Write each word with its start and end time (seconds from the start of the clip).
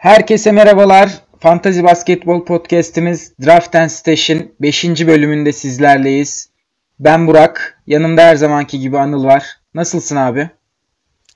Herkese 0.00 0.52
merhabalar. 0.52 1.10
Fantasy 1.40 1.82
Basketbol 1.82 2.44
Podcast'imiz 2.44 3.32
Draft 3.44 3.74
and 3.74 3.88
Station 3.88 4.52
5. 4.60 4.84
bölümünde 4.84 5.52
sizlerleyiz. 5.52 6.50
Ben 6.98 7.26
Burak. 7.26 7.82
Yanımda 7.86 8.22
her 8.22 8.36
zamanki 8.36 8.80
gibi 8.80 8.98
Anıl 8.98 9.24
var. 9.24 9.44
Nasılsın 9.74 10.16
abi? 10.16 10.50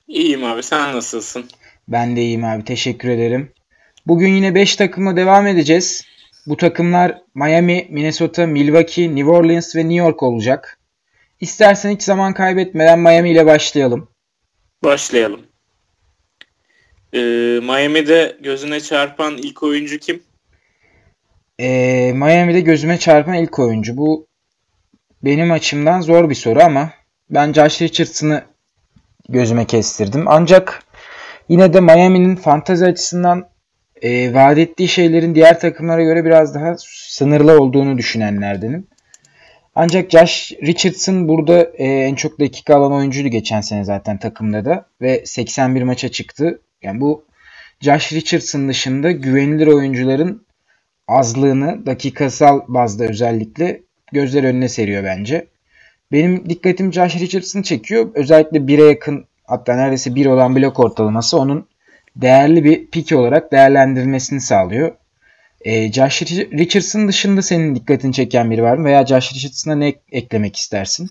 İyiyim 0.07 0.43
abi. 0.43 0.63
Sen 0.63 0.95
nasılsın? 0.95 1.45
Ben 1.87 2.15
de 2.15 2.21
iyiyim 2.21 2.45
abi. 2.45 2.65
Teşekkür 2.65 3.09
ederim. 3.09 3.51
Bugün 4.07 4.29
yine 4.29 4.55
5 4.55 4.75
takımla 4.75 5.15
devam 5.15 5.47
edeceğiz. 5.47 6.03
Bu 6.47 6.57
takımlar 6.57 7.21
Miami, 7.35 7.87
Minnesota, 7.89 8.47
Milwaukee, 8.47 9.15
New 9.15 9.31
Orleans 9.31 9.75
ve 9.75 9.79
New 9.79 9.95
York 9.95 10.23
olacak. 10.23 10.79
İstersen 11.39 11.91
hiç 11.91 12.03
zaman 12.03 12.33
kaybetmeden 12.33 12.99
Miami 12.99 13.31
ile 13.31 13.45
başlayalım. 13.45 14.09
Başlayalım. 14.83 15.54
Ee, 17.15 17.59
Miami'de 17.63 18.37
gözüne 18.41 18.79
çarpan 18.79 19.37
ilk 19.37 19.63
oyuncu 19.63 19.97
kim? 19.97 20.23
Ee, 21.59 22.11
Miami'de 22.15 22.61
gözüme 22.61 22.99
çarpan 22.99 23.33
ilk 23.33 23.59
oyuncu. 23.59 23.97
Bu 23.97 24.27
benim 25.23 25.51
açımdan 25.51 26.01
zor 26.01 26.29
bir 26.29 26.35
soru 26.35 26.59
ama 26.63 26.89
ben 27.29 27.53
Josh 27.53 27.81
Richardson'ı 27.81 28.43
gözüme 29.29 29.65
kestirdim. 29.65 30.23
Ancak 30.27 30.83
yine 31.49 31.73
de 31.73 31.79
Miami'nin 31.79 32.35
fantazi 32.35 32.85
açısından 32.85 33.49
e, 34.01 34.33
vaat 34.33 34.57
ettiği 34.57 34.87
şeylerin 34.87 35.35
diğer 35.35 35.59
takımlara 35.59 36.03
göre 36.03 36.25
biraz 36.25 36.55
daha 36.55 36.75
sınırlı 37.07 37.61
olduğunu 37.61 37.97
düşünenlerdenim. 37.97 38.87
Ancak 39.75 40.11
Josh 40.11 40.51
Richardson 40.63 41.27
burada 41.27 41.71
e, 41.77 41.85
en 41.85 42.15
çok 42.15 42.39
dakika 42.39 42.75
alan 42.75 42.91
oyuncuydu 42.91 43.27
geçen 43.27 43.61
sene 43.61 43.83
zaten 43.83 44.17
takımda 44.17 44.65
da 44.65 44.85
ve 45.01 45.25
81 45.25 45.83
maça 45.83 46.09
çıktı. 46.09 46.61
Yani 46.85 47.01
bu 47.01 47.25
Josh 47.81 48.13
Richardson 48.13 48.69
dışında 48.69 49.11
güvenilir 49.11 49.67
oyuncuların 49.67 50.45
azlığını 51.07 51.85
dakikasal 51.85 52.61
bazda 52.67 53.05
özellikle 53.05 53.81
gözler 54.11 54.43
önüne 54.43 54.69
seriyor 54.69 55.03
bence. 55.03 55.47
Benim 56.11 56.49
dikkatim 56.49 56.93
Josh 56.93 57.15
Richardson 57.15 57.61
çekiyor. 57.61 58.11
Özellikle 58.15 58.57
1'e 58.57 58.89
yakın 58.89 59.25
hatta 59.43 59.75
neredeyse 59.75 60.15
1 60.15 60.25
olan 60.25 60.55
blok 60.55 60.79
ortalaması 60.79 61.37
onun 61.37 61.67
değerli 62.15 62.63
bir 62.63 62.87
pik 62.87 63.11
olarak 63.11 63.51
değerlendirilmesini 63.51 64.41
sağlıyor. 64.41 64.91
E, 65.65 65.93
Josh 65.93 66.21
Richardson 66.31 67.07
dışında 67.07 67.41
senin 67.41 67.75
dikkatini 67.75 68.13
çeken 68.13 68.51
biri 68.51 68.63
var 68.63 68.77
mı? 68.77 68.85
Veya 68.85 69.05
Josh 69.05 69.33
Richardson'a 69.33 69.75
ne 69.75 69.95
eklemek 70.11 70.55
istersin? 70.55 71.09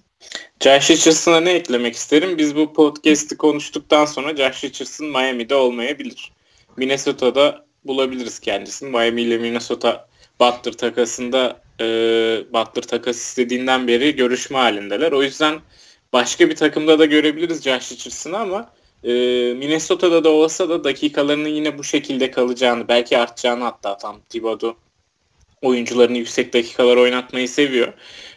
Josh 0.60 0.90
Richardson'a 0.90 1.40
ne 1.40 1.52
eklemek 1.52 1.94
isterim? 1.94 2.38
Biz 2.38 2.56
bu 2.56 2.72
podcast'i 2.72 3.36
konuştuktan 3.36 4.04
sonra 4.04 4.36
Josh 4.36 4.64
Richardson 4.64 5.06
Miami'de 5.06 5.54
olmayabilir. 5.54 6.32
Minnesota'da 6.76 7.64
bulabiliriz 7.84 8.38
kendisini. 8.38 8.90
Miami 8.90 9.22
ile 9.22 9.38
Minnesota 9.38 10.08
Butler 10.40 10.72
takasında 10.72 11.60
e, 11.80 11.84
Butler 12.52 12.82
takas 12.82 13.16
istediğinden 13.16 13.88
beri 13.88 14.16
görüşme 14.16 14.58
halindeler. 14.58 15.12
O 15.12 15.22
yüzden 15.22 15.60
başka 16.12 16.50
bir 16.50 16.56
takımda 16.56 16.98
da 16.98 17.04
görebiliriz 17.04 17.62
Josh 17.62 17.92
Richardson'ı 17.92 18.38
ama 18.38 18.70
e, 19.04 19.12
Minnesota'da 19.54 20.24
da 20.24 20.30
olsa 20.30 20.68
da 20.68 20.84
dakikalarının 20.84 21.48
yine 21.48 21.78
bu 21.78 21.84
şekilde 21.84 22.30
kalacağını 22.30 22.88
belki 22.88 23.18
artacağını 23.18 23.64
hatta 23.64 23.98
tam 23.98 24.20
Thibodeau 24.28 24.76
oyuncularını 25.62 26.18
yüksek 26.18 26.52
dakikalar 26.52 26.96
oynatmayı 26.96 27.48
seviyor. 27.48 27.92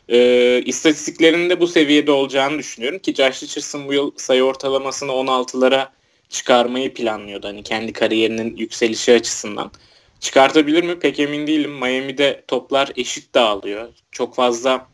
E, 0.10 0.62
istatistiklerinin 0.66 1.50
de 1.50 1.60
bu 1.62 1.68
seviyede 1.68 2.12
olacağını 2.12 2.58
düşünüyorum 2.58 3.00
ki 3.00 3.14
Josh 3.16 3.44
Richardson 3.44 3.88
bu 3.88 3.94
yıl 3.94 4.12
sayı 4.18 4.44
ortalamasını 4.44 5.12
16'lara 5.12 5.88
çıkarmayı 6.30 6.94
planlıyordu. 6.94 7.48
Hani 7.48 7.64
kendi 7.64 7.94
kariyerinin 7.94 8.56
yükselişi 8.58 9.14
açısından. 9.14 9.72
Çıkartabilir 10.20 10.84
mi? 10.84 11.00
Pek 11.00 11.20
emin 11.20 11.48
değilim. 11.48 11.72
Miami'de 11.72 12.44
toplar 12.48 12.92
eşit 12.96 13.34
dağılıyor. 13.34 13.90
Çok 14.12 14.36
fazla 14.36 14.88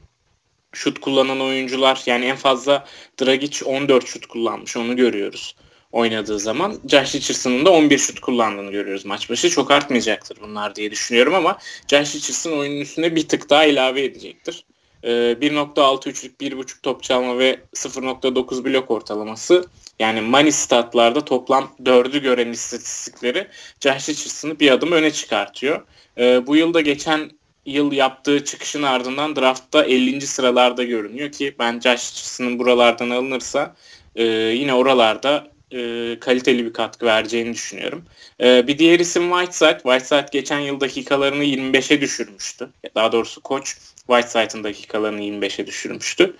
şut 0.73 1.00
kullanan 1.00 1.41
oyuncular 1.41 2.03
yani 2.06 2.25
en 2.25 2.35
fazla 2.35 2.85
Dragic 3.22 3.66
14 3.66 4.07
şut 4.07 4.25
kullanmış 4.25 4.78
onu 4.78 4.95
görüyoruz 4.95 5.56
oynadığı 5.94 6.40
zaman. 6.40 6.80
Josh 6.88 7.16
Richardson'ın 7.16 7.66
da 7.66 7.72
11 7.72 7.98
şut 7.98 8.20
kullandığını 8.20 8.72
görüyoruz 8.72 9.06
maç 9.06 9.30
başı. 9.30 9.50
Çok 9.50 9.72
artmayacaktır 9.72 10.38
bunlar 10.42 10.76
diye 10.76 10.92
düşünüyorum 10.92 11.36
ama 11.36 11.58
Josh 11.88 12.16
Richardson 12.16 12.52
oyunun 12.52 12.81
üstüne 12.81 13.16
bir 13.16 13.28
tık 13.28 13.50
daha 13.50 13.66
ilave 13.66 14.04
edecektir. 14.04 14.66
1.6 15.04 16.09
üçlük 16.09 16.42
1.5 16.42 16.81
top 16.84 17.04
çalma 17.04 17.38
ve 17.38 17.59
0.9 17.76 18.66
blok 18.66 18.92
ortalaması 18.92 19.66
yani 20.00 20.22
money 20.22 20.52
statlarda 20.52 21.26
toplam 21.26 21.72
4'ü 21.84 22.22
gören 22.22 22.52
istatistikleri 22.52 23.48
Josh 23.80 24.10
Richardson'ı 24.10 24.60
bir 24.60 24.72
adım 24.72 24.92
öne 24.92 25.12
çıkartıyor. 25.12 25.86
Ee, 26.18 26.48
bu 26.48 26.56
yılda 26.56 26.81
geçen 26.81 27.31
yıl 27.66 27.92
yaptığı 27.92 28.46
çıkışın 28.46 28.84
ardından 28.84 29.36
draftta 29.36 29.84
50. 29.84 30.22
sıralarda 30.22 30.84
görünüyor 30.84 31.31
ki 31.31 31.56
ben 31.60 31.74
Josh 31.74 31.84
Richardson'ın 31.84 32.60
buralardan 32.60 33.10
alınırsa 33.10 33.75
e, 34.16 34.24
yine 34.25 34.74
oralarda 34.74 35.53
e, 35.73 36.19
kaliteli 36.19 36.66
bir 36.66 36.73
katkı 36.73 37.06
vereceğini 37.06 37.53
düşünüyorum. 37.53 38.06
E, 38.41 38.67
bir 38.67 38.78
diğer 38.78 39.00
isim 39.00 39.29
Whiteside. 39.29 39.79
Whiteside 39.84 40.25
geçen 40.31 40.59
yıl 40.59 40.79
dakikalarını 40.79 41.44
25'e 41.44 42.01
düşürmüştü. 42.01 42.69
Daha 42.95 43.11
doğrusu 43.11 43.41
koç 43.41 43.78
Whiteside'ın 44.07 44.63
dakikalarını 44.63 45.22
25'e 45.22 45.67
düşürmüştü. 45.67 46.35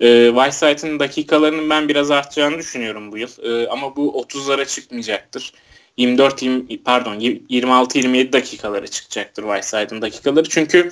E, 0.00 0.30
Whiteside'ın 0.34 0.98
dakikalarının 0.98 1.70
ben 1.70 1.88
biraz 1.88 2.10
artacağını 2.10 2.58
düşünüyorum 2.58 3.12
bu 3.12 3.18
yıl. 3.18 3.30
E, 3.42 3.68
ama 3.68 3.96
bu 3.96 4.26
30'lara 4.28 4.66
çıkmayacaktır. 4.66 5.52
24 5.96 6.42
20, 6.42 6.82
pardon 6.82 7.20
26-27 7.20 8.32
dakikalara 8.32 8.86
çıkacaktır 8.86 9.42
Whiteside'ın 9.42 10.02
dakikaları. 10.02 10.48
Çünkü 10.48 10.90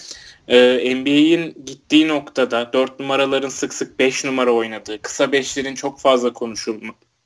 e, 0.49 0.95
NBA'in 0.95 1.65
gittiği 1.67 2.09
noktada 2.09 2.73
4 2.73 3.01
numaraların 3.01 3.49
sık 3.49 3.75
sık 3.75 3.99
5 3.99 4.25
numara 4.25 4.51
oynadığı, 4.51 5.03
kısa 5.03 5.25
5'lerin 5.25 5.75
çok 5.75 6.01
fazla 6.01 6.33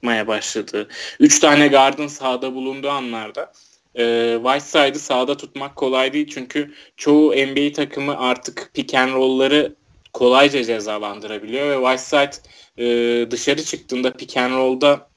konuşulmaya 0.01 0.27
başladığı, 0.27 0.89
3 1.21 1.39
tane 1.41 1.69
guard'ın 1.69 2.07
sahada 2.07 2.55
bulunduğu 2.55 2.91
anlarda 2.91 3.53
e, 3.99 4.37
Whiteside'ı 4.43 4.99
sahada 4.99 5.37
tutmak 5.37 5.77
kolay 5.77 6.13
değil. 6.13 6.31
Çünkü 6.35 6.73
çoğu 6.97 7.35
NBA 7.35 7.73
takımı 7.73 8.19
artık 8.19 8.71
pick 8.75 8.95
and 8.95 9.13
roll'ları 9.13 9.75
kolayca 10.13 10.65
cezalandırabiliyor 10.65 11.71
ve 11.71 11.97
Whiteside 11.97 12.51
e, 12.79 13.31
dışarı 13.31 13.65
çıktığında 13.65 14.13
pick 14.13 14.37
and 14.37 14.53
roll'da 14.53 15.09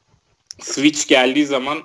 switch 0.61 1.07
geldiği 1.07 1.45
zaman 1.45 1.77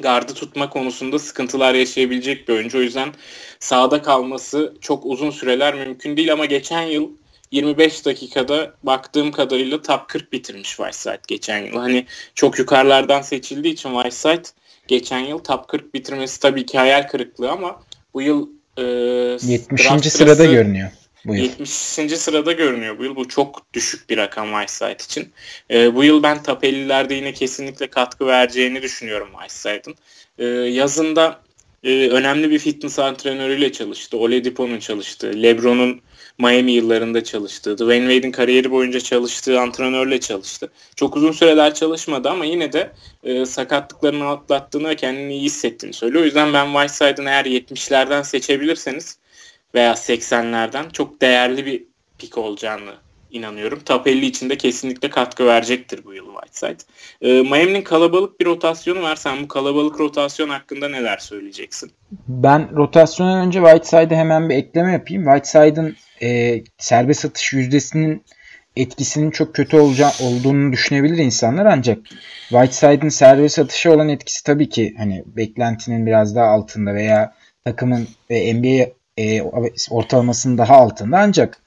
gardı 0.00 0.34
tutma 0.34 0.70
konusunda 0.70 1.18
sıkıntılar 1.18 1.74
yaşayabilecek 1.74 2.48
bir 2.48 2.54
oyuncu. 2.54 2.78
O 2.78 2.80
yüzden 2.80 3.14
sahada 3.60 4.02
kalması 4.02 4.74
çok 4.80 5.06
uzun 5.06 5.30
süreler 5.30 5.74
mümkün 5.74 6.16
değil 6.16 6.32
ama 6.32 6.44
geçen 6.44 6.82
yıl 6.82 7.10
25 7.52 8.04
dakikada 8.04 8.74
baktığım 8.82 9.32
kadarıyla 9.32 9.82
top 9.82 10.08
40 10.08 10.32
bitirmiş 10.32 10.68
Whiteside 10.68 11.20
geçen 11.28 11.58
yıl. 11.58 11.76
Hani 11.76 12.06
çok 12.34 12.58
yukarılardan 12.58 13.22
seçildiği 13.22 13.74
için 13.74 14.02
Whiteside 14.02 14.42
geçen 14.88 15.18
yıl 15.18 15.38
top 15.38 15.68
40 15.68 15.94
bitirmesi 15.94 16.40
tabii 16.40 16.66
ki 16.66 16.78
hayal 16.78 17.08
kırıklığı 17.08 17.50
ama 17.50 17.82
bu 18.14 18.22
yıl 18.22 18.48
e, 18.76 18.82
70. 18.82 20.12
sırada 20.12 20.44
görünüyor. 20.44 20.90
Bu 21.24 21.34
yıl. 21.34 21.42
70. 21.42 21.68
sırada 22.18 22.52
görünüyor 22.52 22.98
bu 22.98 23.04
yıl. 23.04 23.16
Bu 23.16 23.28
çok 23.28 23.74
düşük 23.74 24.10
bir 24.10 24.16
rakam 24.16 24.48
Whiteside 24.50 25.04
için. 25.04 25.32
E, 25.70 25.94
bu 25.94 26.04
yıl 26.04 26.22
ben 26.22 26.42
top 26.42 26.64
50'lerde 26.64 27.14
yine 27.14 27.32
kesinlikle 27.32 27.86
katkı 27.86 28.26
vereceğini 28.26 28.82
düşünüyorum 28.82 29.28
Whiteside'ın. 29.32 29.94
E, 30.38 30.44
yazında 30.70 31.40
e, 31.84 32.08
önemli 32.08 32.50
bir 32.50 32.58
fitness 32.58 32.98
antrenörüyle 32.98 33.72
çalıştı. 33.72 34.18
Oladipo'nun 34.18 34.78
çalıştığı, 34.78 35.42
LeBron'un 35.42 36.00
Miami 36.38 36.72
yıllarında 36.72 37.24
çalıştı. 37.24 37.78
Dwayne 37.78 38.12
Wade'in 38.12 38.32
kariyeri 38.32 38.70
boyunca 38.70 39.00
çalıştığı 39.00 39.60
antrenörle 39.60 40.20
çalıştı. 40.20 40.70
Çok 40.96 41.16
uzun 41.16 41.32
süreler 41.32 41.74
çalışmadı 41.74 42.28
ama 42.28 42.44
yine 42.44 42.72
de 42.72 42.92
e, 43.24 43.46
sakatlıklarını 43.46 44.28
atlattığını 44.28 44.88
ve 44.88 44.96
kendini 44.96 45.32
iyi 45.34 45.42
hissettiğini 45.42 45.94
söylüyor. 45.94 46.22
O 46.22 46.24
yüzden 46.24 46.52
ben 46.52 46.66
Whiteside'ın 46.72 47.26
eğer 47.26 47.44
70'lerden 47.44 48.22
seçebilirseniz 48.22 49.18
veya 49.74 49.92
80'lerden 49.92 50.90
çok 50.92 51.20
değerli 51.20 51.66
bir 51.66 51.84
pik 52.18 52.38
olacağını 52.38 52.94
inanıyorum. 53.30 53.80
Top 53.84 54.06
50 54.06 54.26
için 54.26 54.50
de 54.50 54.56
kesinlikle 54.58 55.10
katkı 55.10 55.46
verecektir 55.46 56.04
bu 56.04 56.14
yıl 56.14 56.26
Whiteside. 56.32 56.92
Ee, 57.20 57.42
Miami'nin 57.42 57.82
kalabalık 57.82 58.40
bir 58.40 58.46
rotasyonu 58.46 59.02
var. 59.02 59.16
Sen 59.16 59.42
bu 59.42 59.48
kalabalık 59.48 60.00
rotasyon 60.00 60.48
hakkında 60.48 60.88
neler 60.88 61.18
söyleyeceksin? 61.18 61.90
Ben 62.28 62.76
rotasyondan 62.76 63.46
önce 63.46 63.60
Whiteside'e 63.60 64.16
hemen 64.16 64.48
bir 64.48 64.54
ekleme 64.54 64.92
yapayım. 64.92 65.24
Whiteside'ın 65.24 65.96
e, 66.22 66.60
serbest 66.78 67.24
atış 67.24 67.52
yüzdesinin 67.52 68.22
etkisinin 68.76 69.30
çok 69.30 69.54
kötü 69.54 69.76
olacağı, 69.76 70.10
olduğunu 70.22 70.72
düşünebilir 70.72 71.18
insanlar 71.18 71.66
ancak 71.66 71.98
Whiteside'ın 72.48 73.08
serbest 73.08 73.58
atışı 73.58 73.92
olan 73.92 74.08
etkisi 74.08 74.44
tabii 74.44 74.68
ki 74.68 74.94
hani 74.98 75.24
beklentinin 75.26 76.06
biraz 76.06 76.36
daha 76.36 76.46
altında 76.46 76.94
veya 76.94 77.34
takımın 77.64 78.08
e, 78.30 78.54
NBA 78.54 78.90
e, 79.16 79.42
ortalamasının 79.90 80.58
daha 80.58 80.74
altında 80.74 81.18
ancak 81.18 81.60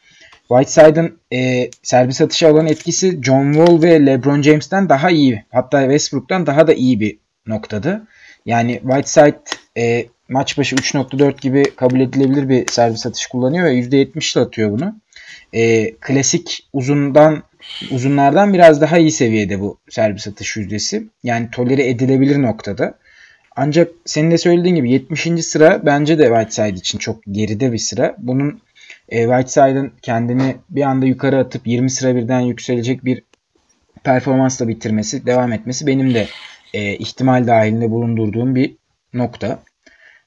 Whiteside'ın 0.52 1.20
e, 1.34 1.70
serbest 1.84 2.22
atışa 2.22 2.52
olan 2.54 2.68
etkisi 2.68 3.24
John 3.24 3.54
Wall 3.54 3.82
ve 3.82 4.06
LeBron 4.06 4.42
James'ten 4.42 4.90
daha 4.90 5.10
iyi. 5.10 5.46
Hatta 5.52 5.82
Westbrook'tan 5.82 6.46
daha 6.46 6.68
da 6.68 6.74
iyi 6.74 7.00
bir 7.00 7.18
noktada. 7.48 8.08
Yani 8.46 8.80
Whiteside 8.82 9.40
e, 9.78 10.06
maç 10.30 10.58
başı 10.58 10.76
3.4 10.76 11.42
gibi 11.42 11.64
kabul 11.76 12.00
edilebilir 12.00 12.50
bir 12.50 12.68
servis 12.68 13.06
atış 13.06 13.28
kullanıyor 13.28 13.66
ve 13.66 13.74
%70 13.74 14.38
ile 14.38 14.46
atıyor 14.46 14.72
bunu. 14.72 14.96
E, 15.54 15.92
klasik 15.92 16.68
uzundan 16.74 17.44
uzunlardan 17.92 18.54
biraz 18.54 18.82
daha 18.82 18.98
iyi 18.98 19.12
seviyede 19.12 19.60
bu 19.60 19.78
servis 19.90 20.28
atış 20.28 20.58
yüzdesi. 20.58 21.04
Yani 21.24 21.52
tolere 21.52 21.90
edilebilir 21.90 22.42
noktada. 22.42 23.00
Ancak 23.56 23.92
senin 24.06 24.32
de 24.32 24.38
söylediğin 24.38 24.76
gibi 24.76 24.92
70. 24.92 25.28
sıra 25.46 25.86
bence 25.86 26.20
de 26.20 26.24
Whiteside 26.24 26.80
için 26.80 26.98
çok 26.98 27.24
geride 27.32 27.72
bir 27.72 27.78
sıra. 27.78 28.16
Bunun 28.18 28.62
e, 29.12 29.22
Whiteside'ın 29.22 29.94
kendini 30.02 30.56
bir 30.70 30.82
anda 30.82 31.06
yukarı 31.06 31.38
atıp 31.38 31.68
20 31.68 31.90
sıra 31.90 32.16
birden 32.16 32.40
yükselecek 32.40 33.06
bir 33.06 33.24
performansla 34.04 34.68
bitirmesi, 34.68 35.26
devam 35.26 35.54
etmesi 35.54 35.88
benim 35.88 36.14
de 36.14 36.28
e, 36.74 36.94
ihtimal 36.94 37.48
dahilinde 37.48 37.92
bulundurduğum 37.92 38.56
bir 38.56 38.76
nokta. 39.14 39.60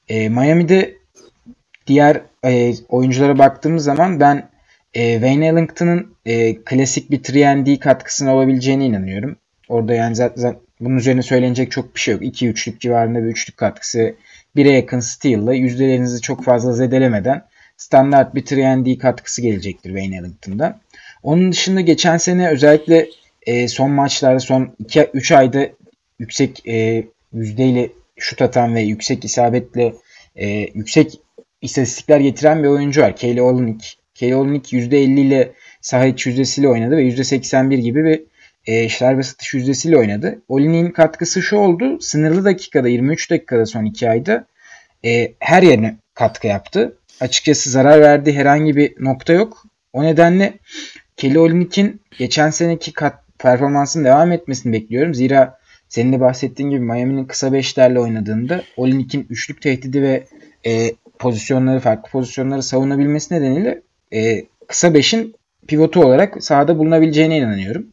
E, 0.09 0.29
Miami'de 0.29 0.97
diğer 1.87 2.21
e, 2.45 2.73
oyunculara 2.89 3.37
baktığımız 3.37 3.83
zaman 3.83 4.19
ben 4.19 4.49
e, 4.93 5.13
Wayne 5.13 5.47
Ellington'ın 5.47 6.15
e, 6.25 6.55
klasik 6.55 7.11
bir 7.11 7.73
3 7.73 7.79
katkısının 7.79 8.29
olabileceğine 8.29 8.85
inanıyorum. 8.85 9.37
Orada 9.69 9.93
yani 9.93 10.15
zaten 10.15 10.55
bunun 10.79 10.97
üzerine 10.97 11.21
söylenecek 11.21 11.71
çok 11.71 11.95
bir 11.95 11.99
şey 11.99 12.13
yok. 12.13 12.23
2-3'lük 12.23 12.79
civarında 12.79 13.23
bir 13.23 13.29
üçlük 13.29 13.57
katkısı 13.57 14.15
1'e 14.55 14.71
yakın 14.71 14.99
steal 14.99 15.43
ile 15.43 15.57
yüzdelerinizi 15.57 16.21
çok 16.21 16.43
fazla 16.43 16.73
zedelemeden 16.73 17.45
standart 17.77 18.35
bir 18.35 18.85
3 18.85 18.99
katkısı 18.99 19.41
gelecektir 19.41 19.89
Wayne 19.89 20.17
Ellington'dan. 20.17 20.79
Onun 21.23 21.51
dışında 21.51 21.81
geçen 21.81 22.17
sene 22.17 22.49
özellikle 22.49 23.09
e, 23.45 23.67
son 23.67 23.91
maçlarda 23.91 24.39
son 24.39 24.75
2-3 24.83 25.35
ayda 25.35 25.67
yüksek 26.19 26.67
e, 26.67 27.05
yüzdeyle 27.33 27.89
şut 28.17 28.41
atan 28.41 28.75
ve 28.75 28.81
yüksek 28.81 29.25
isabetle 29.25 29.93
e, 30.35 30.47
yüksek 30.73 31.19
istatistikler 31.61 32.19
getiren 32.19 32.63
bir 32.63 32.67
oyuncu 32.67 33.01
var. 33.01 33.15
Kelly 33.15 33.41
Olynyk. 33.41 33.97
Kelly 34.13 34.35
Olynyk 34.35 34.73
%50 34.73 35.19
ile 35.19 35.51
saha 35.81 36.05
içi 36.05 36.29
yüzdesiyle 36.29 36.69
oynadı 36.69 36.97
ve 36.97 37.03
%81 37.03 37.75
gibi 37.75 38.03
bir 38.05 38.23
e, 38.65 38.89
serbest 38.89 39.33
atış 39.33 39.53
yüzdesiyle 39.53 39.97
oynadı. 39.97 40.41
Olynyk'in 40.47 40.91
katkısı 40.91 41.41
şu 41.41 41.57
oldu. 41.57 41.99
Sınırlı 42.01 42.45
dakikada 42.45 42.87
23 42.87 43.31
dakikada 43.31 43.65
son 43.65 43.85
2 43.85 44.09
ayda 44.09 44.45
e, 45.05 45.33
her 45.39 45.63
yerine 45.63 45.97
katkı 46.13 46.47
yaptı. 46.47 46.97
Açıkçası 47.21 47.69
zarar 47.69 48.01
verdiği 48.01 48.35
herhangi 48.35 48.75
bir 48.75 48.93
nokta 48.99 49.33
yok. 49.33 49.63
O 49.93 50.03
nedenle 50.03 50.53
Kelly 51.17 51.39
Olynyk'in 51.39 52.01
geçen 52.17 52.49
seneki 52.49 52.93
kat, 52.93 53.13
performansının 53.39 54.05
devam 54.05 54.31
etmesini 54.31 54.73
bekliyorum. 54.73 55.13
Zira 55.13 55.59
senin 55.89 56.13
de 56.13 56.19
bahsettiğin 56.19 56.69
gibi 56.69 56.79
Miami'nin 56.79 57.25
kısa 57.25 57.53
beşlerle 57.53 57.99
oynadığında 57.99 58.63
Olynyk'in 58.77 59.27
üçlük 59.29 59.61
tehdidi 59.61 60.01
ve 60.01 60.23
e, 60.65 60.91
pozisyonları 61.19 61.79
farklı 61.79 62.11
pozisyonları 62.11 62.63
savunabilmesi 62.63 63.33
nedeniyle 63.33 63.81
e, 64.13 64.45
kısa 64.67 64.93
beşin 64.93 65.35
pivotu 65.67 66.05
olarak 66.05 66.43
sahada 66.43 66.77
bulunabileceğine 66.77 67.37
inanıyorum. 67.37 67.87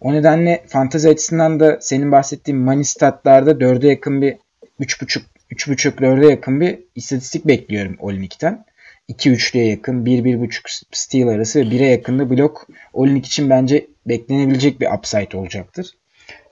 O 0.00 0.12
nedenle 0.12 0.64
fantezi 0.68 1.08
açısından 1.08 1.60
da 1.60 1.78
senin 1.80 2.12
bahsettiğin 2.12 2.60
money 2.60 2.84
statlarda 2.84 3.50
4'e 3.50 3.88
yakın 3.88 4.22
bir 4.22 4.36
3.5 4.80 5.22
3.5 5.50 5.88
4'e 5.88 6.30
yakın 6.30 6.60
bir 6.60 6.78
istatistik 6.94 7.46
bekliyorum 7.46 7.96
Olynyk'ten. 7.98 8.64
2-3'lüye 9.08 9.64
yakın 9.64 10.04
1-1.5 10.04 10.82
steal 10.92 11.28
arası 11.28 11.60
ve 11.60 11.64
1'e 11.64 11.86
yakın 11.86 12.18
da 12.18 12.30
blok 12.30 12.68
Olinik 12.92 13.26
için 13.26 13.50
bence 13.50 13.86
beklenebilecek 14.06 14.80
bir 14.80 14.88
upside 14.98 15.36
olacaktır. 15.36 15.90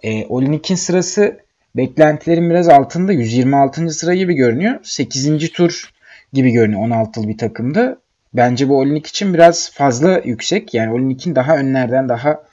E, 0.02 0.26
Olinik'in 0.26 0.74
sırası 0.74 1.40
beklentilerin 1.76 2.50
biraz 2.50 2.68
altında 2.68 3.12
126. 3.12 3.90
sıra 3.90 4.14
gibi 4.14 4.34
görünüyor. 4.34 4.80
8. 4.82 5.52
tur 5.52 5.92
gibi 6.32 6.50
görünüyor 6.50 6.80
16'lı 6.80 7.28
bir 7.28 7.38
takımda. 7.38 7.98
Bence 8.34 8.68
bu 8.68 8.78
Olinik 8.78 9.06
için 9.06 9.34
biraz 9.34 9.72
fazla 9.72 10.20
yüksek. 10.24 10.74
Yani 10.74 10.92
Olinik'in 10.92 11.34
daha 11.34 11.56
önlerden 11.56 12.08
daha 12.08 12.44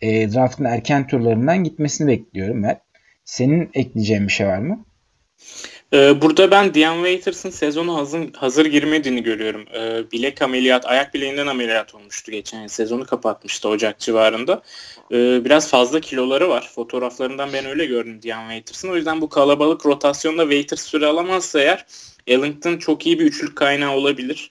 e, 0.00 0.32
draftın 0.32 0.64
erken 0.64 1.06
turlarından 1.06 1.64
gitmesini 1.64 2.08
bekliyorum 2.08 2.62
ben. 2.62 2.80
Senin 3.24 3.70
ekleyeceğin 3.74 4.26
bir 4.26 4.32
şey 4.32 4.46
var 4.46 4.58
mı? 4.58 4.84
Ee, 5.92 6.22
burada 6.22 6.50
ben 6.50 6.74
Dion 6.74 6.94
Waiters'ın 6.94 7.50
sezonu 7.50 7.96
hazır, 7.96 8.32
hazır 8.34 8.66
girmediğini 8.66 9.22
görüyorum. 9.22 9.64
Ee, 9.74 10.10
bilek 10.12 10.42
ameliyat, 10.42 10.86
ayak 10.86 11.14
bileğinden 11.14 11.46
ameliyat 11.46 11.94
olmuştu 11.94 12.32
geçen. 12.32 12.66
Sezonu 12.66 13.06
kapatmıştı 13.06 13.68
Ocak 13.68 13.98
civarında. 13.98 14.62
Ee, 15.12 15.44
biraz 15.44 15.70
fazla 15.70 16.00
kiloları 16.00 16.48
var. 16.48 16.70
Fotoğraflarından 16.74 17.52
ben 17.52 17.66
öyle 17.66 17.86
gördüm 17.86 18.22
Dion 18.22 18.40
Waiters'ın. 18.40 18.88
O 18.88 18.96
yüzden 18.96 19.20
bu 19.20 19.28
kalabalık 19.28 19.86
rotasyonda 19.86 20.42
Waiters 20.42 20.82
süre 20.82 21.06
alamazsa 21.06 21.60
eğer 21.60 21.86
Ellington 22.26 22.76
çok 22.76 23.06
iyi 23.06 23.18
bir 23.18 23.24
üçlük 23.24 23.56
kaynağı 23.56 23.92
olabilir. 23.92 24.50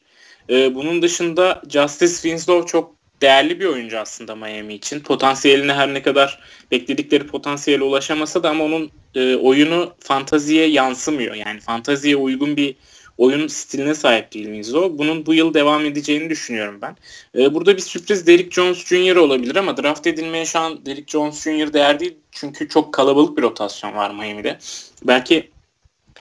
Bunun 0.50 1.02
dışında 1.02 1.62
Justice 1.70 2.14
Winslow 2.14 2.68
çok 2.68 2.97
değerli 3.22 3.60
bir 3.60 3.66
oyuncu 3.66 4.00
aslında 4.00 4.36
Miami 4.36 4.74
için. 4.74 5.00
Potansiyeline 5.00 5.74
her 5.74 5.94
ne 5.94 6.02
kadar 6.02 6.40
bekledikleri 6.72 7.28
potansiyele 7.28 7.84
ulaşamasa 7.84 8.44
da 8.44 8.50
ama 8.50 8.64
onun 8.64 8.92
e, 9.16 9.36
oyunu 9.36 9.94
fantaziye 10.00 10.68
yansımıyor. 10.68 11.36
Yani 11.36 11.60
fantaziye 11.60 12.16
uygun 12.16 12.58
bir 12.58 12.76
oyun 13.18 13.48
stiline 13.48 13.96
sahip 13.96 14.34
değil 14.34 14.46
Winslow. 14.46 14.98
Bunun 14.98 15.26
bu 15.26 15.34
yıl 15.34 15.54
devam 15.54 15.86
edeceğini 15.86 16.30
düşünüyorum 16.30 16.80
ben. 16.82 16.96
E, 17.36 17.54
burada 17.54 17.76
bir 17.76 17.82
sürpriz 17.82 18.28
Derrick 18.28 18.52
Jones 18.52 18.86
Jr. 18.86 19.16
olabilir 19.16 19.56
ama 19.56 19.78
draft 19.78 20.08
edilmeye 20.08 20.46
şu 20.46 20.60
an 20.60 20.86
Derrick 20.86 21.12
Jones 21.12 21.44
Jr. 21.44 21.74
değer 21.74 22.00
değil. 22.00 22.18
Çünkü 22.32 22.70
çok 22.70 22.94
kalabalık 22.94 23.38
bir 23.38 23.42
rotasyon 23.42 23.96
var 23.96 24.12
Miami'de. 24.12 24.58
Belki 25.04 25.52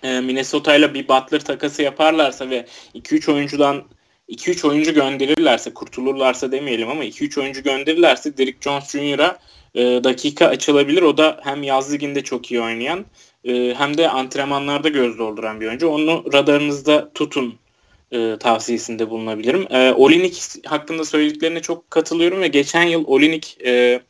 e, 0.02 0.20
Minnesota 0.20 0.74
ile 0.74 0.94
bir 0.94 1.08
Butler 1.08 1.40
takası 1.44 1.82
yaparlarsa 1.82 2.50
ve 2.50 2.66
2-3 2.94 3.32
oyuncudan 3.32 3.84
2-3 4.28 4.68
oyuncu 4.68 4.94
gönderirlerse, 4.94 5.74
kurtulurlarsa 5.74 6.52
demeyelim 6.52 6.88
ama 6.88 7.04
2-3 7.04 7.40
oyuncu 7.40 7.62
gönderirlerse 7.62 8.38
Derrick 8.38 8.58
Jones 8.60 8.90
Jr.'a 8.90 9.38
e, 9.74 10.04
dakika 10.04 10.46
açılabilir. 10.46 11.02
O 11.02 11.16
da 11.16 11.40
hem 11.42 11.62
yaz 11.62 11.92
liginde 11.92 12.24
çok 12.24 12.50
iyi 12.50 12.60
oynayan 12.60 13.04
e, 13.44 13.74
hem 13.74 13.98
de 13.98 14.08
antrenmanlarda 14.08 14.88
göz 14.88 15.18
dolduran 15.18 15.60
bir 15.60 15.66
oyuncu. 15.66 15.88
Onu 15.88 16.24
radarınızda 16.32 17.10
tutun 17.14 17.54
e, 18.12 18.36
tavsiyesinde 18.40 19.10
bulunabilirim. 19.10 19.66
E, 19.70 19.92
Olinik 19.92 20.66
hakkında 20.66 21.04
söylediklerine 21.04 21.62
çok 21.62 21.90
katılıyorum 21.90 22.40
ve 22.40 22.48
geçen 22.48 22.82
yıl 22.82 23.04
Olinik 23.06 23.58
e, 23.64 24.00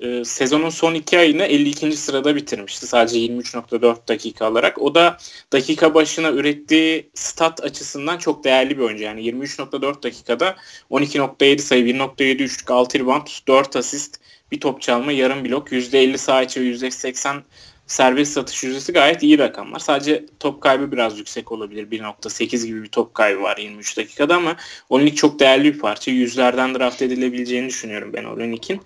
e, 0.00 0.24
sezonun 0.24 0.70
son 0.70 0.94
iki 0.94 1.18
ayını 1.18 1.42
52. 1.42 1.92
sırada 1.92 2.36
bitirmişti. 2.36 2.86
Sadece 2.86 3.18
23.4 3.18 4.08
dakika 4.08 4.46
alarak. 4.46 4.82
O 4.82 4.94
da 4.94 5.18
dakika 5.52 5.94
başına 5.94 6.30
ürettiği 6.30 7.10
stat 7.14 7.64
açısından 7.64 8.18
çok 8.18 8.44
değerli 8.44 8.78
bir 8.78 8.82
oyuncu. 8.82 9.04
Yani 9.04 9.20
23.4 9.20 10.02
dakikada 10.02 10.56
12.7 10.90 11.58
sayı, 11.58 11.84
1.7 11.84 12.42
üçlük, 12.42 12.70
6 12.70 12.98
rebound, 12.98 13.26
4 13.48 13.76
asist, 13.76 14.20
bir 14.52 14.60
top 14.60 14.82
çalma, 14.82 15.12
yarım 15.12 15.44
blok, 15.44 15.72
%50 15.72 16.18
sağ 16.18 16.42
içi 16.42 16.60
ve 16.60 16.64
%80 16.64 17.42
serbest 17.86 18.32
satış 18.32 18.64
yüzdesi 18.64 18.92
gayet 18.92 19.22
iyi 19.22 19.38
rakamlar. 19.38 19.78
Sadece 19.78 20.24
top 20.40 20.62
kaybı 20.62 20.92
biraz 20.92 21.18
yüksek 21.18 21.52
olabilir. 21.52 21.90
1.8 21.90 22.66
gibi 22.66 22.82
bir 22.82 22.88
top 22.88 23.14
kaybı 23.14 23.42
var 23.42 23.56
23 23.56 23.96
dakikada 23.96 24.36
ama 24.36 24.56
Olinik 24.88 25.16
çok 25.16 25.40
değerli 25.40 25.74
bir 25.74 25.78
parça. 25.78 26.10
Yüzlerden 26.10 26.74
draft 26.74 27.02
edilebileceğini 27.02 27.68
düşünüyorum 27.68 28.12
ben 28.12 28.24
Olinik'in. 28.24 28.80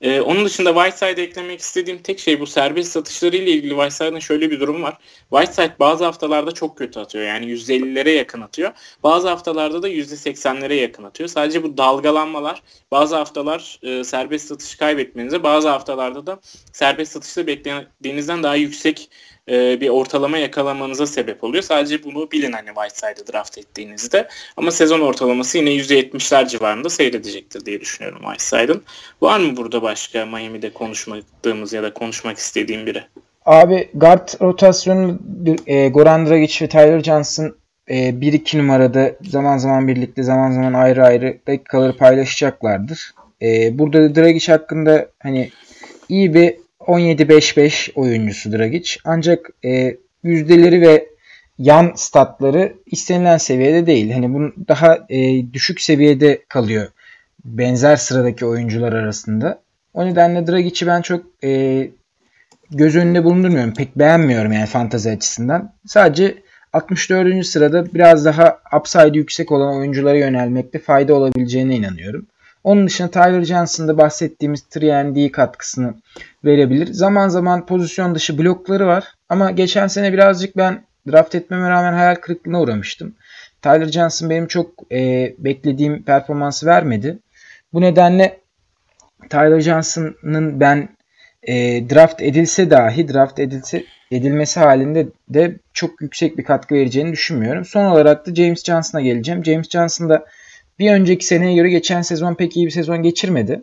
Ee, 0.00 0.20
onun 0.20 0.44
dışında 0.44 0.74
Whiteside'e 0.74 1.24
eklemek 1.24 1.60
istediğim 1.60 2.02
tek 2.02 2.18
şey 2.18 2.40
bu 2.40 2.46
serbest 2.46 2.92
satışları 2.92 3.36
ile 3.36 3.50
ilgili 3.50 3.70
Whiteside'ın 3.70 4.18
şöyle 4.18 4.50
bir 4.50 4.60
durum 4.60 4.82
var. 4.82 4.98
Whiteside 5.30 5.74
bazı 5.80 6.04
haftalarda 6.04 6.52
çok 6.52 6.78
kötü 6.78 7.00
atıyor. 7.00 7.24
Yani 7.24 7.46
%50'lere 7.46 8.10
yakın 8.10 8.40
atıyor. 8.40 8.72
Bazı 9.02 9.28
haftalarda 9.28 9.82
da 9.82 9.88
%80'lere 9.88 10.74
yakın 10.74 11.04
atıyor. 11.04 11.28
Sadece 11.28 11.62
bu 11.62 11.76
dalgalanmalar 11.76 12.62
bazı 12.90 13.16
haftalar 13.16 13.78
e, 13.82 14.04
serbest 14.04 14.48
satış 14.48 14.74
kaybetmenize 14.74 15.42
bazı 15.42 15.68
haftalarda 15.68 16.26
da 16.26 16.40
serbest 16.72 17.12
satışta 17.12 17.46
beklediğinizden 17.46 18.42
daha 18.42 18.56
yüksek 18.56 19.10
e, 19.48 19.80
bir 19.80 19.88
ortalama 19.88 20.38
yakalamanıza 20.38 21.06
sebep 21.06 21.44
oluyor. 21.44 21.62
Sadece 21.62 22.04
bunu 22.04 22.30
bilin 22.30 22.52
hani 22.52 22.66
Whiteside'ı 22.66 23.32
draft 23.32 23.58
ettiğinizde. 23.58 24.28
Ama 24.56 24.70
sezon 24.70 25.00
ortalaması 25.00 25.58
yine 25.58 25.70
%70'ler 25.70 26.48
civarında 26.48 26.90
seyredecektir 26.90 27.66
diye 27.66 27.80
düşünüyorum 27.80 28.20
Whiteside'ın. 28.22 28.82
Var 29.20 29.40
mı 29.40 29.56
burada 29.56 29.82
başka 29.82 30.26
Miami'de 30.26 30.72
konuşmadığımız 30.72 31.72
ya 31.72 31.82
da 31.82 31.94
konuşmak 31.94 32.38
istediğim 32.38 32.86
biri? 32.86 33.02
Abi 33.46 33.88
guard 33.94 34.28
rotasyonu 34.40 35.18
e, 35.66 35.88
Goran 35.88 36.26
Dragic 36.26 36.64
ve 36.64 36.68
Tyler 36.68 37.02
Johnson 37.02 37.56
e, 37.88 38.08
1-2 38.08 38.58
numarada 38.58 39.12
zaman 39.22 39.58
zaman 39.58 39.88
birlikte 39.88 40.22
zaman 40.22 40.50
zaman 40.50 40.72
ayrı 40.72 41.04
ayrı 41.04 41.38
dakikaları 41.46 41.96
paylaşacaklardır. 41.96 43.14
E, 43.42 43.78
burada 43.78 44.14
Dragic 44.14 44.52
hakkında 44.52 45.08
hani 45.22 45.50
iyi 46.08 46.34
bir 46.34 46.54
17-5-5 46.86 47.92
oyuncusu 47.94 48.52
Dragic. 48.52 48.96
Ancak 49.04 49.50
e, 49.64 49.96
yüzdeleri 50.22 50.80
ve 50.80 51.06
yan 51.58 51.92
statları 51.96 52.72
istenilen 52.86 53.38
seviyede 53.38 53.86
değil. 53.86 54.12
Hani 54.12 54.34
bunun 54.34 54.54
daha 54.68 55.06
e, 55.08 55.52
düşük 55.52 55.80
seviyede 55.80 56.42
kalıyor 56.48 56.88
benzer 57.46 57.96
sıradaki 57.96 58.46
oyuncular 58.46 58.92
arasında. 58.92 59.60
O 59.94 60.06
nedenle 60.06 60.46
Dragic'i 60.46 60.86
ben 60.86 61.02
çok 61.02 61.24
e, 61.44 61.90
göz 62.70 62.96
önünde 62.96 63.24
bulundurmuyorum. 63.24 63.74
Pek 63.74 63.98
beğenmiyorum 63.98 64.52
yani 64.52 64.66
fantazi 64.66 65.10
açısından. 65.10 65.72
Sadece 65.86 66.34
64. 66.72 67.46
sırada 67.46 67.94
biraz 67.94 68.24
daha 68.24 68.58
upside 68.80 69.18
yüksek 69.18 69.52
olan 69.52 69.76
oyunculara 69.76 70.18
yönelmekte 70.18 70.78
fayda 70.78 71.14
olabileceğine 71.14 71.76
inanıyorum. 71.76 72.26
Onun 72.66 72.86
dışında 72.86 73.10
Tyler 73.10 73.44
Johnson'da 73.44 73.98
bahsettiğimiz 73.98 74.64
3 74.76 75.32
katkısını 75.32 75.94
verebilir. 76.44 76.86
Zaman 76.86 77.28
zaman 77.28 77.66
pozisyon 77.66 78.14
dışı 78.14 78.38
blokları 78.38 78.86
var. 78.86 79.04
Ama 79.28 79.50
geçen 79.50 79.86
sene 79.86 80.12
birazcık 80.12 80.56
ben 80.56 80.82
draft 81.10 81.34
etmeme 81.34 81.70
rağmen 81.70 81.92
hayal 81.92 82.14
kırıklığına 82.14 82.60
uğramıştım. 82.60 83.14
Tyler 83.62 83.86
Johnson 83.86 84.30
benim 84.30 84.46
çok 84.46 84.92
e, 84.92 85.34
beklediğim 85.38 86.02
performansı 86.02 86.66
vermedi. 86.66 87.18
Bu 87.72 87.80
nedenle 87.80 88.40
Tyler 89.30 89.60
Johnson'ın 89.60 90.60
ben 90.60 90.88
e, 91.42 91.54
draft 91.90 92.22
edilse 92.22 92.70
dahi 92.70 93.12
draft 93.12 93.38
edilse 93.38 93.84
edilmesi 94.10 94.60
halinde 94.60 95.06
de 95.28 95.56
çok 95.72 96.00
yüksek 96.00 96.38
bir 96.38 96.44
katkı 96.44 96.74
vereceğini 96.74 97.12
düşünmüyorum. 97.12 97.64
Son 97.64 97.84
olarak 97.84 98.26
da 98.26 98.34
James 98.34 98.64
Johnson'a 98.64 99.02
geleceğim. 99.02 99.44
James 99.44 99.68
Johnson 99.68 100.08
da 100.08 100.24
bir 100.78 100.90
önceki 100.90 101.26
seneye 101.26 101.54
göre 101.54 101.70
geçen 101.70 102.02
sezon 102.02 102.34
pek 102.34 102.56
iyi 102.56 102.66
bir 102.66 102.70
sezon 102.70 103.02
geçirmedi. 103.02 103.62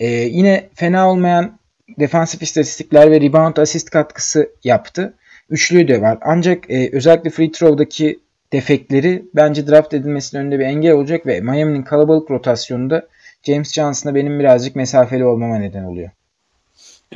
Ee, 0.00 0.06
yine 0.08 0.68
fena 0.74 1.10
olmayan 1.10 1.58
defansif 1.98 2.42
istatistikler 2.42 3.10
ve 3.10 3.20
rebound 3.20 3.56
asist 3.56 3.90
katkısı 3.90 4.50
yaptı. 4.64 5.14
Üçlüğü 5.50 5.88
de 5.88 6.00
var. 6.00 6.18
Ancak 6.20 6.70
e, 6.70 6.90
özellikle 6.92 7.30
free 7.30 7.52
throw'daki 7.52 8.20
defekleri 8.52 9.24
bence 9.34 9.66
draft 9.66 9.94
edilmesinin 9.94 10.42
önünde 10.42 10.58
bir 10.58 10.64
engel 10.64 10.92
olacak 10.92 11.26
ve 11.26 11.40
Miami'nin 11.40 11.82
kalabalık 11.82 12.30
rotasyonunda 12.30 13.08
James 13.46 13.72
Johnson'a 13.72 14.14
benim 14.14 14.40
birazcık 14.40 14.76
mesafeli 14.76 15.24
olmama 15.24 15.58
neden 15.58 15.84
oluyor. 15.84 16.10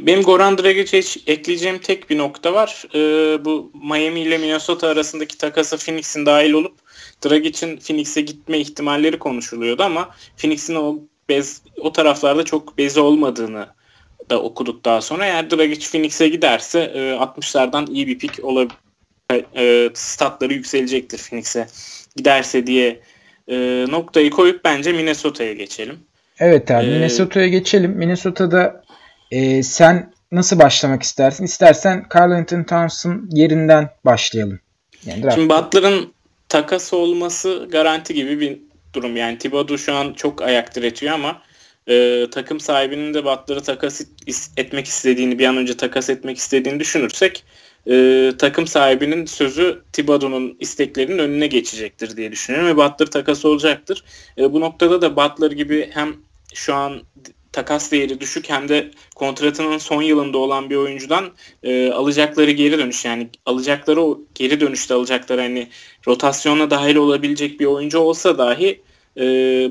Benim 0.00 0.22
Goran 0.22 0.58
Dragic'e 0.58 1.32
ekleyeceğim 1.32 1.78
tek 1.78 2.10
bir 2.10 2.18
nokta 2.18 2.54
var. 2.54 2.84
Ee, 2.94 3.44
bu 3.44 3.72
Miami 3.88 4.20
ile 4.20 4.38
Minnesota 4.38 4.88
arasındaki 4.88 5.38
takası 5.38 5.76
Phoenix'in 5.76 6.26
dahil 6.26 6.52
olup 6.52 6.83
Dragic'in 7.24 7.76
Phoenix'e 7.76 8.20
gitme 8.20 8.58
ihtimalleri 8.58 9.18
konuşuluyordu 9.18 9.82
ama 9.82 10.10
Phoenix'in 10.36 10.74
o 10.74 10.98
bez 11.28 11.62
o 11.80 11.92
taraflarda 11.92 12.44
çok 12.44 12.78
bezi 12.78 13.00
olmadığını 13.00 13.66
da 14.30 14.42
okuduk 14.42 14.84
daha 14.84 15.00
sonra. 15.00 15.26
Eğer 15.26 15.50
Dragic 15.50 15.90
Phoenix'e 15.90 16.28
giderse 16.28 16.80
e, 16.80 16.98
60'lardan 16.98 17.92
iyi 17.92 18.06
bir 18.06 18.18
pik 18.18 18.44
olabilir. 18.44 18.76
E, 19.56 19.90
statları 19.94 20.52
yükselecektir 20.52 21.18
Phoenix'e 21.18 21.66
giderse 22.16 22.66
diye 22.66 23.00
e, 23.48 23.86
noktayı 23.88 24.30
koyup 24.30 24.64
bence 24.64 24.92
Minnesota'ya 24.92 25.52
geçelim. 25.52 25.98
Evet 26.38 26.70
abi 26.70 26.86
ee, 26.86 26.88
Minnesota'ya 26.88 27.48
geçelim. 27.48 27.90
Minnesota'da 27.90 28.82
e, 29.30 29.62
sen 29.62 30.12
nasıl 30.32 30.58
başlamak 30.58 31.02
istersin? 31.02 31.44
İstersen 31.44 32.06
Carl 32.14 32.30
Anthony 32.30 32.64
Towns'ın 32.66 33.28
yerinden 33.32 33.90
başlayalım. 34.04 34.60
Yani 35.06 35.24
Şimdi 35.34 35.48
Butler'ın 35.48 36.13
takas 36.54 36.92
olması 36.92 37.68
garanti 37.70 38.14
gibi 38.14 38.40
bir 38.40 38.58
durum. 38.92 39.16
Yani 39.16 39.38
Thibodeau 39.38 39.78
şu 39.78 39.94
an 39.94 40.12
çok 40.12 40.42
ayak 40.42 40.74
diretiyor 40.74 41.14
ama 41.14 41.42
e, 41.88 42.26
takım 42.30 42.60
sahibinin 42.60 43.14
de 43.14 43.24
Butler'ı 43.24 43.62
takas 43.62 44.00
etmek 44.56 44.86
istediğini, 44.86 45.38
bir 45.38 45.46
an 45.46 45.56
önce 45.56 45.76
takas 45.76 46.10
etmek 46.10 46.38
istediğini 46.38 46.80
düşünürsek 46.80 47.44
e, 47.90 48.32
takım 48.38 48.66
sahibinin 48.66 49.26
sözü 49.26 49.82
Thibodeau'nun 49.92 50.56
isteklerinin 50.60 51.18
önüne 51.18 51.46
geçecektir 51.46 52.16
diye 52.16 52.32
düşünüyorum 52.32 52.68
ve 52.68 52.76
Butler 52.76 53.06
takas 53.06 53.44
olacaktır. 53.44 54.04
E, 54.38 54.52
bu 54.52 54.60
noktada 54.60 55.02
da 55.02 55.16
Butler 55.16 55.50
gibi 55.50 55.90
hem 55.92 56.16
şu 56.54 56.74
an 56.74 57.02
takas 57.54 57.92
değeri 57.92 58.20
düşük 58.20 58.50
hem 58.50 58.68
de 58.68 58.90
kontratının 59.14 59.78
son 59.78 60.02
yılında 60.02 60.38
olan 60.38 60.70
bir 60.70 60.76
oyuncudan 60.76 61.32
e, 61.62 61.90
alacakları 61.90 62.50
geri 62.50 62.78
dönüş 62.78 63.04
yani 63.04 63.28
alacakları 63.46 64.02
o 64.02 64.20
geri 64.34 64.60
dönüşte 64.60 64.94
alacakları 64.94 65.40
hani 65.40 65.68
rotasyona 66.08 66.70
dahil 66.70 66.96
olabilecek 66.96 67.60
bir 67.60 67.66
oyuncu 67.66 67.98
olsa 67.98 68.38
dahi 68.38 68.82
e, 69.16 69.22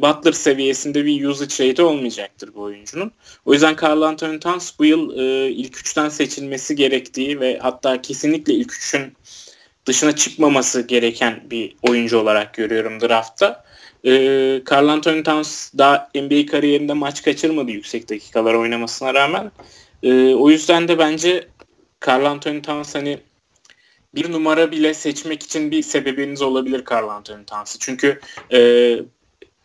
Butler 0.01 0.31
seviyesinde 0.31 1.05
bir 1.05 1.25
usage 1.25 1.69
rate 1.69 1.83
olmayacaktır 1.83 2.53
bu 2.55 2.61
oyuncunun. 2.61 3.11
O 3.45 3.53
yüzden 3.53 3.75
Carl 3.83 4.01
Anthony 4.01 4.39
Towns 4.39 4.71
bu 4.79 4.85
yıl 4.85 5.19
e, 5.19 5.51
ilk 5.51 5.77
üçten 5.77 6.09
seçilmesi 6.09 6.75
gerektiği 6.75 7.39
ve 7.39 7.59
hatta 7.61 8.01
kesinlikle 8.01 8.53
ilk 8.53 8.73
üçün 8.73 9.13
dışına 9.85 10.15
çıkmaması 10.15 10.81
gereken 10.81 11.43
bir 11.51 11.75
oyuncu 11.81 12.19
olarak 12.19 12.53
görüyorum 12.53 13.01
draftta. 13.01 13.63
Ee, 14.05 14.61
Carl 14.71 14.87
Anthony 14.87 15.23
Towns 15.23 15.73
daha 15.77 16.09
NBA 16.15 16.45
kariyerinde 16.45 16.93
maç 16.93 17.23
kaçırmadı 17.23 17.71
yüksek 17.71 18.09
dakikalar 18.09 18.53
oynamasına 18.53 19.13
rağmen. 19.13 19.51
Ee, 20.03 20.33
o 20.33 20.49
yüzden 20.49 20.87
de 20.87 20.99
bence 20.99 21.47
Carl 22.07 22.25
Anthony 22.25 22.61
Towns 22.61 22.95
hani 22.95 23.19
bir 24.15 24.31
numara 24.31 24.71
bile 24.71 24.93
seçmek 24.93 25.43
için 25.43 25.71
bir 25.71 25.83
sebebiniz 25.83 26.41
olabilir 26.41 26.83
Carl 26.91 27.07
Anthony 27.07 27.45
Towns'ı. 27.45 27.79
Çünkü 27.79 28.19
e, 28.53 28.99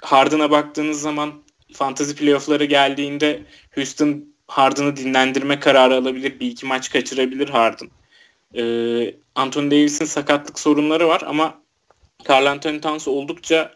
Harden'a 0.02 0.50
baktığınız 0.50 1.00
zaman 1.00 1.32
fantasy 1.72 2.12
playoff'ları 2.12 2.64
geldiğinde 2.64 3.42
Houston 3.74 4.24
Harden'ı 4.46 4.96
dinlendirme 4.96 5.60
kararı 5.60 5.94
alabilir. 5.94 6.40
Bir 6.40 6.46
iki 6.50 6.66
maç 6.66 6.90
kaçırabilir 6.90 7.48
Harden. 7.48 7.90
Ee, 8.54 9.14
Anthony 9.34 9.70
Davis'in 9.70 10.04
sakatlık 10.04 10.58
sorunları 10.58 11.08
var 11.08 11.22
ama 11.26 11.62
Carl 12.28 12.46
Anthony 12.46 12.80
Towns 12.80 13.08
oldukça 13.08 13.74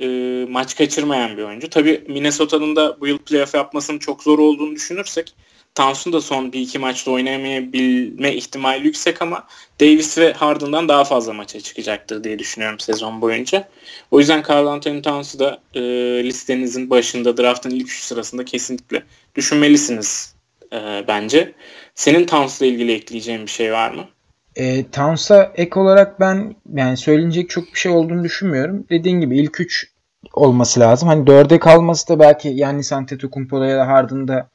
e, 0.00 0.06
maç 0.48 0.76
kaçırmayan 0.76 1.36
bir 1.36 1.42
oyuncu. 1.42 1.70
Tabii 1.70 2.04
Minnesota'nın 2.08 2.76
da 2.76 3.00
bu 3.00 3.06
yıl 3.06 3.18
playoff 3.18 3.54
yapmasının 3.54 3.98
çok 3.98 4.22
zor 4.22 4.38
olduğunu 4.38 4.74
düşünürsek 4.74 5.34
Towns'un 5.74 6.12
da 6.12 6.20
son 6.20 6.52
bir 6.52 6.60
iki 6.60 6.78
maçta 6.78 7.10
oynamayabilme 7.10 8.32
ihtimali 8.32 8.84
yüksek 8.84 9.22
ama 9.22 9.46
Davis 9.80 10.18
ve 10.18 10.32
Harden'dan 10.32 10.88
daha 10.88 11.04
fazla 11.04 11.32
maça 11.32 11.60
çıkacaktır 11.60 12.24
diye 12.24 12.38
düşünüyorum 12.38 12.80
sezon 12.80 13.20
boyunca. 13.20 13.68
O 14.10 14.18
yüzden 14.18 14.44
Carl 14.48 14.66
Anthony 14.66 15.02
Towns'u 15.02 15.38
da 15.38 15.60
e, 15.74 15.80
listenizin 16.24 16.90
başında 16.90 17.36
draftın 17.36 17.70
ilk 17.70 17.88
üç 17.88 18.02
sırasında 18.02 18.44
kesinlikle 18.44 19.02
düşünmelisiniz 19.34 20.34
e, 20.72 21.04
bence. 21.08 21.52
Senin 21.94 22.26
Towns'la 22.26 22.66
ilgili 22.66 22.92
ekleyeceğin 22.92 23.42
bir 23.42 23.50
şey 23.50 23.72
var 23.72 23.90
mı? 23.90 24.04
E, 24.56 24.90
Towns'a 24.90 25.52
ek 25.54 25.80
olarak 25.80 26.20
ben 26.20 26.56
yani 26.74 26.96
söylenecek 26.96 27.50
çok 27.50 27.74
bir 27.74 27.78
şey 27.78 27.92
olduğunu 27.92 28.24
düşünmüyorum. 28.24 28.86
Dediğin 28.90 29.20
gibi 29.20 29.38
ilk 29.38 29.60
3 29.60 29.92
olması 30.32 30.80
lazım. 30.80 31.08
Hani 31.08 31.24
4'e 31.24 31.58
kalması 31.58 32.08
da 32.08 32.18
belki 32.18 32.48
yani 32.48 32.82
Antetokounmpo'da 32.92 33.66
ya 33.66 33.78
da 33.78 33.88
Harden'da 33.88 34.51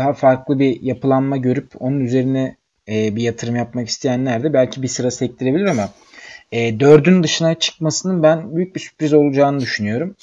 daha 0.00 0.12
farklı 0.12 0.58
bir 0.58 0.82
yapılanma 0.82 1.36
görüp 1.36 1.70
onun 1.80 2.00
üzerine 2.00 2.56
e, 2.88 3.16
bir 3.16 3.22
yatırım 3.22 3.56
yapmak 3.56 3.88
isteyenler 3.88 4.42
de 4.42 4.52
belki 4.52 4.82
bir 4.82 4.88
sıra 4.88 5.10
sektirebilir 5.10 5.64
ama 5.64 5.88
e, 6.52 6.78
4'ün 6.78 7.22
dışına 7.22 7.54
çıkmasının 7.54 8.22
ben 8.22 8.56
büyük 8.56 8.74
bir 8.74 8.80
sürpriz 8.80 9.12
olacağını 9.12 9.60
düşünüyorum. 9.60 10.16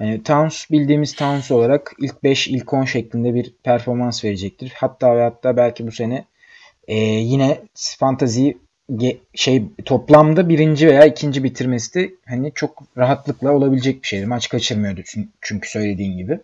Yani 0.00 0.22
Towns 0.22 0.70
bildiğimiz 0.70 1.14
Towns 1.14 1.50
olarak 1.50 1.92
ilk 1.98 2.24
5, 2.24 2.48
ilk 2.48 2.72
10 2.72 2.84
şeklinde 2.84 3.34
bir 3.34 3.54
performans 3.64 4.24
verecektir. 4.24 4.72
Hatta 4.76 5.16
ve 5.16 5.22
hatta 5.22 5.56
belki 5.56 5.86
bu 5.86 5.92
sene 5.92 6.24
e, 6.88 6.96
yine 7.04 7.60
fantazi 7.76 8.56
şey 9.34 9.62
toplamda 9.84 10.48
birinci 10.48 10.88
veya 10.88 11.04
ikinci 11.04 11.44
bitirmesi 11.44 11.94
de 11.94 12.10
hani 12.26 12.52
çok 12.54 12.82
rahatlıkla 12.96 13.52
olabilecek 13.52 14.02
bir 14.02 14.08
şeydi. 14.08 14.26
Maç 14.26 14.48
kaçırmıyordu 14.48 15.00
çünkü 15.40 15.70
söylediğin 15.70 16.16
gibi. 16.16 16.40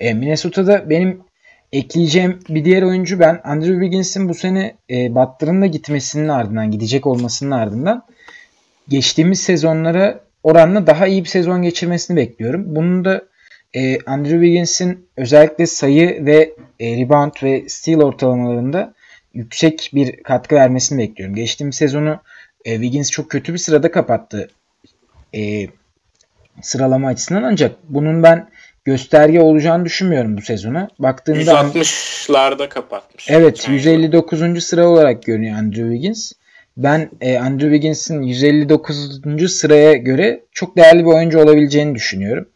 E, 0.00 0.14
Minnesota'da 0.14 0.90
benim 0.90 1.20
ekleyeceğim 1.72 2.38
bir 2.48 2.64
diğer 2.64 2.82
oyuncu 2.82 3.20
ben 3.20 3.40
Andrew 3.44 3.74
Wiggins'in 3.74 4.28
bu 4.28 4.34
sene 4.34 4.76
e, 4.90 5.14
Butler'ın 5.14 5.62
da 5.62 5.66
gitmesinin 5.66 6.28
ardından 6.28 6.70
gidecek 6.70 7.06
olmasının 7.06 7.50
ardından 7.50 8.04
geçtiğimiz 8.88 9.40
sezonlara 9.40 10.20
oranla 10.42 10.86
daha 10.86 11.06
iyi 11.06 11.24
bir 11.24 11.28
sezon 11.28 11.62
geçirmesini 11.62 12.16
bekliyorum. 12.16 12.76
Bunun 12.76 13.04
da 13.04 13.22
e, 13.74 13.98
Andrew 14.00 14.40
Wiggins'in 14.40 15.08
özellikle 15.16 15.66
sayı 15.66 16.26
ve 16.26 16.54
e, 16.80 16.96
rebound 16.96 17.32
ve 17.42 17.68
steal 17.68 18.00
ortalamalarında 18.00 18.94
yüksek 19.34 19.90
bir 19.94 20.22
katkı 20.22 20.54
vermesini 20.54 20.98
bekliyorum. 20.98 21.36
Geçtiğimiz 21.36 21.76
sezonu 21.76 22.20
e, 22.64 22.72
Wiggins 22.72 23.10
çok 23.10 23.30
kötü 23.30 23.52
bir 23.52 23.58
sırada 23.58 23.90
kapattı 23.90 24.48
e, 25.34 25.66
sıralama 26.62 27.08
açısından 27.08 27.42
ancak 27.42 27.76
bunun 27.88 28.22
ben 28.22 28.48
gösterge 28.86 29.40
olacağını 29.40 29.84
düşünmüyorum 29.84 30.36
bu 30.36 30.42
sezona. 30.42 30.88
Baktığımda 30.98 31.52
160'larda 31.52 32.68
kapatmış. 32.68 33.30
Evet 33.30 33.68
159. 33.68 34.64
sıra 34.64 34.88
olarak 34.88 35.22
görünüyor 35.22 35.58
Andrew 35.58 35.82
Wiggins. 35.82 36.32
Ben 36.76 37.10
e, 37.20 37.38
Andrew 37.38 37.70
Wiggins'in 37.70 38.22
159. 38.22 39.52
sıraya 39.52 39.92
göre 39.92 40.40
çok 40.52 40.76
değerli 40.76 41.04
bir 41.04 41.10
oyuncu 41.10 41.40
olabileceğini 41.40 41.94
düşünüyorum. 41.94 42.48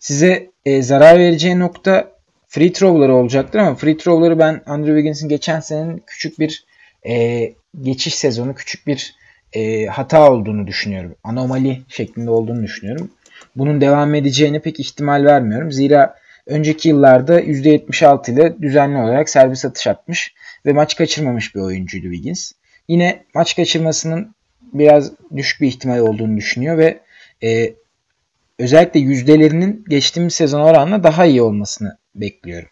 Size 0.00 0.50
e, 0.64 0.82
zarar 0.82 1.18
vereceği 1.18 1.58
nokta 1.58 2.08
free 2.48 2.72
throw'ları 2.72 3.14
olacaktır 3.14 3.58
ama 3.58 3.74
free 3.74 3.96
throw'ları 3.96 4.38
ben 4.38 4.62
Andrew 4.66 4.92
Wiggins'in 4.92 5.28
geçen 5.28 5.60
senenin 5.60 6.02
küçük 6.06 6.38
bir 6.38 6.64
e, 7.08 7.44
geçiş 7.82 8.14
sezonu, 8.14 8.54
küçük 8.54 8.86
bir 8.86 9.14
e, 9.52 9.86
hata 9.86 10.32
olduğunu 10.32 10.66
düşünüyorum. 10.66 11.14
Anomali 11.24 11.82
şeklinde 11.88 12.30
olduğunu 12.30 12.62
düşünüyorum. 12.62 13.10
Bunun 13.56 13.80
devam 13.80 14.14
edeceğini 14.14 14.60
pek 14.60 14.80
ihtimal 14.80 15.24
vermiyorum. 15.24 15.72
Zira 15.72 16.14
önceki 16.46 16.88
yıllarda 16.88 17.40
%76 17.40 18.32
ile 18.32 18.62
düzenli 18.62 18.98
olarak 18.98 19.28
servis 19.28 19.64
atış 19.64 19.86
atmış 19.86 20.34
ve 20.66 20.72
maç 20.72 20.96
kaçırmamış 20.96 21.54
bir 21.54 21.60
oyuncuydu 21.60 22.06
Wiggins. 22.06 22.52
Yine 22.88 23.24
maç 23.34 23.56
kaçırmasının 23.56 24.34
biraz 24.72 25.12
düşük 25.36 25.60
bir 25.60 25.66
ihtimal 25.66 25.98
olduğunu 25.98 26.36
düşünüyor 26.36 26.78
ve 26.78 27.00
e, 27.42 27.74
özellikle 28.58 29.00
yüzdelerinin 29.00 29.84
geçtiğimiz 29.88 30.34
sezon 30.34 30.60
oranla 30.60 31.02
daha 31.02 31.26
iyi 31.26 31.42
olmasını 31.42 31.98
bekliyorum. 32.14 32.68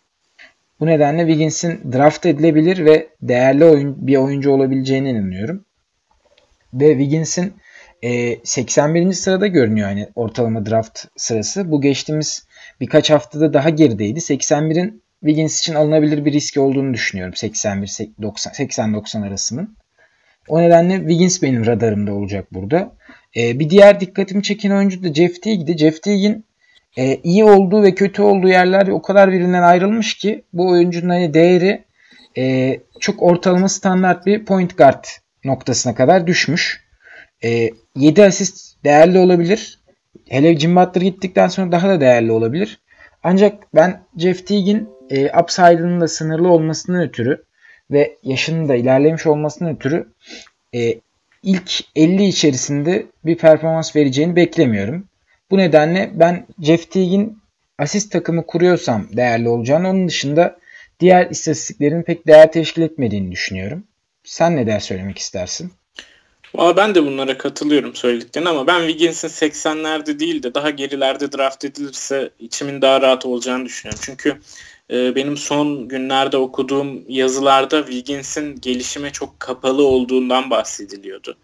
Bu 0.81 0.87
nedenle 0.87 1.21
Wiggins'in 1.21 1.93
draft 1.93 2.27
edilebilir 2.27 2.85
ve 2.85 3.09
değerli 3.23 3.65
oyun, 3.65 4.07
bir 4.07 4.17
oyuncu 4.17 4.51
olabileceğine 4.51 5.11
inanıyorum. 5.11 5.65
Ve 6.75 6.89
Wiggins'in 6.89 7.53
e, 8.03 8.39
81. 8.45 9.13
sırada 9.13 9.47
görünüyor 9.47 9.89
yani 9.89 10.09
ortalama 10.15 10.67
draft 10.67 11.05
sırası. 11.17 11.71
Bu 11.71 11.81
geçtiğimiz 11.81 12.47
birkaç 12.81 13.11
haftada 13.11 13.53
daha 13.53 13.71
gerideydi. 13.71 14.19
81'in 14.19 15.03
Wiggins 15.21 15.61
için 15.61 15.75
alınabilir 15.75 16.25
bir 16.25 16.33
risk 16.33 16.57
olduğunu 16.57 16.95
düşünüyorum 16.95 17.35
81-80-90 17.35 19.27
arasının. 19.27 19.77
O 20.49 20.63
nedenle 20.63 20.99
Wiggins 20.99 21.43
benim 21.43 21.67
radarımda 21.67 22.13
olacak 22.15 22.55
burada. 22.55 22.93
Ee, 23.37 23.59
bir 23.59 23.71
diğer 23.71 24.01
dikkatimi 24.01 24.43
çeken 24.43 24.71
oyuncu 24.71 25.03
da 25.03 25.15
Jeff 25.15 25.43
Teague'di. 25.43 25.79
Jeff 25.79 26.03
Teague'in 26.03 26.45
e, 26.97 27.17
iyi 27.17 27.45
olduğu 27.45 27.83
ve 27.83 27.95
kötü 27.95 28.23
olduğu 28.23 28.49
yerler 28.49 28.89
o 28.89 29.03
kadar 29.03 29.33
birbirinden 29.33 29.63
ayrılmış 29.63 30.15
ki 30.15 30.45
bu 30.53 30.69
oyuncunun 30.69 31.09
hani 31.09 31.35
değeri 31.35 31.85
e, 32.39 32.77
çok 33.01 33.23
ortalama 33.23 33.69
standart 33.69 34.27
bir 34.27 34.45
point 34.45 34.79
guard 34.79 35.05
noktasına 35.45 35.95
kadar 35.95 36.27
düşmüş. 36.27 36.86
E, 37.47 37.71
7 37.97 38.25
asist 38.25 38.85
değerli 38.85 39.19
olabilir. 39.19 39.79
Hele 40.29 40.59
Jim 40.59 40.77
Butler 40.77 41.03
gittikten 41.03 41.49
sonra 41.49 41.73
daha 41.73 41.89
da 41.89 42.01
değerli 42.01 42.33
olabilir. 42.33 42.81
Ancak 43.23 43.75
ben 43.75 44.03
Jeff 44.19 44.47
Teague'in 44.47 44.89
e, 45.11 45.41
upside'ının 45.41 46.01
da 46.01 46.09
sınırlı 46.09 46.49
olmasından 46.49 47.03
ötürü 47.03 47.45
ve 47.91 48.17
yaşının 48.23 48.69
da 48.69 48.75
ilerlemiş 48.75 49.27
olmasından 49.27 49.75
ötürü 49.75 50.07
e, 50.75 51.01
ilk 51.43 51.81
50 51.97 52.25
içerisinde 52.25 53.07
bir 53.25 53.39
performans 53.39 53.97
vereceğini 53.97 54.37
beklemiyorum. 54.37 55.09
Bu 55.51 55.59
nedenle 55.59 56.11
ben 56.15 56.47
Jeff 56.63 56.91
Teague'in 56.91 57.39
asist 57.79 58.13
takımı 58.13 58.47
kuruyorsam 58.47 59.09
değerli 59.13 59.49
olacağını 59.49 59.89
onun 59.91 60.09
dışında 60.09 60.59
diğer 61.01 61.31
istatistiklerin 61.31 62.03
pek 62.03 62.27
değer 62.27 62.53
teşkil 62.53 62.83
etmediğini 62.83 63.33
düşünüyorum. 63.33 63.85
Sen 64.25 64.57
ne 64.57 64.67
der 64.67 64.81
söylemek 64.81 65.19
istersin? 65.19 65.73
Valla 66.57 66.77
ben 66.77 66.95
de 66.95 67.07
bunlara 67.07 67.39
katılıyorum 67.39 67.95
söylediklerine 67.95 68.49
ama 68.49 68.67
ben 68.67 68.81
Wiggins'in 68.81 69.29
80'lerde 69.29 70.19
değil 70.19 70.43
de 70.43 70.55
daha 70.55 70.71
gerilerde 70.71 71.33
draft 71.33 71.65
edilirse 71.65 72.31
içimin 72.39 72.83
daha 72.83 73.01
rahat 73.01 73.27
olacağını 73.27 73.65
düşünüyorum. 73.65 74.01
Çünkü 74.05 74.41
e, 74.91 75.15
benim 75.15 75.37
son 75.37 75.89
günlerde 75.89 76.37
okuduğum 76.37 77.03
yazılarda 77.09 77.85
Wiggins'in 77.87 78.61
gelişime 78.61 79.13
çok 79.13 79.41
kapalı 79.41 79.87
olduğundan 79.87 80.51
bahsediliyordu. 80.51 81.37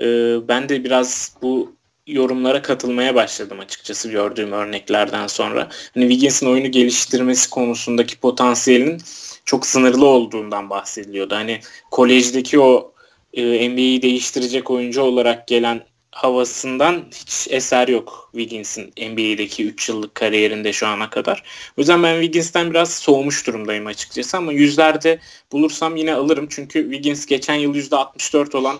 E, 0.00 0.04
ben 0.48 0.68
de 0.68 0.84
biraz 0.84 1.36
bu 1.42 1.72
yorumlara 2.06 2.62
katılmaya 2.62 3.14
başladım 3.14 3.60
açıkçası 3.60 4.10
gördüğüm 4.10 4.52
örneklerden 4.52 5.26
sonra. 5.26 5.68
Hani 5.94 6.04
Wiggins'in 6.04 6.46
oyunu 6.46 6.70
geliştirmesi 6.70 7.50
konusundaki 7.50 8.20
potansiyelin 8.20 8.98
çok 9.44 9.66
sınırlı 9.66 10.06
olduğundan 10.06 10.70
bahsediliyordu. 10.70 11.34
Hani 11.34 11.60
kolejdeki 11.90 12.60
o 12.60 12.92
e, 13.34 13.70
NBA'yi 13.70 14.02
değiştirecek 14.02 14.70
oyuncu 14.70 15.02
olarak 15.02 15.48
gelen 15.48 15.84
havasından 16.10 17.04
hiç 17.14 17.48
eser 17.50 17.88
yok 17.88 18.30
Wiggins'in 18.32 18.86
NBA'deki 18.86 19.64
3 19.64 19.88
yıllık 19.88 20.14
kariyerinde 20.14 20.72
şu 20.72 20.86
ana 20.86 21.10
kadar. 21.10 21.42
O 21.76 21.80
yüzden 21.80 22.02
ben 22.02 22.14
Wiggins'ten 22.14 22.70
biraz 22.70 22.94
soğumuş 22.94 23.46
durumdayım 23.46 23.86
açıkçası 23.86 24.36
ama 24.36 24.52
yüzlerde 24.52 25.18
bulursam 25.52 25.96
yine 25.96 26.14
alırım. 26.14 26.46
Çünkü 26.50 26.82
Wiggins 26.82 27.26
geçen 27.26 27.54
yıl 27.54 27.74
%64 27.74 28.56
olan 28.56 28.78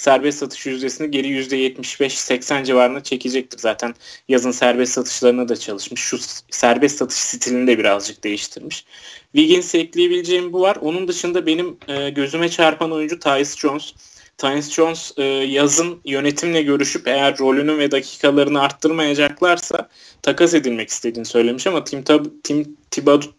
serbest 0.00 0.38
satış 0.38 0.66
yüzdesini 0.66 1.10
geri 1.10 1.28
%75-80 1.28 2.64
civarına 2.64 3.02
çekecektir. 3.02 3.58
Zaten 3.58 3.94
yazın 4.28 4.50
serbest 4.50 4.92
satışlarına 4.92 5.48
da 5.48 5.56
çalışmış. 5.56 6.00
Şu 6.00 6.18
serbest 6.50 6.98
satış 6.98 7.16
stilini 7.16 7.66
de 7.66 7.78
birazcık 7.78 8.24
değiştirmiş. 8.24 8.84
Wiggins'e 9.32 9.78
ekleyebileceğim 9.78 10.52
bu 10.52 10.60
var. 10.60 10.76
Onun 10.80 11.08
dışında 11.08 11.46
benim 11.46 11.76
e, 11.88 12.10
gözüme 12.10 12.48
çarpan 12.48 12.92
oyuncu 12.92 13.18
Tyus 13.18 13.56
Jones. 13.56 13.94
Tyus 14.38 14.70
Jones 14.70 15.12
e, 15.16 15.22
yazın 15.24 16.00
yönetimle 16.04 16.62
görüşüp 16.62 17.08
eğer 17.08 17.38
rolünü 17.38 17.78
ve 17.78 17.90
dakikalarını 17.90 18.62
arttırmayacaklarsa 18.62 19.88
takas 20.22 20.54
edilmek 20.54 20.88
istediğini 20.88 21.26
söylemiş 21.26 21.66
ama 21.66 21.84
Tim, 21.84 22.00
Tab- 22.00 22.42
Tim 22.42 22.76
Thibodeau 22.90 23.32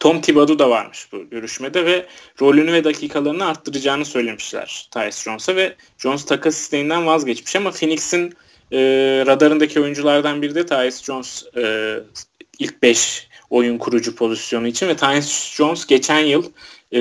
Tom 0.00 0.20
Thibodeau 0.20 0.58
da 0.58 0.70
varmış 0.70 1.08
bu 1.12 1.30
görüşmede 1.30 1.84
ve 1.84 2.06
rolünü 2.40 2.72
ve 2.72 2.84
dakikalarını 2.84 3.46
arttıracağını 3.46 4.04
söylemişler 4.04 4.88
Tyus 4.90 5.22
Jones'a 5.22 5.56
ve 5.56 5.74
Jones 5.98 6.24
takas 6.24 6.60
isteğinden 6.60 7.06
vazgeçmiş 7.06 7.56
ama 7.56 7.70
Phoenix'in 7.70 8.34
e, 8.72 8.78
radarındaki 9.26 9.80
oyunculardan 9.80 10.42
biri 10.42 10.54
de 10.54 10.66
Tyus 10.66 11.02
Jones 11.02 11.44
e, 11.56 11.94
ilk 12.58 12.82
5 12.82 13.28
oyun 13.50 13.78
kurucu 13.78 14.14
pozisyonu 14.14 14.66
için 14.66 14.88
ve 14.88 14.96
Tyus 14.96 15.54
Jones 15.54 15.86
geçen 15.86 16.18
yıl 16.18 16.44
e, 16.92 17.00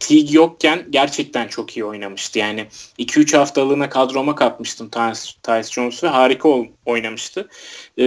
Teague 0.00 0.32
yokken 0.32 0.86
gerçekten 0.90 1.48
çok 1.48 1.76
iyi 1.76 1.84
oynamıştı. 1.84 2.38
Yani 2.38 2.66
2-3 2.98 3.36
haftalığına 3.36 3.88
kadroma 3.88 4.34
katmıştım 4.34 4.90
Tyus, 4.90 5.34
Tyus 5.42 5.70
Jones 5.70 6.04
ve 6.04 6.08
harika 6.08 6.48
oynamıştı. 6.86 7.48
E, 7.98 8.04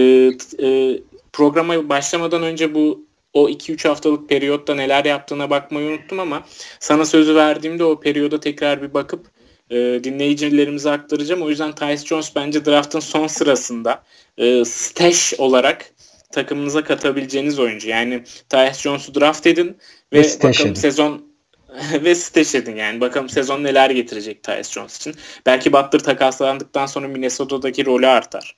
e, 0.62 0.98
programa 1.32 1.88
başlamadan 1.88 2.42
önce 2.42 2.74
bu 2.74 3.07
o 3.32 3.48
2-3 3.48 3.88
haftalık 3.88 4.28
periyotta 4.28 4.74
neler 4.74 5.04
yaptığına 5.04 5.50
bakmayı 5.50 5.88
unuttum 5.88 6.20
ama 6.20 6.42
sana 6.80 7.04
sözü 7.04 7.34
verdiğimde 7.34 7.84
o 7.84 8.00
periyoda 8.00 8.40
tekrar 8.40 8.82
bir 8.82 8.94
bakıp 8.94 9.26
e, 9.70 9.76
dinleyicilerimize 10.04 10.90
aktaracağım. 10.90 11.42
O 11.42 11.50
yüzden 11.50 11.74
Tyus 11.74 12.04
Jones 12.04 12.36
bence 12.36 12.64
draftın 12.64 13.00
son 13.00 13.26
sırasında 13.26 14.02
e, 14.38 14.64
stash 14.64 15.34
olarak 15.38 15.92
takımınıza 16.32 16.84
katabileceğiniz 16.84 17.58
oyuncu. 17.58 17.88
Yani 17.88 18.24
Tyus 18.48 18.80
Jones'u 18.80 19.14
draft 19.14 19.46
edin 19.46 19.76
ve, 20.12 20.22
ve 20.22 20.24
bakalım 20.42 20.66
edin. 20.66 20.74
sezon 20.74 21.28
ve 21.92 22.14
stash 22.14 22.54
edin 22.54 22.76
yani. 22.76 23.00
Bakalım 23.00 23.28
sezon 23.28 23.64
neler 23.64 23.90
getirecek 23.90 24.42
Tyus 24.42 24.70
Jones 24.70 24.96
için. 24.96 25.14
Belki 25.46 25.72
Butler 25.72 26.00
takaslandıktan 26.00 26.86
sonra 26.86 27.08
Minnesota'daki 27.08 27.86
rolü 27.86 28.06
artar. 28.06 28.56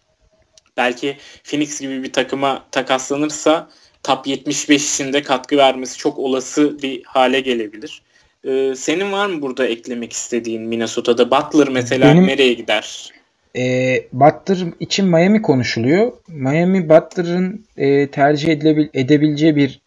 Belki 0.76 1.16
Phoenix 1.44 1.80
gibi 1.80 2.02
bir 2.02 2.12
takıma 2.12 2.66
takaslanırsa 2.70 3.68
top 4.02 4.26
75 4.26 4.94
içinde 4.94 5.22
katkı 5.22 5.56
vermesi 5.56 5.98
çok 5.98 6.18
olası 6.18 6.82
bir 6.82 7.02
hale 7.04 7.40
gelebilir. 7.40 8.02
Ee, 8.44 8.74
senin 8.76 9.12
var 9.12 9.26
mı 9.26 9.42
burada 9.42 9.66
eklemek 9.66 10.12
istediğin 10.12 10.62
Minnesota'da? 10.62 11.30
Butler 11.30 11.68
mesela 11.68 12.14
Benim, 12.14 12.26
nereye 12.26 12.52
gider? 12.52 13.12
E, 13.56 13.94
Butler 14.12 14.58
için 14.80 15.06
Miami 15.06 15.42
konuşuluyor. 15.42 16.12
Miami 16.28 16.88
Butler'ın 16.88 17.64
e, 17.76 18.06
tercih 18.10 18.48
edilebil 18.48 18.88
edebileceği 18.94 19.56
bir 19.56 19.80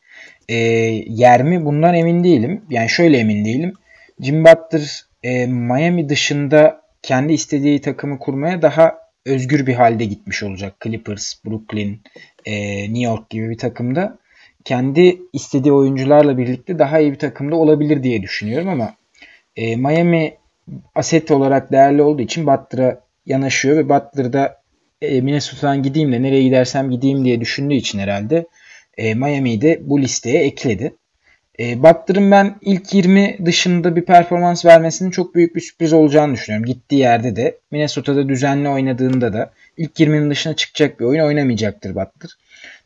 e, 0.49 0.56
yer 1.08 1.43
mi? 1.43 1.65
Bundan 1.65 1.93
emin 1.93 2.23
değilim. 2.23 2.62
Yani 2.69 2.89
şöyle 2.89 3.17
emin 3.17 3.45
değilim. 3.45 3.73
Jim 4.21 4.45
Butler 4.45 5.06
e, 5.23 5.45
Miami 5.47 6.10
dışında 6.10 6.82
kendi 7.02 7.34
istediği 7.34 7.82
takımı 7.82 8.19
kurmaya 8.19 8.62
daha 8.62 9.02
özgür 9.25 9.67
bir 9.67 9.73
halde 9.73 10.05
gitmiş 10.05 10.43
olacak. 10.43 10.75
Clippers, 10.83 11.45
Brooklyn, 11.45 11.99
e, 12.45 12.83
New 12.83 13.03
York 13.03 13.29
gibi 13.29 13.49
bir 13.49 13.57
takımda 13.57 14.17
kendi 14.65 15.21
istediği 15.33 15.71
oyuncularla 15.71 16.38
birlikte 16.38 16.79
daha 16.79 16.99
iyi 16.99 17.12
bir 17.12 17.19
takımda 17.19 17.55
olabilir 17.55 18.03
diye 18.03 18.21
düşünüyorum 18.21 18.69
ama 18.69 18.95
e, 19.55 19.75
Miami 19.75 20.38
aset 20.95 21.31
olarak 21.31 21.71
değerli 21.71 22.01
olduğu 22.01 22.21
için 22.21 22.47
Butler'a 22.47 23.01
yanaşıyor 23.25 23.77
ve 23.77 23.89
Butler'da 23.89 24.62
e, 25.01 25.21
Minnesota'dan 25.21 25.83
gideyim 25.83 26.13
de 26.13 26.21
nereye 26.21 26.43
gidersem 26.43 26.91
gideyim 26.91 27.25
diye 27.25 27.41
düşündüğü 27.41 27.75
için 27.75 27.99
herhalde 27.99 28.45
e, 28.97 29.13
Miami'yi 29.13 29.62
de 29.62 29.79
bu 29.81 30.01
listeye 30.01 30.43
ekledi. 30.43 30.95
E, 31.59 31.83
Butler'ın 31.83 32.31
ben 32.31 32.55
ilk 32.61 32.93
20 32.93 33.37
dışında 33.45 33.95
bir 33.95 34.01
performans 34.01 34.65
vermesinin 34.65 35.11
çok 35.11 35.35
büyük 35.35 35.55
bir 35.55 35.61
sürpriz 35.61 35.93
olacağını 35.93 36.33
düşünüyorum. 36.33 36.65
Gittiği 36.65 36.99
yerde 36.99 37.35
de 37.35 37.57
Minnesota'da 37.71 38.29
düzenli 38.29 38.69
oynadığında 38.69 39.33
da 39.33 39.51
ilk 39.77 39.99
20'nin 39.99 40.29
dışına 40.29 40.55
çıkacak 40.55 40.99
bir 40.99 41.05
oyun 41.05 41.23
oynamayacaktır 41.23 41.89
Butler. 41.89 42.37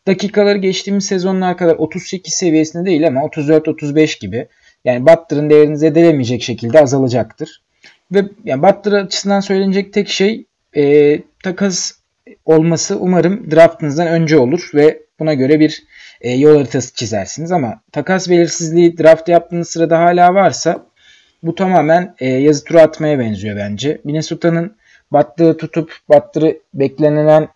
Dakikaları 0.08 0.58
geçtiğimiz 0.58 1.06
sezonlar 1.06 1.58
kadar 1.58 1.76
38 1.76 2.34
seviyesinde 2.34 2.86
değil 2.86 3.08
ama 3.08 3.20
34-35 3.20 4.20
gibi. 4.20 4.48
Yani 4.86 5.06
Butler'ın 5.06 5.50
değerini 5.50 5.78
zedelemeyecek 5.78 6.44
şekilde 6.44 6.82
azalacaktır. 6.82 7.62
Ve 8.12 8.26
yani 8.46 8.64
Butler 8.64 8.92
açısından 8.92 9.40
söylenecek 9.40 9.94
tek 9.94 10.10
şey 10.10 10.46
e, 10.76 11.20
takas 11.44 11.92
olması 12.46 13.00
umarım 13.00 13.52
draftınızdan 13.52 14.08
önce 14.08 14.38
olur 14.38 14.70
ve 14.74 15.02
buna 15.20 15.34
göre 15.34 15.60
bir 15.60 15.84
e, 16.22 16.32
yol 16.32 16.56
haritası 16.58 16.96
çizersiniz 16.96 17.52
ama 17.52 17.82
takas 17.92 18.30
belirsizliği 18.30 18.98
draft 18.98 19.30
yaptığınız 19.30 19.70
sırada 19.70 20.00
hala 20.00 20.34
varsa 20.34 20.86
bu 21.44 21.56
tamamen 21.56 22.16
e, 22.20 22.28
yazı 22.28 22.64
tura 22.64 22.82
atmaya 22.82 23.20
benziyor 23.20 23.58
bence. 23.58 24.02
Minnesota'nın 24.04 24.78
Butler'ı 25.12 25.58
tutup 25.58 25.98
Butler'ı 26.10 26.60
beklenen 26.74 27.48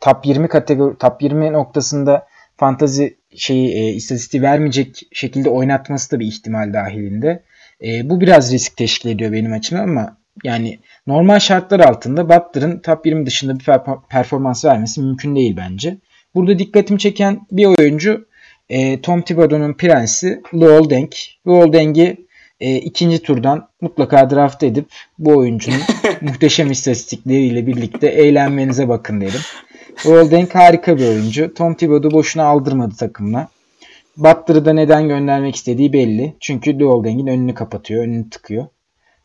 top 0.00 0.26
20 0.26 0.48
kategori 0.48 0.98
top 0.98 1.22
20 1.22 1.52
noktasında 1.52 2.26
fantazi 2.56 3.16
şeyi 3.36 3.74
e, 3.74 3.88
istatistiği 3.92 4.42
vermeyecek 4.42 5.02
şekilde 5.12 5.50
oynatması 5.50 6.10
da 6.10 6.20
bir 6.20 6.26
ihtimal 6.26 6.72
dahilinde. 6.72 7.42
E, 7.84 8.10
bu 8.10 8.20
biraz 8.20 8.52
risk 8.52 8.76
teşkil 8.76 9.10
ediyor 9.10 9.32
benim 9.32 9.52
açımdan 9.52 9.88
ama 9.88 10.16
Yani 10.44 10.78
normal 11.06 11.38
şartlar 11.38 11.80
altında 11.80 12.28
Butler'ın 12.28 12.78
top 12.78 13.06
20 13.06 13.26
dışında 13.26 13.58
bir 13.58 13.66
performans 14.08 14.64
vermesi 14.64 15.00
mümkün 15.00 15.36
değil 15.36 15.56
bence. 15.56 15.98
Burada 16.34 16.58
dikkatimi 16.58 16.98
çeken 16.98 17.46
bir 17.52 17.66
oyuncu 17.66 18.26
e, 18.68 19.00
Tom 19.00 19.22
Thibodeau'nun 19.22 19.72
prensi 19.72 20.42
Luol 20.54 20.90
Deng. 20.90 21.12
Luol 21.46 21.72
Deng'i 21.72 22.16
e, 22.60 22.76
ikinci 22.76 23.22
turdan 23.22 23.68
mutlaka 23.80 24.30
draft 24.30 24.62
edip 24.62 24.86
bu 25.18 25.36
oyuncunun 25.36 25.80
muhteşem 26.20 26.70
istatistikleriyle 26.70 27.66
birlikte 27.66 28.06
eğlenmenize 28.06 28.88
bakın 28.88 29.20
derim. 29.20 29.40
Luol 30.06 30.30
Deng 30.30 30.54
harika 30.54 30.98
bir 30.98 31.08
oyuncu. 31.08 31.54
Tom 31.54 31.74
Thibodeau 31.74 32.12
boşuna 32.12 32.44
aldırmadı 32.44 32.94
takımına. 32.96 33.48
Butler'ı 34.16 34.64
da 34.64 34.72
neden 34.72 35.08
göndermek 35.08 35.56
istediği 35.56 35.92
belli. 35.92 36.34
Çünkü 36.40 36.80
Luol 36.80 37.04
Deng'in 37.04 37.26
önünü 37.26 37.54
kapatıyor, 37.54 38.04
önünü 38.04 38.30
tıkıyor. 38.30 38.66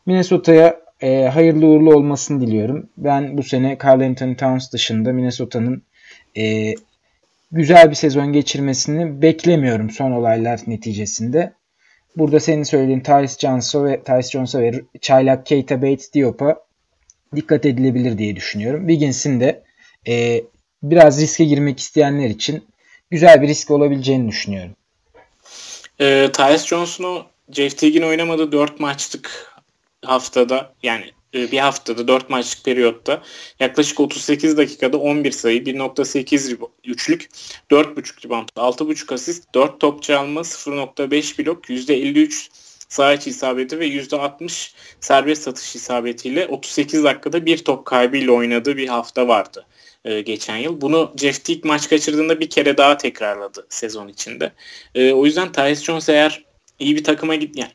Minnesota'ya 0.06 0.80
e, 1.02 1.24
hayırlı 1.24 1.67
uğurlu 1.67 1.93
olmasını 1.95 2.41
diliyorum. 2.41 2.89
Ben 2.98 3.38
bu 3.38 3.43
sene 3.43 3.78
Carl 3.84 4.02
Anthony 4.02 4.36
Towns 4.36 4.72
dışında 4.72 5.13
Minnesota'nın 5.13 5.84
e, 6.38 6.74
güzel 7.52 7.90
bir 7.90 7.96
sezon 7.96 8.34
geçirmesini 8.34 9.22
beklemiyorum 9.22 9.90
son 9.90 10.12
olaylar 10.12 10.60
neticesinde. 10.68 11.54
Burada 12.16 12.40
senin 12.40 12.64
söylediğin 12.64 13.00
Tyus 13.00 13.40
Jones'a 13.40 13.86
ve 13.86 14.04
Tyus 14.04 14.30
Jones'a 14.30 14.60
ve 14.60 14.72
Çaylak 15.02 15.46
Keita 15.46 15.82
Bates 15.82 16.14
Diop'a 16.14 16.56
dikkat 17.36 17.66
edilebilir 17.66 18.18
diye 18.18 18.36
düşünüyorum. 18.36 18.88
Wiggins'in 18.88 19.40
de 19.40 19.64
e, 20.08 20.44
biraz 20.84 21.22
riske 21.22 21.46
girmek 21.46 21.80
isteyenler 21.80 22.30
için 22.30 22.64
güzel 23.10 23.42
bir 23.42 23.48
risk 23.48 23.72
olabileceğini 23.72 24.28
düşünüyorum. 24.28 24.76
E, 26.00 26.32
Tyus 26.32 26.66
Jones'un 26.66 27.24
Jeff 27.52 27.78
Teague'in 27.78 28.04
oynamadığı 28.04 28.52
4 28.52 28.80
maçlık 28.80 29.54
haftada 30.06 30.74
yani 30.84 31.06
bir 31.34 31.58
haftada 31.58 32.08
4 32.08 32.30
maçlık 32.30 32.65
periyotta 32.65 33.24
yaklaşık 33.60 34.00
38 34.00 34.58
dakikada 34.58 34.98
11 34.98 35.32
sayı, 35.32 35.63
1.8 35.63 36.58
üçlük, 36.86 37.30
4.5 37.72 38.26
rebound, 38.26 38.50
6.5 38.56 39.13
asist, 39.13 39.54
4 39.56 39.80
top 39.80 40.04
çalma, 40.04 40.42
0.5 40.42 41.46
blok, 41.46 41.70
%53 41.70 42.50
sağ 42.89 43.13
içi 43.13 43.30
isabeti 43.30 43.80
ve 43.80 43.88
%60 43.88 44.74
serbest 45.00 45.44
satış 45.44 45.76
isabetiyle 45.76 46.48
38 46.48 47.04
dakikada 47.04 47.46
bir 47.46 47.58
top 47.58 47.86
kaybıyla 47.86 48.34
oynadığı 48.34 48.78
bir 48.78 48.88
hafta 48.88 49.28
vardı 49.28 49.65
e, 50.06 50.22
geçen 50.22 50.58
yıl. 50.58 50.82
Bunu 50.82 51.13
Jeff 51.18 51.46
Teague 51.46 51.68
maç 51.70 51.89
kaçırdığında 51.89 52.39
bir 52.39 52.50
kere 52.50 52.78
daha 52.78 52.98
tekrarladı 52.98 53.68
sezon 53.70 54.08
içinde. 54.08 54.54
E, 54.96 55.12
o 55.13 55.26
yüzden 55.26 55.52
Tyus 55.52 55.84
Jones 55.84 56.10
eğer 56.10 56.46
iyi 56.80 56.96
bir 56.96 57.04
takıma 57.04 57.36
git 57.36 57.58
yani 57.58 57.72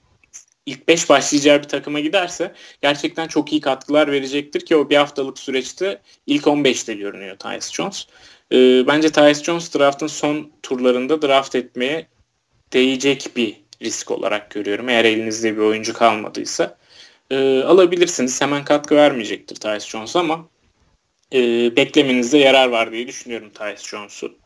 ilk 0.67 0.89
5 0.89 1.09
başlayacağı 1.09 1.63
bir 1.63 1.69
takıma 1.69 2.01
giderse 2.01 2.55
gerçekten 2.83 3.29
çok 3.29 3.53
iyi 3.53 3.61
katkılar 3.61 4.13
verecektir 4.13 4.61
ki 4.61 4.77
o 4.77 4.91
bir 4.91 4.97
haftalık 4.97 5.39
süreçte 5.39 6.01
ilk 6.27 6.45
15'te 6.45 6.95
görünüyor 6.95 7.37
Tyus 7.37 7.73
Jones. 7.73 8.07
E, 8.53 8.87
bence 8.87 9.13
Tyus 9.13 9.43
Jones 9.43 9.75
draftın 9.75 10.07
son 10.07 10.53
turlarında 10.63 11.23
draft 11.23 11.55
etmeye 11.55 12.07
değecek 12.73 13.31
bir 13.37 13.57
risk 13.83 14.11
olarak 14.11 14.51
görüyorum. 14.51 14.89
Eğer 14.89 15.05
elinizde 15.05 15.57
bir 15.57 15.63
oyuncu 15.63 15.93
kalmadıysa. 15.93 16.79
E, 17.31 17.63
alabilirsiniz. 17.63 18.41
Hemen 18.41 18.65
katkı 18.65 18.97
vermeyecektir 18.97 19.57
Tyus 19.57 19.87
Jones 19.87 20.17
ama 20.17 20.49
e, 21.33 21.77
beklemenizde 21.77 22.39
yarar 22.39 22.69
var 22.69 22.93
diye 22.93 23.07
düşünüyorum 23.09 23.51
Tyus 23.51 23.89
Jones'u. 23.89 24.44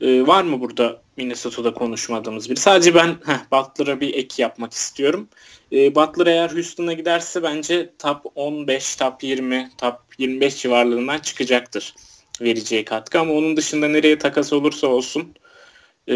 E, 0.00 0.26
var 0.26 0.42
mı 0.42 0.60
burada 0.60 1.02
Minnesota'da 1.16 1.74
konuşmadığımız 1.74 2.50
biri? 2.50 2.60
Sadece 2.60 2.94
ben 2.94 3.08
heh, 3.08 3.38
Butler'a 3.52 4.00
bir 4.00 4.14
ek 4.14 4.42
yapmak 4.42 4.72
istiyorum. 4.72 5.28
E, 5.72 5.94
Butler 5.94 6.26
eğer 6.26 6.50
Houston'a 6.50 6.92
giderse 6.92 7.42
bence 7.42 7.92
top 7.98 8.22
15, 8.34 8.96
top 8.96 9.22
20, 9.22 9.70
top 9.78 9.94
25 10.18 10.56
civarlarından 10.56 11.18
çıkacaktır 11.18 11.94
vereceği 12.40 12.84
katkı. 12.84 13.20
Ama 13.20 13.32
onun 13.32 13.56
dışında 13.56 13.88
nereye 13.88 14.18
takas 14.18 14.52
olursa 14.52 14.86
olsun 14.86 15.34
e, 16.08 16.14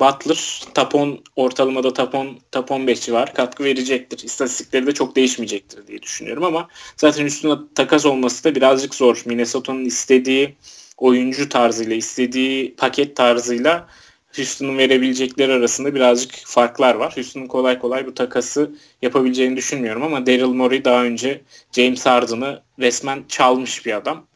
Butler 0.00 0.62
top 0.74 0.94
10 0.94 1.24
ortalamada 1.36 1.92
top 1.92 2.14
10, 2.14 2.38
top 2.52 2.70
15 2.70 3.00
civar 3.00 3.34
katkı 3.34 3.64
verecektir. 3.64 4.24
İstatistikleri 4.24 4.86
de 4.86 4.94
çok 4.94 5.16
değişmeyecektir 5.16 5.86
diye 5.86 6.02
düşünüyorum 6.02 6.44
ama 6.44 6.68
zaten 6.96 7.26
üstüne 7.26 7.54
takas 7.74 8.06
olması 8.06 8.44
da 8.44 8.54
birazcık 8.54 8.94
zor. 8.94 9.22
Minnesota'nın 9.26 9.84
istediği 9.84 10.56
oyuncu 11.02 11.48
tarzıyla, 11.48 11.96
istediği 11.96 12.74
paket 12.76 13.16
tarzıyla 13.16 13.88
Houston'un 14.36 14.78
verebilecekleri 14.78 15.52
arasında 15.52 15.94
birazcık 15.94 16.34
farklar 16.44 16.94
var. 16.94 17.16
Houston'un 17.16 17.46
kolay 17.46 17.78
kolay 17.78 18.06
bu 18.06 18.14
takası 18.14 18.74
yapabileceğini 19.02 19.56
düşünmüyorum 19.56 20.02
ama 20.02 20.26
Daryl 20.26 20.44
Morey 20.44 20.84
daha 20.84 21.04
önce 21.04 21.40
James 21.72 22.06
Harden'ı 22.06 22.62
resmen 22.78 23.24
çalmış 23.28 23.86
bir 23.86 23.96
adam. 23.96 24.26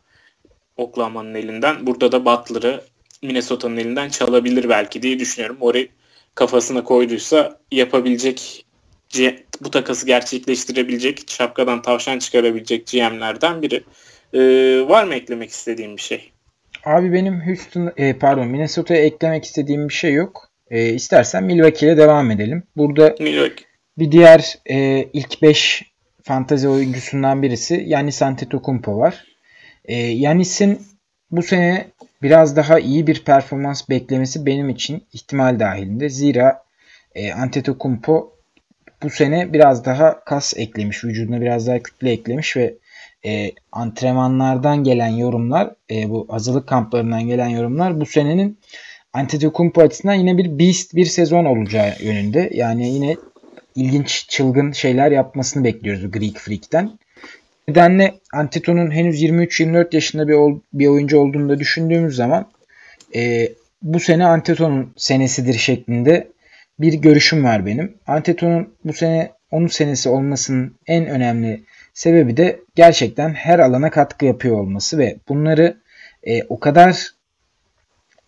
Oklahoma'nın 0.77 1.35
elinden. 1.35 1.87
Burada 1.87 2.13
da 2.13 2.25
Butler'ı 2.25 2.85
Minnesota'nın 3.23 3.77
elinden 3.77 4.09
çalabilir 4.09 4.69
belki 4.69 5.03
diye 5.03 5.19
düşünüyorum. 5.19 5.57
Morey 5.61 5.91
kafasına 6.35 6.85
koyduysa 6.85 7.61
yapabilecek 7.73 8.67
bu 9.61 9.71
takası 9.71 10.07
gerçekleştirebilecek, 10.07 11.31
şapkadan 11.31 11.83
tavşan 11.83 12.19
çıkarabilecek 12.19 12.87
GM'lerden 12.87 13.63
biri. 13.63 13.85
Ee, 14.35 14.89
var 14.89 15.05
mı 15.05 15.15
eklemek 15.15 15.51
istediğim 15.51 15.97
bir 15.97 16.03
şey? 16.03 16.36
Abi 16.87 17.13
benim 17.13 17.47
Houston 17.47 17.93
e, 17.97 18.13
pardon 18.13 18.49
Minnesota'ya 18.49 19.01
eklemek 19.01 19.45
istediğim 19.45 19.89
bir 19.89 19.95
şey 19.95 20.13
yok. 20.13 20.51
E, 20.71 20.89
istersen 20.89 21.45
Milwaukee 21.45 21.87
ile 21.87 21.97
devam 21.97 22.31
edelim. 22.31 22.63
Burada 22.77 23.15
Milwaukee. 23.21 23.65
bir 23.99 24.13
diğer 24.13 24.59
e, 24.67 25.05
ilk 25.13 25.43
5 25.43 25.83
fantazi 26.23 26.69
oyuncusundan 26.69 27.43
birisi 27.43 27.85
Yanis 27.87 28.23
Antetokounmpo 28.23 28.99
var. 28.99 29.25
E, 29.85 29.97
Yanis'in 29.97 30.81
bu 31.31 31.43
sene 31.43 31.87
biraz 32.23 32.57
daha 32.57 32.79
iyi 32.79 33.07
bir 33.07 33.25
performans 33.25 33.89
beklemesi 33.89 34.47
benim 34.47 34.69
için 34.69 35.05
ihtimal 35.13 35.61
dahilinde. 35.61 36.09
Zira 36.09 36.63
e, 37.15 37.33
Antetokounmpo 37.33 38.33
bu 39.03 39.11
sene 39.11 39.53
biraz 39.53 39.85
daha 39.85 40.25
kas 40.25 40.57
eklemiş, 40.57 41.05
vücuduna 41.05 41.41
biraz 41.41 41.67
daha 41.67 41.79
kütle 41.79 42.11
eklemiş 42.11 42.57
ve 42.57 42.75
e, 43.27 43.53
antrenmanlardan 43.73 44.85
gelen 44.85 45.09
yorumlar, 45.09 45.71
e, 45.91 46.11
bu 46.11 46.27
hazırlık 46.31 46.69
kamplarından 46.69 47.27
gelen 47.27 47.49
yorumlar 47.49 48.01
bu 48.01 48.07
senenin 48.07 48.59
Antetokounmpo 49.13 49.83
açısından 49.83 50.15
yine 50.15 50.39
bir 50.39 50.59
beast 50.59 50.95
bir 50.95 51.05
sezon 51.05 51.45
olacağı 51.45 51.93
yönünde. 52.01 52.51
Yani 52.53 52.89
yine 52.89 53.17
ilginç, 53.75 54.29
çılgın 54.29 54.73
şeyler 54.73 55.11
yapmasını 55.11 55.65
bekliyoruz 55.65 56.11
Greek 56.11 56.39
Freak'ten. 56.39 56.91
Nedenle 57.69 58.15
Anteto'nun 58.33 58.91
henüz 58.91 59.23
23-24 59.23 59.95
yaşında 59.95 60.29
bir, 60.29 60.61
bir 60.73 60.87
oyuncu 60.87 61.19
olduğunu 61.19 61.49
da 61.49 61.59
düşündüğümüz 61.59 62.17
zaman 62.17 62.47
e, 63.15 63.49
bu 63.83 64.01
sene 64.01 64.27
Anteto'nun 64.27 64.93
senesidir 64.97 65.55
şeklinde 65.55 66.29
bir 66.81 66.95
görüşüm 66.95 67.45
var 67.45 67.67
benim. 67.67 67.95
Anteto'nun 68.07 68.75
bu 68.85 68.93
sene 68.93 69.31
onun 69.51 69.67
senesi 69.67 70.09
olmasının 70.09 70.77
en 70.87 71.07
önemli 71.07 71.61
Sebebi 71.97 72.37
de 72.37 72.61
gerçekten 72.75 73.35
her 73.35 73.59
alana 73.59 73.91
katkı 73.91 74.25
yapıyor 74.25 74.61
olması 74.61 74.99
ve 74.99 75.17
bunları 75.29 75.77
e, 76.23 76.43
o 76.43 76.61
kadar 76.61 77.07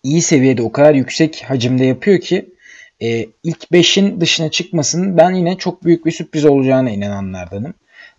iyi 0.03 0.21
seviyede, 0.21 0.61
o 0.61 0.71
kadar 0.71 0.93
yüksek 0.93 1.43
hacimde 1.47 1.85
yapıyor 1.85 2.19
ki 2.19 2.49
e, 3.01 3.25
ilk 3.43 3.63
5'in 3.71 4.21
dışına 4.21 4.51
çıkmasının 4.51 5.17
ben 5.17 5.31
yine 5.31 5.57
çok 5.57 5.85
büyük 5.85 6.05
bir 6.05 6.11
sürpriz 6.11 6.45
olacağına 6.45 6.89
inananlardanım. 6.89 7.73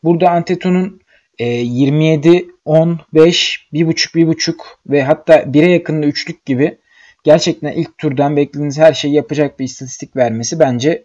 Burada 0.05 0.31
Anteto'nun 0.31 1.01
e, 1.39 1.47
27, 1.47 2.47
10, 2.65 3.01
5, 3.15 3.69
1.5, 3.73 4.15
1.5 4.15 4.55
ve 4.87 5.03
hatta 5.03 5.37
1'e 5.37 5.71
yakın 5.71 6.03
üçlük 6.03 6.47
gibi 6.47 6.79
gerçekten 7.25 7.73
ilk 7.73 7.99
turdan 7.99 8.37
beklediğiniz 8.37 8.79
her 8.79 8.93
şeyi 8.93 9.15
yapacak 9.15 9.59
bir 9.59 9.65
istatistik 9.65 10.17
vermesi 10.17 10.59
bence 10.59 11.05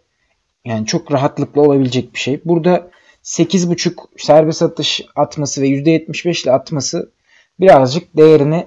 yani 0.65 0.85
çok 0.85 1.11
rahatlıkla 1.11 1.61
olabilecek 1.61 2.13
bir 2.13 2.19
şey. 2.19 2.39
Burada 2.45 2.89
8.5 3.25 3.93
serbest 4.17 4.61
atış 4.61 5.01
atması 5.15 5.61
ve 5.61 5.67
%75 5.67 6.43
ile 6.43 6.51
atması 6.51 7.11
birazcık 7.59 8.17
değerini 8.17 8.65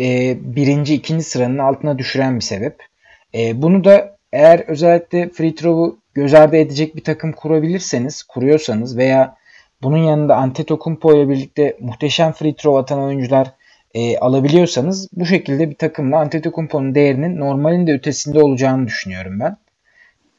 e, 0.00 0.36
birinci, 0.56 0.94
ikinci 0.94 1.24
sıranın 1.24 1.58
altına 1.58 1.98
düşüren 1.98 2.36
bir 2.36 2.40
sebep. 2.40 2.82
E, 3.34 3.62
bunu 3.62 3.84
da 3.84 4.16
eğer 4.32 4.58
özellikle 4.68 5.28
free 5.28 5.54
throw'u 5.54 5.98
göz 6.14 6.34
ardı 6.34 6.56
edecek 6.56 6.96
bir 6.96 7.04
takım 7.04 7.32
kurabilirseniz, 7.32 8.22
kuruyorsanız 8.22 8.96
veya 8.96 9.36
bunun 9.82 9.98
yanında 9.98 10.36
Antetokounmpo 10.36 11.16
ile 11.16 11.28
birlikte 11.28 11.76
muhteşem 11.80 12.32
free 12.32 12.54
throw 12.54 12.80
atan 12.80 13.00
oyuncular 13.00 13.48
e, 13.94 14.18
alabiliyorsanız 14.18 15.08
bu 15.12 15.26
şekilde 15.26 15.70
bir 15.70 15.74
takımla 15.74 16.18
Antetokounmpo'nun 16.18 16.94
değerinin 16.94 17.40
normalin 17.40 17.86
de 17.86 17.92
ötesinde 17.92 18.42
olacağını 18.42 18.86
düşünüyorum 18.86 19.40
ben. 19.40 19.56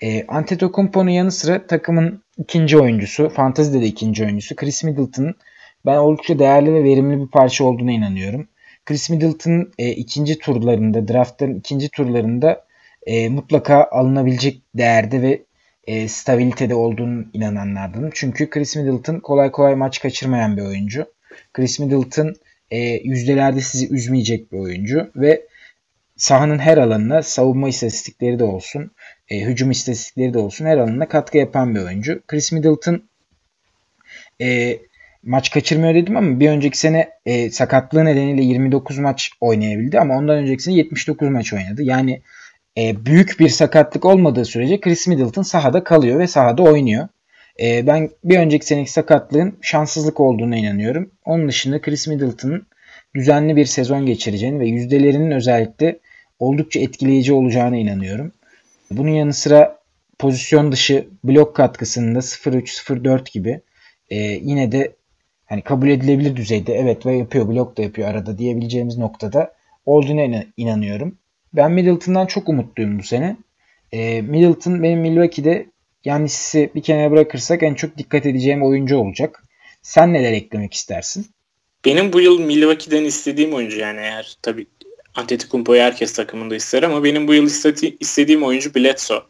E, 0.02 0.26
Antetokounmpo'nun 0.28 1.10
yanı 1.10 1.32
sıra 1.32 1.68
takımın 1.68 2.24
ikinci 2.38 2.78
oyuncusu, 2.78 3.30
fantazide 3.30 3.82
de 3.82 3.86
ikinci 3.86 4.24
oyuncusu 4.24 4.56
Chris 4.56 4.84
Middleton'ın 4.84 5.36
ben 5.86 5.98
oldukça 5.98 6.40
değerli 6.40 6.74
ve 6.74 6.84
verimli 6.84 7.22
bir 7.22 7.32
parça 7.32 7.64
olduğuna 7.64 7.92
inanıyorum. 7.92 8.48
Chris 8.86 9.10
Middleton 9.10 9.72
e, 9.78 9.92
ikinci 9.92 10.40
turlarında, 10.40 11.08
draftların 11.08 11.56
ikinci 11.56 11.90
turlarında 11.90 12.66
e, 13.06 13.30
mutlaka 13.30 13.88
alınabilecek 13.92 14.62
değerde 14.76 15.22
ve 15.22 15.44
e, 15.88 16.08
stabilitede 16.08 16.76
olduğunu 16.76 17.26
inananlardanım. 17.34 18.10
Çünkü 18.14 18.50
Chris 18.50 18.76
Middleton 18.76 19.20
kolay 19.20 19.52
kolay 19.52 19.76
maç 19.76 20.02
kaçırmayan 20.02 20.58
bir 20.58 20.62
oyuncu. 20.62 21.06
Chris 21.54 21.80
Middleton 21.80 22.36
e, 22.72 22.78
yüzdelerde 22.80 23.62
sizi 23.62 23.94
üzmeyecek 23.94 24.52
bir 24.52 24.58
oyuncu 24.58 25.12
ve 25.16 25.42
sahanın 26.18 26.60
her 26.60 26.78
alanına 26.78 27.22
savunma 27.22 27.70
istatistikleri 27.70 28.40
de 28.40 28.44
olsun, 28.44 28.92
e, 29.30 29.42
hücum 29.42 29.72
istatistikleri 29.72 30.34
de 30.34 30.40
olsun 30.40 30.66
her 30.66 30.78
alanına 30.78 31.08
katkı 31.08 31.38
yapan 31.38 31.76
bir 31.76 31.80
oyuncu. 31.80 32.22
Chris 32.28 32.52
Middleton 32.52 33.04
e, 34.42 34.78
maç 35.24 35.52
kaçırmıyor 35.52 35.96
dedim 35.96 36.18
ama 36.18 36.40
bir 36.40 36.50
önceki 36.50 36.78
sene 36.78 37.10
e, 37.26 37.52
sakatlığı 37.52 38.06
nedeniyle 38.06 38.44
29 38.44 39.00
maç 39.00 39.32
oynayabildi 39.42 40.00
ama 40.00 40.18
ondan 40.18 40.38
önceki 40.38 40.64
sene 40.64 40.76
79 40.76 41.30
maç 41.30 41.54
oynadı. 41.54 41.84
Yani 41.84 42.22
e, 42.78 43.06
büyük 43.06 43.40
bir 43.40 43.50
sakatlık 43.50 44.06
olmadığı 44.06 44.46
sürece 44.46 44.80
Chris 44.80 45.08
Middleton 45.08 45.42
sahada 45.42 45.84
kalıyor 45.84 46.20
ve 46.20 46.28
sahada 46.28 46.64
oynuyor. 46.64 47.08
E, 47.62 47.88
ben 47.88 48.10
bir 48.24 48.38
önceki 48.38 48.66
seneki 48.66 48.92
sakatlığın 48.92 49.58
şanssızlık 49.62 50.20
olduğuna 50.20 50.58
inanıyorum. 50.58 51.12
Onun 51.26 51.48
dışında 51.48 51.82
Chris 51.82 52.08
Middleton'ın 52.08 52.68
düzenli 53.16 53.56
bir 53.56 53.66
sezon 53.66 54.06
geçireceğini 54.06 54.60
ve 54.60 54.68
yüzdelerinin 54.68 55.32
özellikle 55.32 56.00
oldukça 56.40 56.80
etkileyici 56.80 57.34
olacağına 57.34 57.78
inanıyorum. 57.78 58.32
Bunun 58.92 59.12
yanı 59.12 59.34
sıra 59.34 59.80
pozisyon 60.20 60.72
dışı 60.72 61.08
blok 61.24 61.56
katkısında 61.56 62.20
0-3-0-4 62.20 63.32
gibi 63.32 63.62
e, 64.10 64.16
yine 64.18 64.72
de 64.72 64.96
hani 65.46 65.62
kabul 65.62 65.90
edilebilir 65.90 66.36
düzeyde 66.36 66.74
evet 66.74 67.06
ve 67.06 67.18
yapıyor 67.18 67.48
blok 67.48 67.78
da 67.78 67.82
yapıyor 67.82 68.08
arada 68.08 68.38
diyebileceğimiz 68.38 68.98
noktada 68.98 69.54
olduğuna 69.86 70.44
inanıyorum. 70.58 71.18
Ben 71.54 71.72
Middleton'dan 71.72 72.26
çok 72.26 72.50
umutluyum 72.50 73.00
bu 73.00 73.04
sene. 73.04 73.38
E, 73.92 74.22
Middleton 74.22 74.84
benim 74.84 75.00
Milwaukee'de 75.00 75.66
Yannis'i 76.06 76.72
bir 76.76 76.82
kenara 76.82 77.12
bırakırsak 77.12 77.64
en 77.64 77.74
çok 77.74 77.98
dikkat 77.98 78.26
edeceğim 78.26 78.64
oyuncu 78.64 78.98
olacak. 78.98 79.44
Sen 79.82 80.14
neler 80.14 80.34
eklemek 80.34 80.74
istersin? 80.74 81.26
Benim 81.86 82.14
bu 82.14 82.22
yıl 82.22 82.40
Milwaukee'den 82.40 83.04
istediğim 83.04 83.54
oyuncu 83.54 83.80
yani 83.80 84.00
eğer 84.00 84.38
tabii 84.42 84.68
Antetokounmpo'yu 85.20 85.82
herkes 85.82 86.14
takımında 86.14 86.56
ister 86.56 86.84
ama 86.84 87.04
benim 87.04 87.28
bu 87.28 87.34
yıl 87.34 87.46
istediğim 88.00 88.44
oyuncu 88.44 88.76
Bledsoe. 88.76 89.22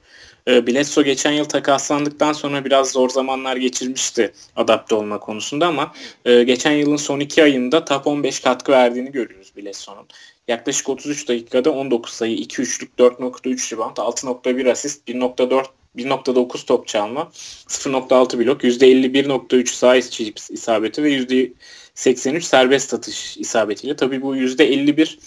E, 0.47 0.67
Bledsoe 0.67 1.04
geçen 1.04 1.32
yıl 1.32 1.45
takaslandıktan 1.45 2.34
sonra 2.34 2.65
biraz 2.65 2.91
zor 2.91 3.10
zamanlar 3.10 3.58
geçirmişti 3.58 4.34
adapte 4.56 4.95
olma 4.95 5.19
konusunda 5.19 5.67
ama 5.67 5.93
e, 6.25 6.43
geçen 6.43 6.71
yılın 6.71 6.95
son 6.95 7.19
iki 7.19 7.43
ayında 7.43 7.86
top 7.86 8.08
15 8.08 8.39
katkı 8.39 8.71
verdiğini 8.71 9.12
görüyoruz 9.12 9.52
Bledsoe'nun. 9.58 10.08
Yaklaşık 10.47 10.89
33 10.89 11.30
dakikada 11.30 11.71
19 11.71 12.13
sayı, 12.13 12.36
2 12.36 12.62
üçlük, 12.62 12.99
4.3 12.99 13.73
rebound, 13.73 13.97
6.1 13.97 14.71
asist, 14.71 15.10
1.4 15.10 15.65
1.9 15.97 16.65
top 16.65 16.88
çalma, 16.88 17.32
0.6 17.67 18.39
blok, 18.39 18.63
%51.3 18.63 19.65
sağ 19.65 19.95
isabeti 19.95 21.04
ve 21.04 21.12
%83 21.15 22.41
serbest 22.41 22.93
atış 22.93 23.38
isabetiyle. 23.38 23.95
Tabii 23.95 24.21
bu 24.21 24.36
%51 24.36 25.19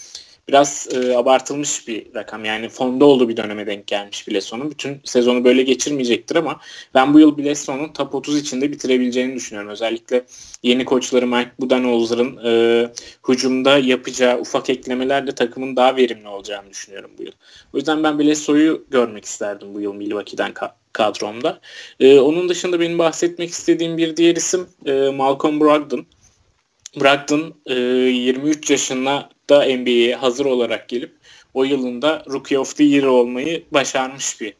biraz 0.47 0.87
e, 0.93 1.17
abartılmış 1.17 1.87
bir 1.87 2.15
rakam. 2.15 2.45
Yani 2.45 2.69
fonda 2.69 3.05
olduğu 3.05 3.29
bir 3.29 3.37
döneme 3.37 3.67
denk 3.67 3.87
gelmiş 3.87 4.27
Bledsoe'nun. 4.27 4.71
Bütün 4.71 5.01
sezonu 5.03 5.43
böyle 5.43 5.63
geçirmeyecektir 5.63 6.35
ama 6.35 6.59
ben 6.93 7.13
bu 7.13 7.19
yıl 7.19 7.37
Bledsoe'nun 7.37 7.87
top 7.87 8.15
30 8.15 8.39
içinde 8.39 8.71
bitirebileceğini 8.71 9.35
düşünüyorum. 9.35 9.69
Özellikle 9.71 10.25
yeni 10.63 10.85
koçları 10.85 11.27
Mike 11.27 11.51
Budenholzer'ın 11.59 12.39
e, 12.45 12.91
hücumda 13.29 13.77
yapacağı 13.77 14.39
ufak 14.39 14.69
eklemelerle 14.69 15.31
takımın 15.35 15.75
daha 15.75 15.95
verimli 15.95 16.27
olacağını 16.27 16.69
düşünüyorum 16.69 17.11
bu 17.17 17.23
yıl. 17.23 17.31
O 17.73 17.77
yüzden 17.77 18.03
ben 18.03 18.19
Bledsoe'yu 18.19 18.85
görmek 18.91 19.25
isterdim 19.25 19.73
bu 19.73 19.81
yıl 19.81 19.93
Milwaukee'den 19.93 20.51
ka- 20.51 20.71
kadromda. 20.93 21.59
E, 21.99 22.19
onun 22.19 22.49
dışında 22.49 22.79
benim 22.79 22.99
bahsetmek 22.99 23.49
istediğim 23.49 23.97
bir 23.97 24.17
diğer 24.17 24.35
isim 24.35 24.67
e, 24.85 24.91
Malcolm 24.93 25.59
Brogdon. 25.59 26.05
Brogdon 26.95 27.53
e, 27.65 27.73
23 27.73 28.69
yaşında 28.69 29.29
da 29.49 29.65
NBA'ye 29.65 30.15
hazır 30.15 30.45
olarak 30.45 30.89
gelip 30.89 31.15
o 31.53 31.63
yılında 31.63 32.25
Rookie 32.29 32.59
of 32.59 32.75
the 32.75 32.83
Year 32.83 33.03
olmayı 33.03 33.63
başarmış 33.71 34.41
bir 34.41 34.53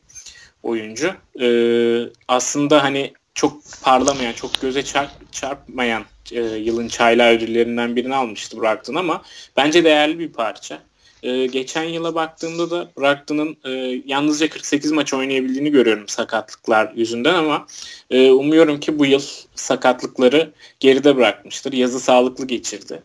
oyuncu. 0.63 1.13
Ee, 1.41 2.09
aslında 2.27 2.83
hani 2.83 3.13
çok 3.33 3.61
parlamayan, 3.81 4.33
çok 4.33 4.61
göze 4.61 4.83
çarp, 4.83 5.31
çarpmayan 5.31 6.05
e, 6.31 6.41
yılın 6.41 6.87
çayla 6.87 7.31
ödüllerinden 7.31 7.95
birini 7.95 8.15
almıştı 8.15 8.57
Brogdon 8.61 8.95
ama 8.95 9.21
bence 9.57 9.83
değerli 9.83 10.19
bir 10.19 10.33
parça. 10.33 10.79
Ee, 11.23 11.45
geçen 11.45 11.83
yıla 11.83 12.15
baktığımda 12.15 12.71
da 12.71 12.91
Brogdon'ın 12.97 13.57
e, 13.65 14.01
yalnızca 14.05 14.49
48 14.49 14.91
maç 14.91 15.13
oynayabildiğini 15.13 15.71
görüyorum 15.71 16.07
sakatlıklar 16.07 16.93
yüzünden 16.95 17.33
ama 17.33 17.67
e, 18.09 18.31
umuyorum 18.31 18.79
ki 18.79 18.99
bu 18.99 19.05
yıl 19.05 19.21
sakatlıkları 19.55 20.51
geride 20.79 21.15
bırakmıştır. 21.15 21.73
Yazı 21.73 21.99
sağlıklı 21.99 22.47
geçirdi. 22.47 23.03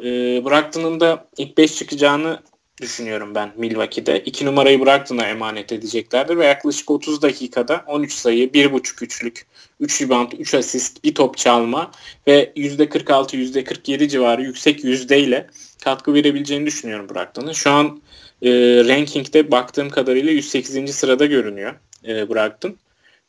E, 0.00 0.04
Brogdon'un 0.44 1.00
da 1.00 1.26
ilk 1.38 1.58
5 1.58 1.76
çıkacağını 1.76 2.40
düşünüyorum 2.80 3.34
ben 3.34 3.52
Milwaukee'de. 3.56 4.20
2 4.20 4.46
numarayı 4.46 4.80
Brogdon'a 4.80 5.26
emanet 5.26 5.72
edeceklerdir 5.72 6.36
ve 6.36 6.46
yaklaşık 6.46 6.90
30 6.90 7.22
dakikada 7.22 7.84
13 7.86 8.12
sayı, 8.12 8.48
1.5 8.48 9.04
üçlük, 9.04 9.46
3 9.80 10.02
rebound, 10.02 10.32
3 10.32 10.54
asist, 10.54 11.04
1 11.04 11.14
top 11.14 11.36
çalma 11.36 11.90
ve 12.26 12.52
%46, 12.56 13.36
%47 13.36 14.08
civarı 14.08 14.42
yüksek 14.42 14.84
yüzdeyle 14.84 15.46
katkı 15.84 16.14
verebileceğini 16.14 16.66
düşünüyorum 16.66 17.08
Brogdon'un. 17.08 17.52
Şu 17.52 17.70
an 17.70 18.02
e, 18.42 18.50
rankingde 18.88 19.50
baktığım 19.50 19.90
kadarıyla 19.90 20.32
108. 20.32 20.94
sırada 20.94 21.26
görünüyor 21.26 21.74
e, 22.08 22.28
Brogdon. 22.28 22.76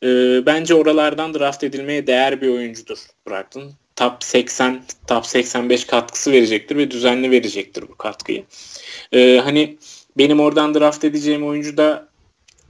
E, 0.02 0.06
bence 0.46 0.74
oralardan 0.74 1.34
draft 1.34 1.64
edilmeye 1.64 2.06
değer 2.06 2.40
bir 2.40 2.48
oyuncudur 2.48 2.98
Brogdon 3.28 3.72
top 3.98 4.24
80, 4.24 4.82
top 5.06 5.26
85 5.26 5.84
katkısı 5.84 6.32
verecektir 6.32 6.76
ve 6.76 6.90
düzenli 6.90 7.30
verecektir 7.30 7.84
bu 7.88 7.96
katkıyı. 7.96 8.44
Ee, 9.12 9.40
hani 9.44 9.78
benim 10.18 10.40
oradan 10.40 10.74
draft 10.74 11.04
edeceğim 11.04 11.46
oyuncu 11.46 11.76
da 11.76 12.08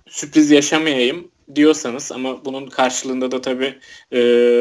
sürpriz 0.08 0.50
yaşamayayım 0.50 1.28
diyorsanız 1.54 2.12
ama 2.12 2.44
bunun 2.44 2.66
karşılığında 2.66 3.30
da 3.30 3.40
tabii 3.40 3.78
e, 4.12 4.20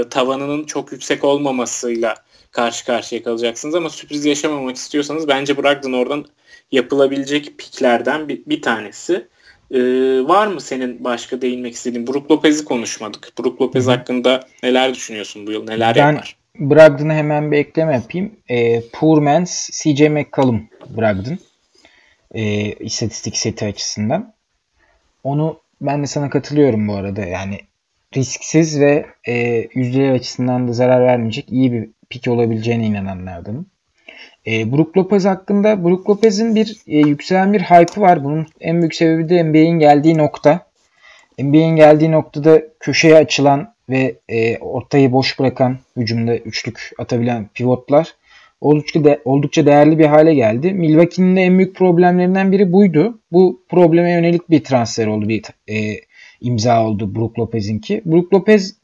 tavanının 0.10 0.64
çok 0.64 0.92
yüksek 0.92 1.24
olmamasıyla 1.24 2.16
karşı 2.52 2.86
karşıya 2.86 3.24
kalacaksınız 3.24 3.76
ama 3.76 3.90
sürpriz 3.90 4.26
yaşamamak 4.26 4.76
istiyorsanız 4.76 5.28
bence 5.28 5.58
Brogdon 5.58 5.94
oradan 5.94 6.26
yapılabilecek 6.72 7.58
piklerden 7.58 8.30
bir, 8.30 8.46
bir 8.46 8.62
tanesi. 8.62 9.28
Ee, 9.72 9.80
var 10.28 10.48
mı 10.48 10.62
senin 10.62 11.04
başka 11.04 11.42
değinmek 11.42 11.74
istediğin? 11.74 12.08
Brook 12.08 12.32
Lopez'i 12.32 12.66
konuşmadık. 12.66 13.32
Brook 13.40 13.62
Lopez 13.62 13.88
hakkında 13.88 14.40
neler 14.64 14.94
düşünüyorsun 14.94 15.48
bu 15.48 15.52
yıl? 15.52 15.64
Neler 15.64 15.96
ben, 15.96 16.12
yapar? 16.12 16.38
Brogdon'a 16.60 17.14
hemen 17.14 17.52
bir 17.52 17.58
ekleme 17.58 17.94
yapayım. 17.94 18.32
E, 18.50 18.82
Poor 18.94 19.22
Man's 19.22 19.70
CJ 19.70 20.02
McCollum 20.02 20.70
Brogdon. 20.98 21.38
E, 22.32 22.72
istatistik 22.74 23.38
seti 23.38 23.66
açısından. 23.66 24.34
Onu 25.24 25.60
ben 25.82 26.04
de 26.04 26.08
sana 26.08 26.30
katılıyorum 26.30 26.88
bu 26.88 26.94
arada. 26.94 27.26
Yani 27.26 27.60
risksiz 28.16 28.80
ve 28.80 29.06
e, 29.28 29.68
yüzdeler 29.74 30.12
açısından 30.12 30.68
da 30.68 30.74
zarar 30.74 31.02
vermeyecek 31.02 31.52
iyi 31.52 31.74
bir 31.74 31.90
pik 32.10 32.28
olabileceğine 32.28 32.86
inananlardanım. 32.86 33.66
E, 34.48 34.72
Brook 34.72 34.98
Lopez 34.98 35.26
hakkında 35.26 35.84
Brook 35.84 36.10
Lopez'in 36.10 36.56
bir 36.56 36.78
e, 36.88 36.98
yükselen 36.98 37.54
bir 37.54 37.62
hype'ı 37.62 38.02
var. 38.02 38.24
Bunun 38.24 38.48
en 38.60 38.80
büyük 38.80 38.96
sebebi 38.96 39.30
de 39.30 39.44
NBA'in 39.44 39.80
geldiği 39.80 40.18
nokta. 40.18 40.68
NBA'in 41.40 41.76
geldiği 41.76 42.12
noktada 42.12 42.62
köşeye 42.80 43.16
açılan 43.16 43.74
ve 43.90 44.16
e, 44.30 44.58
ortayı 44.58 45.12
boş 45.12 45.40
bırakan 45.40 45.78
hücumda 45.96 46.38
üçlük 46.38 46.92
atabilen 46.98 47.50
pivotlar 47.54 48.14
oldukça 48.62 49.04
de, 49.04 49.22
oldukça 49.26 49.66
değerli 49.66 50.00
bir 50.00 50.06
hale 50.06 50.34
geldi. 50.34 50.74
Milwaukee'nin 50.74 51.36
de 51.36 51.42
en 51.42 51.58
büyük 51.58 51.76
problemlerinden 51.76 52.52
biri 52.52 52.72
buydu. 52.72 53.20
Bu 53.32 53.62
probleme 53.70 54.12
yönelik 54.12 54.50
bir 54.50 54.64
transfer 54.64 55.08
oldu, 55.08 55.30
bir 55.30 55.44
e, 55.70 56.00
imza 56.42 56.86
oldu 56.86 57.16
Brook 57.16 57.40
Lopez'inki. 57.40 58.02
Brook 58.06 58.34
Lopez 58.34 58.76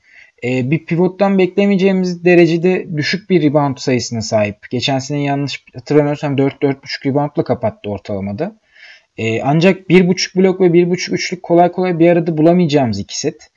e, 0.44 0.72
bir 0.72 0.86
pivottan 0.86 1.38
beklemeyeceğimiz 1.38 2.26
derecede 2.26 2.98
düşük 2.98 3.30
bir 3.30 3.42
rebound 3.42 3.78
sayısına 3.78 4.22
sahip. 4.22 4.70
Geçen 4.70 5.00
sene 5.00 5.24
yanlış 5.24 5.64
hatırlamıyorsam 5.76 6.36
4-4.5 6.36 7.06
reboundla 7.06 7.44
kapattı 7.44 7.90
ortalamada. 7.90 8.60
E, 9.18 9.42
ancak 9.42 9.90
1.5 9.90 10.36
blok 10.40 10.62
ve 10.62 10.66
1.5 10.66 11.12
üçlük 11.12 11.44
kolay 11.44 11.72
kolay 11.72 12.00
bir 12.00 12.10
arada 12.10 12.38
bulamayacağımız 12.38 13.00
iki 13.00 13.20
set 13.20 13.50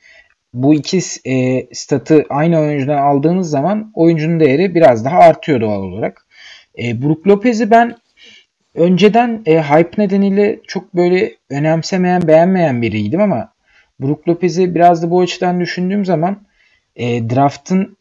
bu 0.53 0.73
iki 0.73 0.99
e, 1.25 1.67
statı 1.73 2.25
aynı 2.29 2.59
oyuncudan 2.59 2.97
aldığınız 2.97 3.49
zaman 3.49 3.91
oyuncunun 3.95 4.39
değeri 4.39 4.75
biraz 4.75 5.05
daha 5.05 5.17
artıyor 5.17 5.61
doğal 5.61 5.81
olarak. 5.81 6.27
E, 6.77 7.01
Brook 7.01 7.27
Lopez'i 7.27 7.71
ben 7.71 7.95
önceden 8.75 9.41
e, 9.45 9.61
hype 9.61 10.03
nedeniyle 10.03 10.59
çok 10.67 10.95
böyle 10.95 11.35
önemsemeyen, 11.49 12.27
beğenmeyen 12.27 12.81
biriydim 12.81 13.21
ama 13.21 13.53
Brook 13.99 14.27
Lopez'i 14.27 14.75
biraz 14.75 15.03
da 15.03 15.11
bu 15.11 15.21
açıdan 15.21 15.59
düşündüğüm 15.59 16.05
zaman 16.05 16.47
e, 16.95 17.29
draft'ın 17.29 17.97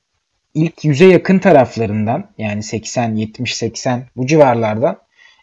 ilk 0.54 0.85
yüze 0.85 1.06
yakın 1.06 1.38
taraflarından 1.38 2.30
yani 2.38 2.62
80, 2.62 3.14
70, 3.14 3.56
80 3.56 4.06
bu 4.16 4.26
civarlardan 4.26 4.98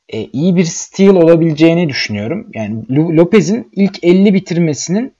e, 0.10 0.24
iyi 0.24 0.56
bir 0.56 0.64
steal 0.66 1.16
olabileceğini 1.16 1.90
düşünüyorum. 1.90 2.48
Yani 2.54 2.84
Lopez'in 2.90 3.70
ilk 3.72 4.04
50 4.04 4.34
bitirmesinin 4.34 5.14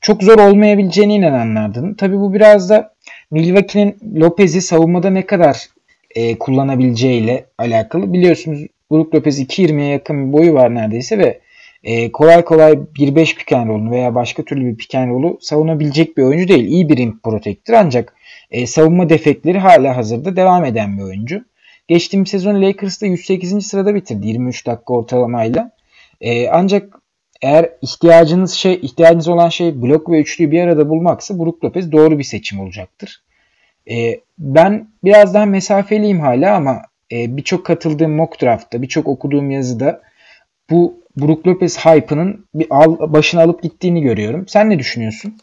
çok 0.00 0.22
zor 0.22 0.38
olmayabileceğine 0.38 1.14
inananlardım. 1.14 1.94
Tabi 1.94 2.16
bu 2.16 2.34
biraz 2.34 2.70
da 2.70 2.94
Milwaukee'nin 3.30 4.20
Lopez'i 4.20 4.62
savunmada 4.62 5.10
ne 5.10 5.26
kadar 5.26 5.66
e, 6.14 6.38
kullanabileceğiyle 6.38 7.44
alakalı. 7.58 8.12
Biliyorsunuz 8.12 8.60
Brook 8.90 9.14
Lopez 9.14 9.40
2.20'ye 9.40 9.88
yakın 9.88 10.28
bir 10.28 10.32
boyu 10.32 10.54
var 10.54 10.74
neredeyse 10.74 11.18
ve 11.18 11.40
e, 11.84 12.12
kolay 12.12 12.44
kolay 12.44 12.72
1-5 12.72 13.36
pick 13.36 13.52
and 13.52 13.68
roll'unu 13.68 13.90
veya 13.90 14.14
başka 14.14 14.42
türlü 14.42 14.66
bir 14.66 14.76
pick 14.76 14.94
and 14.94 15.10
roll'u 15.10 15.38
savunabilecek 15.40 16.16
bir 16.16 16.22
oyuncu 16.22 16.48
değil. 16.48 16.64
İyi 16.64 16.88
bir 16.88 16.96
rim 16.96 17.20
protector 17.20 17.74
ancak 17.74 18.14
e, 18.50 18.66
savunma 18.66 19.08
defekleri 19.08 19.58
hala 19.58 19.96
hazırda 19.96 20.36
devam 20.36 20.64
eden 20.64 20.98
bir 20.98 21.02
oyuncu. 21.02 21.44
Geçtiğimiz 21.88 22.28
sezon 22.28 22.62
Lakers'ta 22.62 23.06
108. 23.06 23.66
sırada 23.66 23.94
bitirdi 23.94 24.26
23 24.26 24.66
dakika 24.66 24.94
ortalamayla. 24.94 25.70
E, 26.20 26.48
ancak 26.48 27.00
eğer 27.42 27.70
ihtiyacınız 27.82 28.52
şey 28.52 28.74
ihtiyacınız 28.82 29.28
olan 29.28 29.48
şey 29.48 29.82
blok 29.82 30.10
ve 30.10 30.20
üçlüyü 30.20 30.50
bir 30.50 30.60
arada 30.60 30.88
bulmaksa 30.88 31.38
Brook 31.38 31.64
Lopez 31.64 31.92
doğru 31.92 32.18
bir 32.18 32.24
seçim 32.24 32.60
olacaktır. 32.60 33.22
E, 33.90 34.20
ben 34.38 34.88
biraz 35.04 35.34
daha 35.34 35.46
mesafeliyim 35.46 36.20
hala 36.20 36.56
ama 36.56 36.82
e, 37.12 37.36
birçok 37.36 37.66
katıldığım 37.66 38.12
mock 38.12 38.42
draft'ta, 38.42 38.82
birçok 38.82 39.08
okuduğum 39.08 39.50
yazıda 39.50 40.02
bu 40.70 41.00
Brook 41.16 41.46
Lopez 41.46 41.78
hype'ının 41.78 42.46
bir 42.54 42.66
al, 42.70 43.12
başını 43.12 43.40
alıp 43.40 43.62
gittiğini 43.62 44.02
görüyorum. 44.02 44.48
Sen 44.48 44.70
ne 44.70 44.78
düşünüyorsun? 44.78 45.34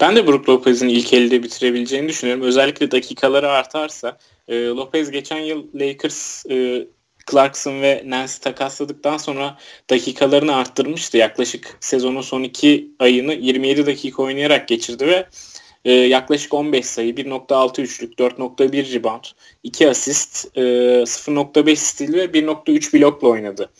Ben 0.00 0.16
de 0.16 0.26
Brook 0.26 0.48
Lopez'in 0.48 0.88
ilk 0.88 1.12
elde 1.12 1.42
bitirebileceğini 1.42 2.08
düşünüyorum. 2.08 2.44
Özellikle 2.44 2.90
dakikaları 2.90 3.50
artarsa. 3.50 4.18
E, 4.48 4.66
Lopez 4.66 5.10
geçen 5.10 5.38
yıl 5.38 5.66
Lakers 5.74 6.46
e, 6.50 6.86
Clarkson 7.30 7.82
ve 7.82 8.02
Nance 8.06 8.32
takasladıktan 8.40 9.16
sonra 9.16 9.58
dakikalarını 9.90 10.56
arttırmıştı. 10.56 11.16
Yaklaşık 11.16 11.76
sezonun 11.80 12.20
son 12.20 12.42
iki 12.42 12.90
ayını 12.98 13.34
27 13.34 13.86
dakika 13.86 14.22
oynayarak 14.22 14.68
geçirdi 14.68 15.06
ve 15.06 15.26
e, 15.84 15.92
yaklaşık 15.92 16.54
15 16.54 16.86
sayı, 16.86 17.14
1.6 17.14 17.82
üçlük, 17.82 18.18
4.1 18.18 18.94
rebound, 18.94 19.24
2 19.62 19.88
asist, 19.88 20.56
e, 20.56 20.60
0.5 20.60 21.76
stil 21.76 22.14
ve 22.14 22.24
1.3 22.24 22.92
blokla 22.92 23.28
oynadı 23.28 23.70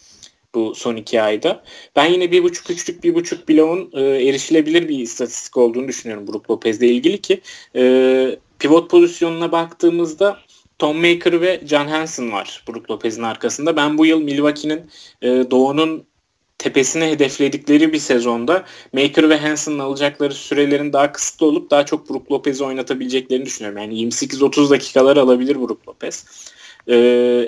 bu 0.54 0.74
son 0.74 0.96
iki 0.96 1.22
ayda. 1.22 1.62
Ben 1.96 2.06
yine 2.06 2.32
bir 2.32 2.42
buçuk 2.42 2.70
üçlük 2.70 3.04
bir 3.04 3.14
buçuk 3.14 3.48
bloğun 3.48 3.90
e, 3.92 4.00
erişilebilir 4.00 4.88
bir 4.88 4.98
istatistik 4.98 5.56
olduğunu 5.56 5.88
düşünüyorum 5.88 6.26
Brook 6.26 6.50
Lopez'le 6.50 6.82
ilgili 6.82 7.20
ki 7.20 7.40
e, 7.76 8.38
pivot 8.58 8.90
pozisyonuna 8.90 9.52
baktığımızda 9.52 10.38
Tom 10.78 10.96
Maker 10.96 11.40
ve 11.40 11.60
John 11.66 11.86
Hansen 11.86 12.32
var 12.32 12.64
Brook 12.68 12.90
Lopez'in 12.90 13.22
arkasında. 13.22 13.76
Ben 13.76 13.98
bu 13.98 14.06
yıl 14.06 14.20
Milwaukee'nin 14.20 14.90
e, 15.22 15.50
Doğu'nun 15.50 16.06
tepesine 16.58 17.10
hedefledikleri 17.10 17.92
bir 17.92 17.98
sezonda 17.98 18.64
Maker 18.92 19.30
ve 19.30 19.36
Hansen'ın 19.36 19.78
alacakları 19.78 20.34
sürelerin 20.34 20.92
daha 20.92 21.12
kısıtlı 21.12 21.46
olup 21.46 21.70
daha 21.70 21.86
çok 21.86 22.10
Brook 22.10 22.32
Lopez'i 22.32 22.64
oynatabileceklerini 22.64 23.46
düşünüyorum. 23.46 23.78
Yani 23.78 23.94
28-30 23.94 24.70
dakikalar 24.70 25.16
alabilir 25.16 25.56
Brook 25.56 25.88
Lopez. 25.88 26.24
Ee, 26.88 26.94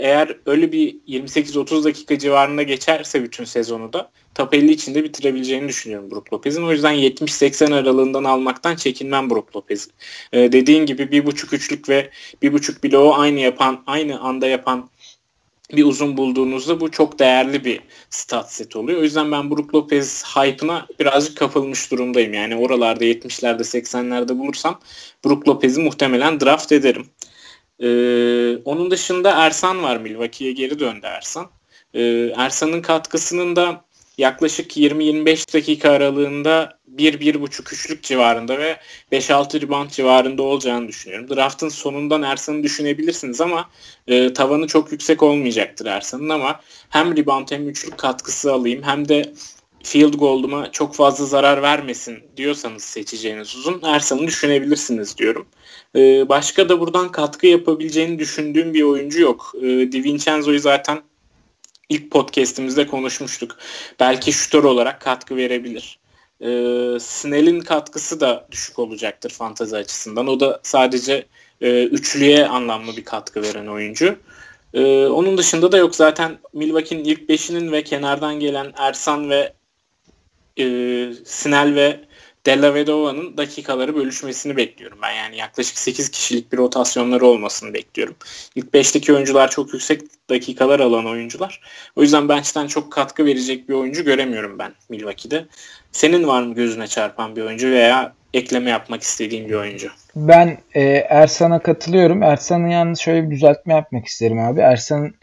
eğer 0.00 0.37
öyle 0.46 0.72
bir 0.72 0.96
28-30 1.09 1.85
dakika 1.85 2.18
civarında 2.18 2.62
geçerse 2.62 3.22
bütün 3.22 3.44
sezonu 3.44 3.92
da 3.92 4.11
top 4.35 4.55
50 4.55 4.72
içinde 4.72 5.05
bitirebileceğini 5.05 5.68
düşünüyorum 5.68 6.11
Brook 6.11 6.33
Lopez'in. 6.33 6.62
O 6.62 6.72
yüzden 6.72 6.94
70-80 6.94 7.74
aralığından 7.74 8.24
almaktan 8.24 8.76
çekinmem 8.76 9.31
Brook 9.31 9.57
Lopez'i. 9.57 9.90
Ee, 10.33 10.53
dediğin 10.53 10.87
gibi 10.87 11.12
bir 11.12 11.26
buçuk 11.26 11.53
üçlük 11.53 11.88
ve 11.88 12.11
bir 12.42 12.53
buçuk 12.53 12.85
bloğu 12.85 13.14
aynı 13.14 13.40
yapan, 13.40 13.83
aynı 13.87 14.20
anda 14.20 14.46
yapan 14.46 14.90
bir 15.76 15.85
uzun 15.85 16.16
bulduğunuzda 16.16 16.81
bu 16.81 16.90
çok 16.90 17.18
değerli 17.18 17.64
bir 17.64 17.81
stat 18.11 18.53
set 18.53 18.76
oluyor. 18.76 19.00
O 19.00 19.03
yüzden 19.03 19.33
ben 19.33 19.50
Brook 19.50 19.74
Lopez 19.74 20.24
hype'ına 20.24 20.87
birazcık 21.00 21.37
kapılmış 21.37 21.90
durumdayım. 21.90 22.35
Yani 22.35 22.57
oralarda 22.57 23.05
70'lerde 23.05 23.61
80'lerde 23.61 24.38
bulursam 24.38 24.81
Brook 25.24 25.48
Lopez'i 25.48 25.81
muhtemelen 25.81 26.40
draft 26.40 26.72
ederim. 26.72 27.07
Ee, 27.80 28.56
onun 28.64 28.90
dışında 28.90 29.30
Ersan 29.30 29.82
var 29.82 29.96
Milwaukee'ye 29.96 30.52
geri 30.52 30.78
döndü 30.78 31.06
Ersan. 31.06 31.50
Ee, 31.94 32.32
Ersan'ın 32.36 32.82
katkısının 32.82 33.56
da 33.56 33.84
yaklaşık 34.18 34.76
20-25 34.76 35.54
dakika 35.54 35.90
aralığında 35.90 36.78
1-1.5 36.96 37.74
üçlük 37.74 38.02
civarında 38.02 38.58
ve 38.58 38.76
5-6 39.12 39.62
rebound 39.62 39.90
civarında 39.90 40.42
olacağını 40.42 40.88
düşünüyorum. 40.88 41.36
Draft'ın 41.36 41.68
sonundan 41.68 42.22
Ersan'ı 42.22 42.62
düşünebilirsiniz 42.62 43.40
ama 43.40 43.70
e, 44.06 44.32
tavanı 44.32 44.66
çok 44.66 44.92
yüksek 44.92 45.22
olmayacaktır 45.22 45.86
Ersan'ın 45.86 46.28
ama 46.28 46.60
hem 46.88 47.16
rebound 47.16 47.50
hem 47.50 47.68
üçlük 47.68 47.98
katkısı 47.98 48.52
alayım 48.52 48.82
hem 48.82 49.08
de 49.08 49.32
field 49.82 50.14
goal'uma 50.14 50.72
çok 50.72 50.94
fazla 50.94 51.24
zarar 51.24 51.62
vermesin 51.62 52.18
diyorsanız 52.36 52.84
seçeceğiniz 52.84 53.56
uzun 53.56 53.80
Ersan'ı 53.82 54.26
düşünebilirsiniz 54.26 55.18
diyorum. 55.18 55.46
Ee, 55.96 56.28
başka 56.28 56.68
da 56.68 56.80
buradan 56.80 57.12
katkı 57.12 57.46
yapabileceğini 57.46 58.18
düşündüğüm 58.18 58.74
bir 58.74 58.82
oyuncu 58.82 59.20
yok. 59.20 59.54
Ee, 59.62 59.92
Di 59.92 60.04
Vincenzo'yu 60.04 60.60
zaten 60.60 61.02
ilk 61.88 62.10
podcastimizde 62.10 62.86
konuşmuştuk. 62.86 63.58
Belki 64.00 64.32
şutör 64.32 64.64
olarak 64.64 65.00
katkı 65.00 65.36
verebilir. 65.36 65.98
Ee, 66.40 66.98
Snell'in 67.00 67.60
katkısı 67.60 68.20
da 68.20 68.46
düşük 68.50 68.78
olacaktır 68.78 69.30
fantazi 69.30 69.76
açısından. 69.76 70.26
O 70.26 70.40
da 70.40 70.60
sadece 70.62 71.26
e, 71.60 71.84
üçlüye 71.84 72.46
anlamlı 72.46 72.96
bir 72.96 73.04
katkı 73.04 73.42
veren 73.42 73.66
oyuncu. 73.66 74.16
Ee, 74.74 75.06
onun 75.06 75.38
dışında 75.38 75.72
da 75.72 75.76
yok 75.76 75.94
zaten 75.94 76.38
Milwaukee'nin 76.52 77.04
ilk 77.04 77.28
beşinin 77.28 77.72
ve 77.72 77.84
kenardan 77.84 78.40
gelen 78.40 78.72
Ersan 78.76 79.30
ve 79.30 79.52
e, 80.61 81.12
Snell 81.25 81.75
ve 81.75 82.01
Della 82.46 82.75
Vedova'nın 82.75 83.37
dakikaları 83.37 83.96
bölüşmesini 83.96 84.57
bekliyorum 84.57 84.99
ben. 85.03 85.12
Yani 85.12 85.37
yaklaşık 85.37 85.79
8 85.79 86.11
kişilik 86.11 86.53
bir 86.53 86.59
rotasyonları 86.59 87.27
olmasını 87.27 87.75
bekliyorum. 87.75 88.16
İlk 88.55 88.75
5'teki 88.75 89.12
oyuncular 89.14 89.51
çok 89.51 89.73
yüksek 89.73 90.03
dakikalar 90.31 90.81
alan 90.81 91.07
oyuncular. 91.07 91.61
O 91.96 92.03
yüzden 92.03 92.29
bench'ten 92.29 92.66
çok 92.66 92.92
katkı 92.92 93.27
verecek 93.27 93.68
bir 93.68 93.75
oyuncu 93.75 94.05
göremiyorum 94.05 94.59
ben 94.59 94.73
Milwaukee'de. 94.88 95.46
Senin 95.92 96.27
var 96.27 96.42
mı 96.42 96.55
gözüne 96.55 96.87
çarpan 96.87 97.37
bir 97.37 97.42
oyuncu 97.42 97.70
veya 97.70 98.14
ekleme 98.35 98.70
yapmak 98.70 99.03
istediğin 99.03 99.49
bir 99.49 99.55
oyuncu? 99.55 99.88
Ben 100.16 100.59
e, 100.75 100.83
Ersan'a 101.09 101.62
katılıyorum. 101.62 102.23
Ersan'ın 102.23 102.68
yalnız 102.68 103.01
şöyle 103.01 103.27
bir 103.27 103.31
düzeltme 103.31 103.75
yapmak 103.75 104.07
isterim 104.07 104.38
abi. 104.38 104.61
Ersan'ın 104.61 105.14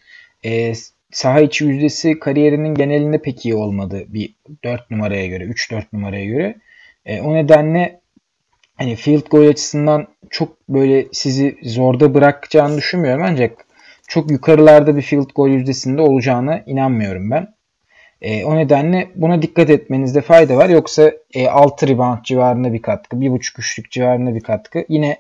e, 0.44 0.74
saha 1.12 1.40
içi 1.40 1.66
yüzdesi 1.66 2.20
kariyerinin 2.20 2.76
genelinde 2.76 3.22
pek 3.22 3.46
iyi 3.46 3.56
olmadı 3.56 4.06
bir 4.08 4.36
4 4.64 4.92
numaraya 4.92 5.28
göre, 5.28 5.44
3-4 5.44 5.84
numaraya 5.94 6.26
göre. 6.26 6.56
E, 7.06 7.22
o 7.22 7.36
nedenle 7.36 8.00
hani 8.76 8.96
field 8.96 9.28
goal 9.30 9.48
açısından 9.48 10.08
çok 10.30 10.70
böyle 10.70 11.08
sizi 11.12 11.58
zorda 11.64 12.14
bırakacağını 12.14 12.78
düşünmüyorum 12.78 13.24
ancak 13.28 13.66
çok 14.08 14.32
yukarılarda 14.32 14.98
bir 14.98 15.02
field 15.02 15.30
goal 15.36 15.50
yüzdesinde 15.50 16.02
olacağına 16.02 16.64
inanmıyorum 16.66 17.32
ben. 17.32 17.58
E, 18.22 18.46
o 18.46 18.56
nedenle 18.56 19.08
buna 19.16 19.42
dikkat 19.42 19.70
etmenizde 19.70 20.22
fayda 20.22 20.58
var. 20.58 20.70
Yoksa 20.70 21.12
e, 21.34 21.48
6 21.48 21.88
rebound 21.88 22.24
civarında 22.24 22.74
bir 22.74 22.82
katkı, 22.82 23.16
1.5 23.18 23.60
üçlük 23.60 23.92
civarında 23.92 24.36
bir 24.36 24.42
katkı 24.42 24.86
yine 24.90 25.18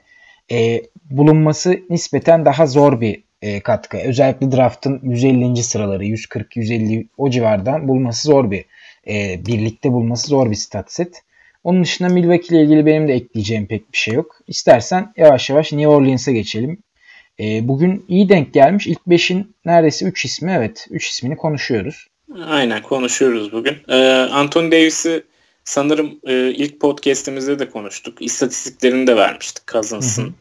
e, 0.52 0.82
bulunması 1.10 1.80
nispeten 1.89 2.45
daha 2.45 2.65
zor 2.65 3.02
bir 3.02 3.23
e, 3.41 3.60
katkı. 3.60 3.97
Özellikle 3.97 4.52
draft'ın 4.52 5.00
150. 5.04 5.63
sıraları, 5.63 6.06
140-150 6.06 7.08
o 7.17 7.30
civardan 7.30 7.88
bulması 7.88 8.28
zor 8.28 8.52
bir 8.52 8.65
e, 9.08 9.45
birlikte 9.45 9.91
bulması 9.91 10.28
zor 10.28 10.52
bir 10.52 10.56
stat 10.56 10.91
set. 10.91 11.23
Onun 11.63 11.84
dışında 11.84 12.10
Milwaukee 12.10 12.56
ile 12.56 12.63
ilgili 12.63 12.86
benim 12.86 13.08
de 13.08 13.13
ekleyeceğim 13.13 13.67
pek 13.67 13.93
bir 13.93 13.97
şey 13.97 14.13
yok. 14.13 14.39
İstersen 14.47 15.13
yavaş 15.17 15.50
yavaş 15.50 15.71
New 15.71 15.88
Orleans'a 15.88 16.32
geçelim. 16.32 16.84
E, 17.39 17.67
bugün 17.67 18.06
iyi 18.08 18.30
denk 18.30 18.54
gelmiş. 18.54 18.88
İlk 18.88 19.02
5'in 19.08 19.56
neredeyse 19.65 20.06
3 20.06 20.26
ismi 20.26 20.52
evet 20.52 20.88
3 20.89 21.10
ismini 21.10 21.38
konuşuyoruz. 21.38 22.08
Aynen 22.45 22.82
konuşuyoruz 22.82 23.52
bugün. 23.52 23.78
Ee, 23.88 23.95
Anthony 24.32 24.71
Davis'i 24.71 25.23
sanırım 25.63 26.19
e, 26.27 26.33
ilk 26.52 26.79
podcastimizde 26.79 27.60
de 27.60 27.69
konuştuk. 27.69 28.21
İstatistiklerini 28.21 29.08
de 29.08 29.15
vermiştik 29.15 29.67
Cousins'ın 29.67 30.35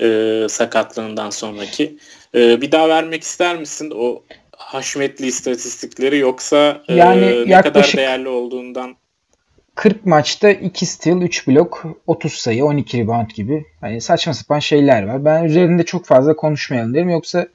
e, 0.00 0.46
sakatlığından 0.48 1.30
sonraki. 1.30 1.98
E, 2.34 2.60
bir 2.60 2.72
daha 2.72 2.88
vermek 2.88 3.22
ister 3.22 3.56
misin 3.56 3.92
o 3.96 4.22
haşmetli 4.56 5.26
istatistikleri 5.26 6.18
yoksa 6.18 6.82
e, 6.88 6.94
yani 6.94 7.48
ne 7.48 7.60
kadar 7.60 7.92
değerli 7.96 8.28
olduğundan 8.28 8.96
40 9.78 10.06
maçta 10.06 10.50
2 10.50 10.86
steal, 10.86 11.22
3 11.22 11.48
blok, 11.48 11.84
30 12.06 12.32
sayı, 12.32 12.64
12 12.64 12.98
rebound 12.98 13.30
gibi 13.30 13.64
hani 13.80 14.00
saçma 14.00 14.34
sapan 14.34 14.58
şeyler 14.58 15.02
var. 15.02 15.24
Ben 15.24 15.44
üzerinde 15.44 15.82
çok 15.82 16.06
fazla 16.06 16.36
konuşmayalım 16.36 16.94
derim. 16.94 17.10
Yoksa 17.10 17.48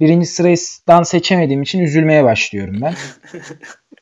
birinci 0.00 0.26
sıraydan 0.26 1.02
seçemediğim 1.02 1.62
için 1.62 1.80
üzülmeye 1.80 2.24
başlıyorum 2.24 2.80
ben. 2.82 2.94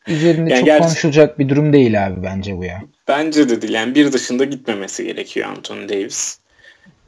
Üzerinde 0.13 0.51
yani 0.51 0.59
çok 0.59 0.67
gerçi, 0.67 0.83
konuşulacak 0.83 1.39
bir 1.39 1.49
durum 1.49 1.73
değil 1.73 2.07
abi 2.07 2.23
bence 2.23 2.57
bu 2.57 2.65
ya. 2.65 2.83
Bence 3.09 3.49
de 3.49 3.63
değil. 3.63 3.75
Yani 3.75 3.95
bir 3.95 4.13
dışında 4.13 4.45
gitmemesi 4.45 5.05
gerekiyor 5.05 5.49
Anthony 5.49 5.89
Davis. 5.89 6.39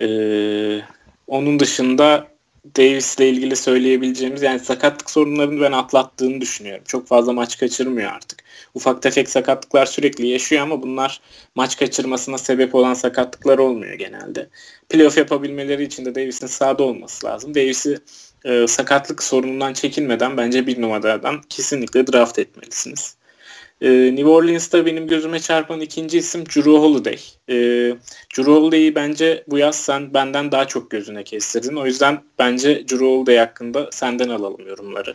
Ee, 0.00 0.80
onun 1.26 1.60
dışında 1.60 2.26
Davis'le 2.64 3.20
ilgili 3.20 3.56
söyleyebileceğimiz 3.56 4.42
yani 4.42 4.60
sakatlık 4.60 5.10
sorunlarını 5.10 5.60
ben 5.60 5.72
atlattığını 5.72 6.40
düşünüyorum. 6.40 6.84
Çok 6.86 7.06
fazla 7.06 7.32
maç 7.32 7.58
kaçırmıyor 7.58 8.12
artık. 8.12 8.44
Ufak 8.74 9.02
tefek 9.02 9.28
sakatlıklar 9.28 9.86
sürekli 9.86 10.26
yaşıyor 10.26 10.62
ama 10.62 10.82
bunlar 10.82 11.20
maç 11.54 11.78
kaçırmasına 11.78 12.38
sebep 12.38 12.74
olan 12.74 12.94
sakatlıklar 12.94 13.58
olmuyor 13.58 13.94
genelde. 13.94 14.48
Playoff 14.88 15.16
yapabilmeleri 15.18 15.82
için 15.82 16.04
de 16.04 16.14
Davis'in 16.14 16.46
sahada 16.46 16.82
olması 16.82 17.26
lazım. 17.26 17.54
Davis'i 17.54 17.98
e, 18.44 18.66
sakatlık 18.66 19.22
sorunundan 19.22 19.72
çekinmeden 19.72 20.36
bence 20.36 20.66
bir 20.66 20.82
numaradan 20.82 21.42
kesinlikle 21.48 22.06
draft 22.06 22.38
etmelisiniz. 22.38 23.16
E, 23.82 23.90
New 23.90 24.28
Orleans'ta 24.28 24.86
benim 24.86 25.06
gözüme 25.06 25.38
çarpan 25.38 25.80
ikinci 25.80 26.18
isim 26.18 26.46
Drew 26.46 26.70
Holiday. 26.70 27.18
E, 27.48 27.54
Drew 28.36 28.52
Holiday'i 28.52 28.94
bence 28.94 29.44
bu 29.48 29.58
yaz 29.58 29.76
sen 29.76 30.14
benden 30.14 30.52
daha 30.52 30.64
çok 30.64 30.90
gözüne 30.90 31.24
kestirdin. 31.24 31.76
O 31.76 31.86
yüzden 31.86 32.18
bence 32.38 32.88
Drew 32.88 33.06
Holiday 33.06 33.36
hakkında 33.36 33.88
senden 33.92 34.28
alalım 34.28 34.68
yorumları. 34.68 35.14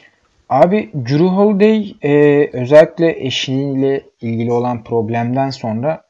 Abi 0.49 0.89
Drew 1.09 1.26
Holiday 1.26 1.95
e, 2.03 2.49
özellikle 2.53 3.26
eşiyle 3.26 4.03
ilgili 4.22 4.51
olan 4.51 4.84
problemden 4.84 5.49
sonra 5.49 6.03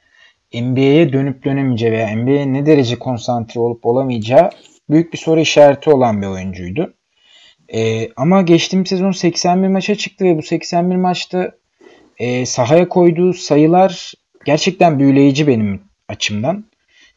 NBA'ye 0.53 1.13
dönüp 1.13 1.45
dönemeyeceği 1.45 1.91
veya 1.91 2.15
NBA'ye 2.15 2.53
ne 2.53 2.65
derece 2.65 2.99
konsantre 2.99 3.59
olup 3.59 3.85
olamayacağı 3.85 4.49
büyük 4.89 5.13
bir 5.13 5.17
soru 5.17 5.39
işareti 5.39 5.89
olan 5.89 6.21
bir 6.21 6.27
oyuncuydu. 6.27 6.93
E, 7.73 8.09
ama 8.13 8.41
geçtiğimiz 8.41 8.89
sezon 8.89 9.11
81 9.11 9.67
maça 9.67 9.95
çıktı 9.95 10.25
ve 10.25 10.37
bu 10.37 10.41
81 10.41 10.95
maçta 10.95 11.51
e, 12.17 12.45
sahaya 12.45 12.89
koyduğu 12.89 13.33
sayılar 13.33 14.13
gerçekten 14.45 14.99
büyüleyici 14.99 15.47
benim 15.47 15.81
açımdan. 16.07 16.65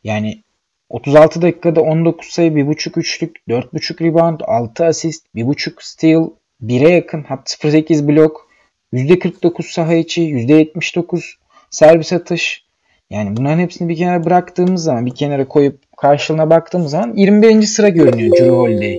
Yani 0.04 0.42
36 0.88 1.42
dakikada 1.42 1.80
19 1.80 2.28
sayı, 2.28 2.50
1.5 2.50 3.00
üçlük, 3.00 3.36
4.5 3.48 4.04
rebound, 4.04 4.40
6 4.44 4.84
asist, 4.84 5.26
1.5 5.34 5.72
steal, 5.80 6.30
1'e 6.62 6.88
yakın 6.88 7.24
hatta 7.28 7.68
0.8 7.68 8.08
blok, 8.08 8.48
%49 8.92 9.72
saha 9.72 9.94
içi, 9.94 10.22
%79 10.22 11.34
servis 11.70 12.12
atış. 12.12 12.64
Yani 13.10 13.36
bunların 13.36 13.58
hepsini 13.58 13.88
bir 13.88 13.96
kenara 13.96 14.24
bıraktığımız 14.24 14.82
zaman, 14.82 15.06
bir 15.06 15.14
kenara 15.14 15.48
koyup 15.48 15.96
karşılığına 15.96 16.50
baktığımız 16.50 16.90
zaman 16.90 17.14
21. 17.16 17.62
sıra 17.62 17.88
görünüyor 17.88 18.36
Drew 18.36 18.50
Holiday. 18.50 18.98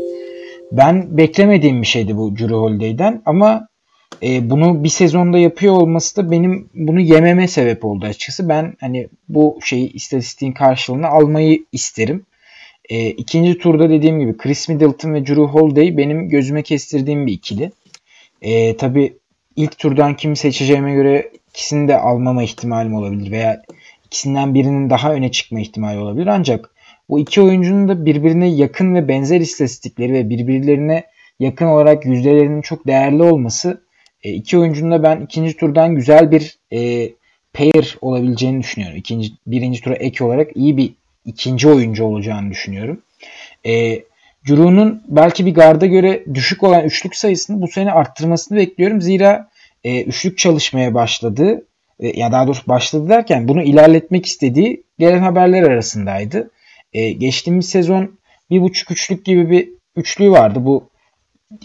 Ben 0.71 1.17
beklemediğim 1.17 1.81
bir 1.81 1.87
şeydi 1.87 2.17
bu 2.17 2.37
Drew 2.37 2.55
Holiday'den 2.55 3.21
ama 3.25 3.67
e, 4.23 4.49
bunu 4.49 4.83
bir 4.83 4.89
sezonda 4.89 5.37
yapıyor 5.37 5.73
olması 5.73 6.15
da 6.15 6.31
benim 6.31 6.69
bunu 6.73 6.99
yememe 6.99 7.47
sebep 7.47 7.85
oldu 7.85 8.05
açıkçası. 8.05 8.49
Ben 8.49 8.73
hani 8.79 9.07
bu 9.29 9.59
şeyi 9.63 9.93
istatistiğin 9.93 10.51
karşılığını 10.51 11.07
almayı 11.07 11.65
isterim. 11.71 12.25
E, 12.89 13.09
ikinci 13.09 13.57
turda 13.57 13.89
dediğim 13.89 14.19
gibi 14.19 14.37
Chris 14.37 14.69
Middleton 14.69 15.13
ve 15.13 15.25
Drew 15.25 15.41
Holiday 15.41 15.97
benim 15.97 16.29
gözüme 16.29 16.63
kestirdiğim 16.63 17.27
bir 17.27 17.33
ikili. 17.33 17.71
E, 18.41 18.77
Tabi 18.77 19.17
ilk 19.55 19.77
turdan 19.77 20.15
kimi 20.15 20.35
seçeceğime 20.37 20.93
göre 20.93 21.31
ikisini 21.49 21.87
de 21.87 21.97
almama 21.97 22.43
ihtimalim 22.43 22.95
olabilir 22.95 23.31
veya 23.31 23.61
ikisinden 24.05 24.53
birinin 24.53 24.89
daha 24.89 25.13
öne 25.13 25.31
çıkma 25.31 25.59
ihtimali 25.59 25.99
olabilir. 25.99 26.27
Ancak 26.27 26.75
bu 27.09 27.19
iki 27.19 27.41
oyuncunun 27.41 27.87
da 27.87 28.05
birbirine 28.05 28.49
yakın 28.49 28.95
ve 28.95 29.07
benzer 29.07 29.41
istatistikleri 29.41 30.13
ve 30.13 30.29
birbirlerine 30.29 31.03
yakın 31.39 31.65
olarak 31.65 32.05
yüzdelerinin 32.05 32.61
çok 32.61 32.87
değerli 32.87 33.23
olması 33.23 33.81
e, 34.23 34.33
iki 34.33 34.57
oyuncunun 34.57 34.91
da 34.91 35.03
ben 35.03 35.21
ikinci 35.21 35.57
turdan 35.57 35.95
güzel 35.95 36.31
bir 36.31 36.57
e, 36.73 37.09
pair 37.53 37.97
olabileceğini 38.01 38.59
düşünüyorum. 38.59 38.97
İkinci, 38.97 39.31
birinci 39.47 39.81
tura 39.81 39.95
ek 39.95 40.23
olarak 40.23 40.57
iyi 40.57 40.77
bir 40.77 40.93
ikinci 41.25 41.69
oyuncu 41.69 42.03
olacağını 42.03 42.51
düşünüyorum. 42.51 43.01
E, 43.65 44.03
Drew'nun 44.49 45.03
belki 45.07 45.45
bir 45.45 45.53
garda 45.53 45.85
göre 45.85 46.23
düşük 46.33 46.63
olan 46.63 46.85
üçlük 46.85 47.15
sayısını 47.15 47.61
bu 47.61 47.67
sene 47.67 47.91
arttırmasını 47.91 48.57
bekliyorum. 48.57 49.01
Zira 49.01 49.49
e, 49.83 50.03
üçlük 50.03 50.37
çalışmaya 50.37 50.93
başladı. 50.93 51.65
E, 51.99 52.19
ya 52.19 52.31
daha 52.31 52.47
doğrusu 52.47 52.67
başladı 52.67 53.09
derken 53.09 53.47
bunu 53.47 53.63
ilerletmek 53.63 54.25
istediği 54.25 54.83
gelen 54.99 55.19
haberler 55.19 55.63
arasındaydı. 55.63 56.51
E, 56.93 57.11
geçtiğimiz 57.11 57.69
sezon 57.69 58.19
bir 58.49 58.61
buçuk 58.61 58.91
üçlük 58.91 59.25
gibi 59.25 59.49
bir 59.49 59.69
üçlüğü 59.95 60.31
vardı. 60.31 60.65
Bu 60.65 60.89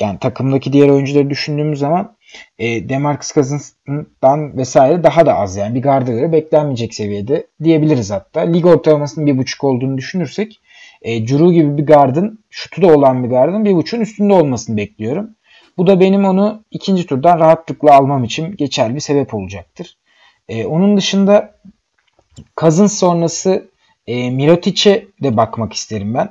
yani 0.01 0.19
takımdaki 0.19 0.73
diğer 0.73 0.89
oyuncuları 0.89 1.31
düşündüğümüz 1.31 1.79
zaman 1.79 2.16
e, 2.59 2.89
Demarcus 2.89 3.35
Cousins'dan 3.35 4.57
vesaire 4.57 5.03
daha 5.03 5.27
da 5.27 5.35
az 5.35 5.57
yani 5.57 5.75
bir 5.75 5.83
garda 5.83 6.13
göre 6.13 6.33
beklenmeyecek 6.33 6.95
seviyede 6.95 7.47
diyebiliriz 7.65 8.11
hatta. 8.11 8.41
Lig 8.41 8.67
ortalamasının 8.67 9.27
bir 9.27 9.39
buçuk 9.39 9.65
olduğunu 9.65 9.99
düşünürsek 9.99 10.61
e, 11.03 11.29
Drew 11.29 11.53
gibi 11.53 11.79
bir 11.79 11.87
gardın 11.87 12.39
şutu 12.51 12.83
da 12.83 12.87
olan 12.87 13.25
bir 13.25 13.29
gardın 13.29 13.65
bir 13.65 13.73
buçuğun 13.73 14.01
üstünde 14.01 14.33
olmasını 14.33 14.77
bekliyorum. 14.77 15.31
Bu 15.79 15.87
da 15.87 16.01
benim 16.01 16.25
onu 16.25 16.65
ikinci 16.71 17.07
turdan 17.07 17.41
rahatlıkla 17.41 17.95
almam 17.95 18.25
için 18.25 18.57
geçerli 18.57 18.95
bir 18.95 19.01
sebep 19.01 19.35
olacaktır. 19.35 19.97
E, 20.49 20.67
onun 20.67 20.97
dışında 20.97 21.55
Cousins 22.57 22.99
sonrası 22.99 23.69
e, 24.07 24.31
Mirotic'e 24.31 25.07
de 25.23 25.37
bakmak 25.37 25.73
isterim 25.73 26.15
ben. 26.15 26.29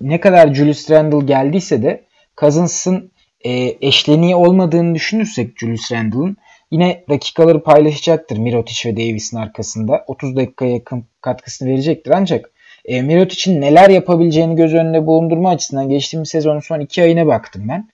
Ne 0.00 0.20
kadar 0.20 0.54
Julius 0.54 0.90
Randle 0.90 1.26
geldiyse 1.26 1.82
de 1.82 2.04
Cousins'ın 2.36 3.10
e, 3.46 3.76
eşleniği 3.80 4.36
olmadığını 4.36 4.94
düşünürsek 4.94 5.58
Julius 5.58 5.92
Randle'ın 5.92 6.36
yine 6.70 7.04
dakikaları 7.08 7.62
paylaşacaktır 7.62 8.38
Mirotic 8.38 8.88
ve 8.88 8.96
Davis'in 8.96 9.36
arkasında. 9.36 10.04
30 10.06 10.36
dakikaya 10.36 10.72
yakın 10.72 11.04
katkısını 11.20 11.68
verecektir 11.68 12.10
ancak 12.10 12.50
e, 12.84 13.02
Mirotic'in 13.02 13.60
neler 13.60 13.90
yapabileceğini 13.90 14.56
göz 14.56 14.74
önünde 14.74 15.06
bulundurma 15.06 15.50
açısından 15.50 15.88
geçtiğimiz 15.88 16.28
sezonun 16.28 16.60
son 16.60 16.80
2 16.80 17.02
ayına 17.02 17.26
baktım 17.26 17.62
ben. 17.68 17.88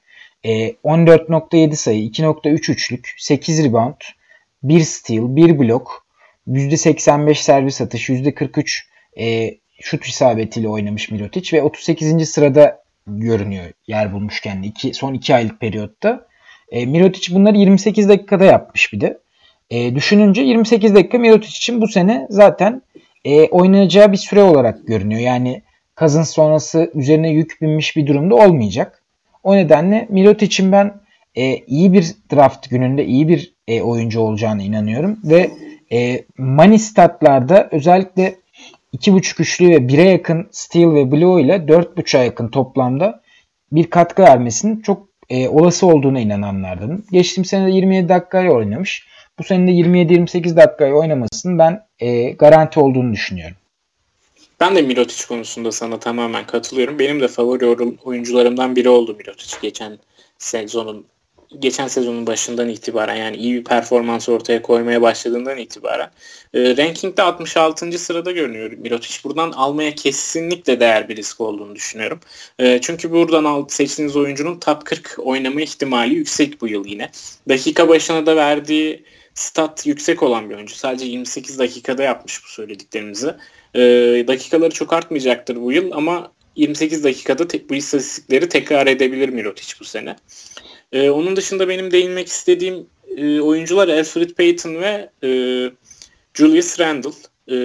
E, 0.44 0.70
14.7 0.70 1.76
sayı, 1.76 2.08
2.3 2.08 2.72
üçlük, 2.72 3.14
8 3.18 3.64
rebound, 3.64 4.00
1 4.62 4.80
steal, 4.80 5.36
1 5.36 5.58
blok, 5.58 6.06
%85 6.48 7.34
servis 7.34 7.80
atış, 7.80 8.10
%43 8.10 8.82
e, 9.18 9.54
şut 9.80 10.06
isabetiyle 10.06 10.68
oynamış 10.68 11.10
Mirotic 11.10 11.56
ve 11.56 11.62
38. 11.62 12.28
sırada 12.28 12.81
görünüyor 13.06 13.64
yer 13.86 14.12
bulmuşken 14.12 14.62
iki, 14.62 14.94
son 14.94 15.14
2 15.14 15.34
aylık 15.34 15.60
periyotta. 15.60 16.26
E, 16.70 16.86
Mirotic 16.86 17.34
bunları 17.34 17.56
28 17.56 18.08
dakikada 18.08 18.44
yapmış 18.44 18.92
bir 18.92 19.00
de. 19.00 19.18
E, 19.70 19.94
düşününce 19.94 20.42
28 20.42 20.94
dakika 20.94 21.18
Mirotic 21.18 21.48
için 21.48 21.80
bu 21.80 21.88
sene 21.88 22.26
zaten 22.30 22.82
e, 23.24 23.48
oynayacağı 23.48 24.12
bir 24.12 24.16
süre 24.16 24.42
olarak 24.42 24.86
görünüyor. 24.86 25.20
Yani 25.20 25.62
Cousins 25.96 26.30
sonrası 26.30 26.90
üzerine 26.94 27.30
yük 27.30 27.62
binmiş 27.62 27.96
bir 27.96 28.06
durumda 28.06 28.34
olmayacak. 28.34 29.02
O 29.42 29.56
nedenle 29.56 30.06
Mirotic'in 30.10 30.72
ben 30.72 30.94
e, 31.34 31.56
iyi 31.56 31.92
bir 31.92 32.14
draft 32.32 32.70
gününde 32.70 33.04
iyi 33.04 33.28
bir 33.28 33.52
e, 33.68 33.82
oyuncu 33.82 34.20
olacağına 34.20 34.62
inanıyorum. 34.62 35.18
Ve 35.24 35.50
e, 35.92 36.24
money 36.38 36.78
özellikle 37.70 38.34
2.5 38.96 39.42
üçlü 39.42 39.68
ve 39.68 39.76
1'e 39.76 40.10
yakın 40.10 40.48
steal 40.50 40.94
ve 40.94 41.12
blow 41.12 41.42
ile 41.42 41.56
4.5'a 41.56 42.22
yakın 42.24 42.48
toplamda 42.48 43.22
bir 43.72 43.90
katkı 43.90 44.22
vermesinin 44.22 44.80
çok 44.80 45.08
e, 45.30 45.48
olası 45.48 45.86
olduğuna 45.86 46.20
inananlardanım. 46.20 47.04
Geçtiğim 47.12 47.44
sene 47.44 47.66
de 47.66 47.70
27 47.70 48.08
dakikayı 48.08 48.50
oynamış. 48.50 49.06
Bu 49.38 49.44
sene 49.44 49.66
de 49.66 49.70
27-28 49.70 50.56
dakikayı 50.56 50.94
oynamasının 50.94 51.58
ben 51.58 51.86
e, 51.98 52.30
garanti 52.30 52.80
olduğunu 52.80 53.12
düşünüyorum. 53.12 53.56
Ben 54.60 54.76
de 54.76 54.82
Mirotic 54.82 55.26
konusunda 55.28 55.72
sana 55.72 55.98
tamamen 55.98 56.46
katılıyorum. 56.46 56.98
Benim 56.98 57.20
de 57.20 57.28
favori 57.28 57.66
oyuncularımdan 58.04 58.76
biri 58.76 58.88
oldu 58.88 59.16
Mirotic 59.18 59.56
geçen 59.62 59.98
sezonun 60.38 61.06
geçen 61.58 61.88
sezonun 61.88 62.26
başından 62.26 62.68
itibaren 62.68 63.16
yani 63.16 63.36
iyi 63.36 63.54
bir 63.54 63.64
performans 63.64 64.28
ortaya 64.28 64.62
koymaya 64.62 65.02
başladığından 65.02 65.58
itibaren 65.58 66.10
e, 66.54 66.76
rankingde 66.76 67.22
66. 67.22 67.98
sırada 67.98 68.32
görünüyor 68.32 68.72
Mirotic. 68.72 69.24
Buradan 69.24 69.52
almaya 69.52 69.94
kesinlikle 69.94 70.80
değer 70.80 71.08
bir 71.08 71.16
risk 71.16 71.40
olduğunu 71.40 71.74
düşünüyorum. 71.74 72.20
E, 72.58 72.80
çünkü 72.80 73.10
buradan 73.10 73.44
al, 73.44 73.68
seçtiğiniz 73.68 74.16
oyuncunun 74.16 74.58
top 74.58 74.84
40 74.84 75.16
oynama 75.18 75.60
ihtimali 75.60 76.14
yüksek 76.14 76.60
bu 76.60 76.68
yıl 76.68 76.86
yine. 76.86 77.10
Dakika 77.48 77.88
başına 77.88 78.26
da 78.26 78.36
verdiği 78.36 79.04
stat 79.34 79.86
yüksek 79.86 80.22
olan 80.22 80.50
bir 80.50 80.54
oyuncu. 80.54 80.74
Sadece 80.74 81.06
28 81.06 81.58
dakikada 81.58 82.02
yapmış 82.02 82.44
bu 82.44 82.48
söylediklerimizi. 82.48 83.34
E, 83.74 83.80
dakikaları 84.28 84.70
çok 84.70 84.92
artmayacaktır 84.92 85.56
bu 85.56 85.72
yıl 85.72 85.92
ama 85.92 86.32
28 86.56 87.04
dakikada 87.04 87.48
te- 87.48 87.68
bu 87.68 87.74
istatistikleri 87.74 88.48
tekrar 88.48 88.86
edebilir 88.86 89.28
Mirotic 89.28 89.74
bu 89.80 89.84
sene. 89.84 90.16
Ee, 90.92 91.10
onun 91.10 91.36
dışında 91.36 91.68
benim 91.68 91.90
değinmek 91.90 92.28
istediğim 92.28 92.86
e, 93.16 93.40
oyuncular 93.40 93.88
Alfred 93.88 94.30
Payton 94.30 94.74
ve 94.74 95.10
e, 95.24 95.28
Julius 96.34 96.80
Randle. 96.80 97.10
E, 97.48 97.56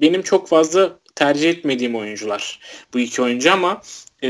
benim 0.00 0.22
çok 0.22 0.48
fazla 0.48 0.98
tercih 1.14 1.50
etmediğim 1.50 1.96
oyuncular 1.96 2.60
bu 2.94 2.98
iki 2.98 3.22
oyuncu 3.22 3.52
ama 3.52 3.82
e, 4.22 4.28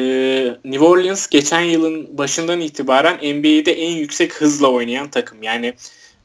New 0.64 0.84
Orleans 0.84 1.26
geçen 1.26 1.60
yılın 1.60 2.18
başından 2.18 2.60
itibaren 2.60 3.16
NBA'de 3.16 3.72
en 3.72 3.90
yüksek 3.90 4.34
hızla 4.34 4.68
oynayan 4.68 5.10
takım. 5.10 5.42
Yani 5.42 5.74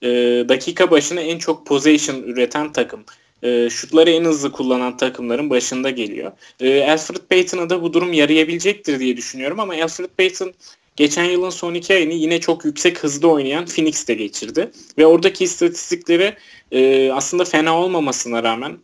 e, 0.02 0.10
dakika 0.50 0.92
başına 0.92 1.22
en 1.22 1.38
çok 1.38 1.68
possession 1.68 2.24
üreten 2.24 2.74
takım. 2.74 3.06
E, 3.44 3.70
şutları 3.70 4.10
en 4.10 4.26
hızlı 4.26 4.52
kullanan 4.52 4.98
takımların 4.98 5.50
başında 5.50 5.90
geliyor. 5.90 6.32
E, 6.60 6.92
Alfred 6.92 7.18
Payton'a 7.30 7.70
da 7.70 7.82
bu 7.82 7.94
durum 7.94 8.14
yarayabilecektir 8.14 9.00
diye 9.00 9.18
düşünüyorum 9.18 9.60
ama 9.60 9.74
Alfred 9.74 10.10
Payton 10.18 10.54
geçen 10.96 11.24
yılın 11.24 11.50
son 11.50 11.74
iki 11.74 11.94
ayını 11.94 12.14
yine 12.14 12.40
çok 12.40 12.66
yüksek 12.66 13.04
hızda 13.04 13.28
oynayan 13.28 13.66
Phoenix'te 13.66 14.14
geçirdi. 14.14 14.72
Ve 14.98 15.06
oradaki 15.06 15.44
istatistikleri 15.44 16.36
e, 16.72 17.12
aslında 17.12 17.46
fena 17.46 17.78
olmamasına 17.78 18.44
rağmen 18.44 18.78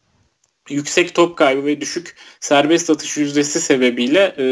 yüksek 0.70 1.16
top 1.16 1.38
kaybı 1.38 1.66
ve 1.66 1.82
düşük 1.82 2.16
serbest 2.40 2.90
atış 2.90 3.18
yüzdesi 3.18 3.62
sebebiyle 3.62 4.36
e, 4.38 4.46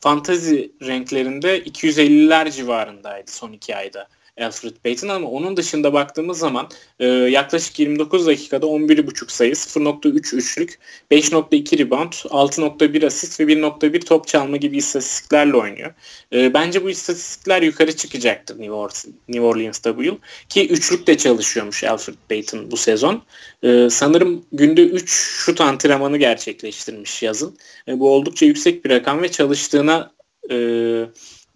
fantazi 0.00 0.72
renklerinde 0.82 1.62
250'ler 1.62 2.50
civarındaydı 2.50 3.30
son 3.30 3.52
iki 3.52 3.76
ayda. 3.76 4.08
Alfred 4.40 4.76
Payton 4.84 5.08
ama 5.08 5.28
onun 5.28 5.56
dışında 5.56 5.92
baktığımız 5.92 6.38
zaman 6.38 6.68
e, 7.00 7.06
yaklaşık 7.06 7.78
29 7.78 8.26
dakikada 8.26 8.66
11.5 8.66 9.32
sayı, 9.32 9.52
0.3 9.52 10.36
üçlük, 10.36 10.78
5.2 11.10 11.78
rebound, 11.78 12.12
6.1 12.12 13.06
asist 13.06 13.40
ve 13.40 13.44
1.1 13.44 14.04
top 14.04 14.26
çalma 14.26 14.56
gibi 14.56 14.76
istatistiklerle 14.76 15.56
oynuyor. 15.56 15.94
E, 16.32 16.54
bence 16.54 16.84
bu 16.84 16.90
istatistikler 16.90 17.62
yukarı 17.62 17.96
çıkacaktır 17.96 18.58
New, 18.58 18.72
Orleans, 18.72 19.06
New 19.28 19.46
Orleans'ta 19.46 19.96
bu 19.96 20.02
yıl. 20.02 20.16
Ki 20.48 20.68
üçlük 20.68 21.06
de 21.06 21.16
çalışıyormuş 21.16 21.84
Alfred 21.84 22.14
Payton 22.28 22.70
bu 22.70 22.76
sezon. 22.76 23.22
E, 23.62 23.90
sanırım 23.90 24.44
günde 24.52 24.82
3 24.82 25.10
şut 25.10 25.60
antrenmanı 25.60 26.16
gerçekleştirmiş 26.16 27.22
yazın. 27.22 27.56
E, 27.88 27.98
bu 27.98 28.10
oldukça 28.10 28.46
yüksek 28.46 28.84
bir 28.84 28.90
rakam 28.90 29.22
ve 29.22 29.30
çalıştığına 29.30 30.12
e, 30.50 30.56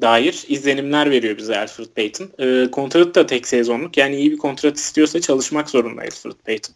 dair 0.00 0.44
izlenimler 0.48 1.10
veriyor 1.10 1.36
bize 1.36 1.58
Alfred 1.58 1.86
Payton. 1.86 2.30
E, 2.38 2.70
kontrat 2.70 3.14
da 3.14 3.26
tek 3.26 3.48
sezonluk. 3.48 3.96
Yani 3.96 4.16
iyi 4.16 4.32
bir 4.32 4.38
kontrat 4.38 4.76
istiyorsa 4.76 5.20
çalışmak 5.20 5.70
zorunda 5.70 6.02
Alfred 6.02 6.32
Payton. 6.46 6.74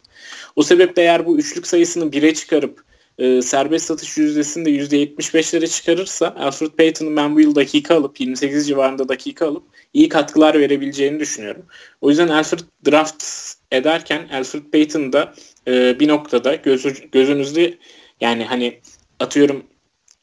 O 0.55 0.63
sebeple 0.63 1.01
eğer 1.01 1.25
bu 1.25 1.37
üçlük 1.37 1.67
sayısını 1.67 2.05
1'e 2.05 2.33
çıkarıp 2.33 2.87
e, 3.17 3.41
serbest 3.41 3.85
satış 3.85 4.17
yüzdesini 4.17 4.65
de 4.65 4.71
%75'lere 4.71 5.67
çıkarırsa 5.67 6.35
Alfred 6.39 6.71
Payton'ın 6.71 7.15
ben 7.15 7.35
bu 7.35 7.41
yıl 7.41 7.55
dakika 7.55 7.95
alıp 7.95 8.19
28 8.19 8.67
civarında 8.67 9.09
dakika 9.09 9.47
alıp 9.47 9.63
iyi 9.93 10.09
katkılar 10.09 10.59
verebileceğini 10.59 11.19
düşünüyorum. 11.19 11.65
O 12.01 12.09
yüzden 12.09 12.27
Alfred 12.27 12.59
draft 12.85 13.23
ederken 13.71 14.29
Alfred 14.33 14.63
Payton 14.71 15.13
da 15.13 15.33
e, 15.67 15.99
bir 15.99 16.07
noktada 16.07 16.55
gözü, 16.55 17.09
gözünüzde 17.11 17.77
yani 18.21 18.45
hani 18.45 18.79
atıyorum 19.19 19.63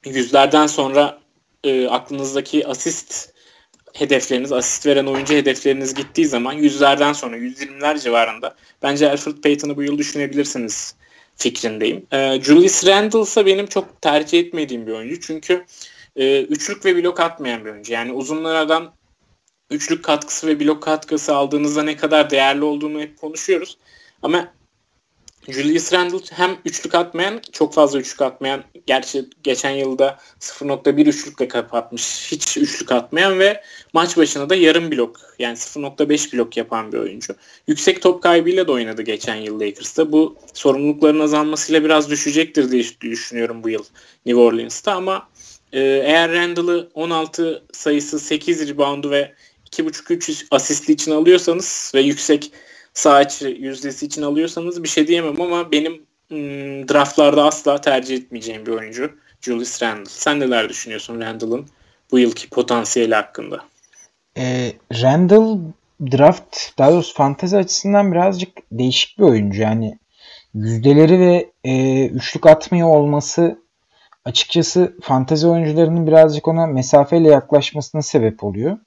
yüzlerden 0.05 0.67
sonra 0.67 1.24
e, 1.65 1.89
aklınızdaki 1.89 2.67
asist 2.67 3.35
hedefleriniz, 3.95 4.53
asist 4.53 4.87
veren 4.87 5.07
oyuncu 5.07 5.35
hedefleriniz 5.35 5.95
gittiği 5.95 6.27
zaman 6.27 6.53
yüzlerden 6.53 7.13
sonra 7.13 7.37
120'ler 7.37 8.01
civarında 8.01 8.55
bence 8.83 9.11
Alfred 9.11 9.37
Payton'ı 9.43 9.77
bu 9.77 9.83
yıl 9.83 9.99
düşünebilirsiniz 9.99 10.95
fikrindeyim. 11.37 12.07
E, 12.13 12.41
Julius 12.43 12.87
Randle 12.87 13.21
ise 13.21 13.47
benim 13.47 13.67
çok 13.67 14.03
tercih 14.03 14.41
etmediğim 14.41 14.87
bir 14.87 14.93
oyuncu. 14.93 15.21
Çünkü 15.21 15.65
e, 16.17 16.43
üçlük 16.43 16.85
ve 16.85 17.03
blok 17.03 17.21
atmayan 17.21 17.65
bir 17.65 17.71
oyuncu. 17.71 17.93
Yani 17.93 18.13
uzunlardan 18.13 18.95
üçlük 19.71 20.05
katkısı 20.05 20.47
ve 20.47 20.61
blok 20.61 20.83
katkısı 20.83 21.35
aldığınızda 21.35 21.83
ne 21.83 21.97
kadar 21.97 22.31
değerli 22.31 22.65
olduğunu 22.65 23.01
hep 23.01 23.19
konuşuyoruz. 23.19 23.79
Ama 24.23 24.53
Julius 25.49 25.93
Randle 25.93 26.19
hem 26.31 26.57
üçlük 26.65 26.95
atmayan, 26.95 27.41
çok 27.53 27.75
fazla 27.75 27.99
üçlük 27.99 28.23
atmayan, 28.23 28.65
gerçi 28.87 29.25
geçen 29.43 29.71
yılda 29.71 30.19
0.1 30.41 31.09
üçlükle 31.09 31.49
kapatmış, 31.49 32.33
hiç 32.33 32.57
üçlük 32.57 32.93
atmayan 32.93 33.39
ve 33.39 33.63
maç 33.93 34.17
başına 34.17 34.51
da 34.51 34.55
yarım 34.55 34.91
blok, 34.91 35.21
yani 35.39 35.57
0.5 35.57 36.33
blok 36.33 36.57
yapan 36.57 36.93
bir 36.93 36.99
oyuncu. 36.99 37.35
Yüksek 37.69 38.03
top 38.03 38.23
kaybıyla 38.23 38.69
da 38.69 38.73
oynadı 38.73 39.03
geçen 39.03 39.37
yıl 39.37 39.61
Lakers'ta. 39.61 40.13
Bu 40.13 40.37
sorumlulukların 40.55 41.21
azalmasıyla 41.21 41.85
biraz 41.85 42.11
düşecektir 42.11 42.71
diye 42.71 42.85
düşünüyorum 43.01 43.65
bu 43.65 43.69
yıl 43.69 43.85
New 44.27 44.41
Orleans'ta 44.41 44.93
ama 44.93 45.29
e, 45.73 45.81
eğer 45.81 46.33
Randle'ı 46.33 46.89
16 46.95 47.63
sayısı 47.73 48.21
8 48.21 48.69
reboundu 48.69 49.11
ve 49.11 49.35
2.5-3 49.73 50.47
asistli 50.51 50.93
için 50.93 51.13
alıyorsanız 51.13 51.93
ve 51.95 52.01
yüksek 52.01 52.53
sağ 52.95 53.23
içi 53.23 53.49
yüzdesi 53.61 54.07
için 54.07 54.23
alıyorsanız 54.23 54.83
bir 54.83 54.89
şey 54.89 55.07
diyemem 55.07 55.41
ama 55.41 55.73
benim 55.73 55.93
ım, 56.33 56.89
draftlarda 56.89 57.45
asla 57.45 57.81
tercih 57.81 58.17
etmeyeceğim 58.17 58.67
bir 58.67 58.73
oyuncu 58.73 59.11
Julius 59.41 59.83
Randle. 59.83 60.05
Sen 60.09 60.41
neler 60.41 60.69
düşünüyorsun 60.69 61.21
Randle'ın 61.21 61.67
bu 62.11 62.19
yılki 62.19 62.51
potansiyeli 62.51 63.15
hakkında? 63.15 63.65
E, 64.39 64.73
Randle 65.03 65.61
draft 66.13 66.79
daha 66.79 66.93
doğrusu 66.93 67.15
fantezi 67.15 67.57
açısından 67.57 68.13
birazcık 68.13 68.59
değişik 68.73 69.19
bir 69.19 69.25
oyuncu. 69.25 69.63
Yani 69.63 69.99
yüzdeleri 70.55 71.21
ve 71.21 71.51
e, 71.65 72.07
üçlük 72.07 72.47
atmıyor 72.47 72.89
olması 72.89 73.59
açıkçası 74.25 74.97
fantezi 75.03 75.47
oyuncularının 75.47 76.07
birazcık 76.07 76.49
ona 76.49 76.67
mesafeyle 76.67 77.29
yaklaşmasına 77.29 78.03
sebep 78.03 78.45
oluyor. 78.45 78.79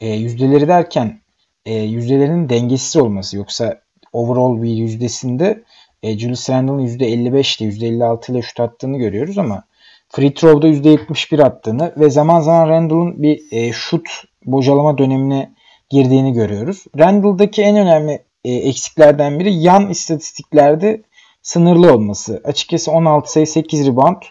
E, 0.00 0.08
yüzdeleri 0.08 0.68
derken 0.68 1.20
e, 1.66 1.74
yüzdelerinin 1.74 2.48
dengesiz 2.48 2.96
olması. 2.96 3.36
Yoksa 3.36 3.80
overall 4.12 4.62
bir 4.62 4.70
yüzdesinde 4.70 5.64
e, 6.02 6.18
Julius 6.18 6.50
Randle'ın 6.50 6.86
%55 6.86 7.64
ile 7.64 7.88
%56 7.88 8.32
ile 8.32 8.42
şut 8.42 8.60
attığını 8.60 8.98
görüyoruz 8.98 9.38
ama 9.38 9.64
free 10.08 10.34
throw'da 10.34 10.68
%71 10.68 11.42
attığını 11.42 11.94
ve 11.96 12.10
zaman 12.10 12.40
zaman 12.40 12.68
Randle'ın 12.68 13.22
bir 13.22 13.40
e, 13.50 13.72
şut 13.72 14.08
bocalama 14.44 14.98
dönemine 14.98 15.54
girdiğini 15.90 16.32
görüyoruz. 16.32 16.84
Randle'daki 16.98 17.62
en 17.62 17.76
önemli 17.76 18.22
e, 18.44 18.52
eksiklerden 18.52 19.38
biri 19.38 19.54
yan 19.54 19.90
istatistiklerde 19.90 21.02
sınırlı 21.42 21.94
olması. 21.94 22.40
Açıkçası 22.44 22.90
16 22.90 23.32
sayı 23.32 23.46
8 23.46 23.86
rebound 23.86 24.22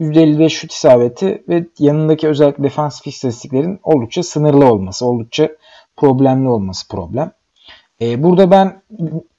%55 0.00 0.50
şut 0.50 0.72
isabeti 0.72 1.44
ve 1.48 1.66
yanındaki 1.78 2.28
özellikle 2.28 2.64
defansif 2.64 3.06
istatistiklerin 3.06 3.80
oldukça 3.82 4.22
sınırlı 4.22 4.66
olması, 4.66 5.06
oldukça 5.06 5.48
problemli 5.96 6.48
olması 6.48 6.88
problem. 6.88 7.32
E, 8.00 8.22
burada 8.22 8.50
ben 8.50 8.82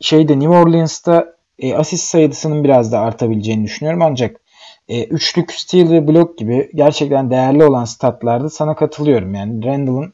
şeyde 0.01 0.39
New 0.39 0.57
Orleans'ta 0.57 1.35
e, 1.59 1.75
asist 1.75 2.05
sayısının 2.05 2.63
biraz 2.63 2.91
da 2.91 2.99
artabileceğini 2.99 3.63
düşünüyorum. 3.63 4.01
Ancak 4.01 4.41
e, 4.87 5.03
üçlük, 5.03 5.51
steal 5.51 5.91
ve 5.91 6.07
blok 6.07 6.37
gibi 6.37 6.71
gerçekten 6.75 7.31
değerli 7.31 7.65
olan 7.65 7.85
statlarda 7.85 8.49
sana 8.49 8.75
katılıyorum. 8.75 9.33
Yani 9.33 9.65
Randall'ın 9.65 10.13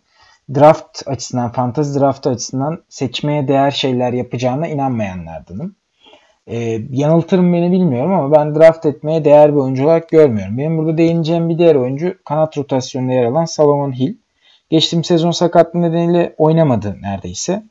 draft 0.55 1.07
açısından, 1.07 1.51
fantasy 1.51 1.99
draft 1.99 2.27
açısından 2.27 2.83
seçmeye 2.89 3.47
değer 3.47 3.71
şeyler 3.71 4.13
yapacağına 4.13 4.67
inanmayanlardanım. 4.67 5.75
E, 6.47 6.81
yanıltırım 6.89 7.53
beni 7.53 7.71
bilmiyorum 7.71 8.11
ama 8.11 8.35
ben 8.35 8.55
draft 8.55 8.85
etmeye 8.85 9.25
değer 9.25 9.51
bir 9.51 9.59
oyuncu 9.59 9.85
olarak 9.85 10.09
görmüyorum. 10.09 10.57
Benim 10.57 10.77
burada 10.77 10.97
değineceğim 10.97 11.49
bir 11.49 11.57
diğer 11.57 11.75
oyuncu 11.75 12.17
kanat 12.25 12.57
rotasyonunda 12.57 13.13
yer 13.13 13.23
alan 13.23 13.45
Salomon 13.45 13.91
Hill. 13.91 14.15
Geçtiğim 14.71 15.03
sezon 15.03 15.31
sakatlığı 15.31 15.81
nedeniyle 15.81 16.35
oynamadı 16.37 16.97
neredeyse. 17.01 17.63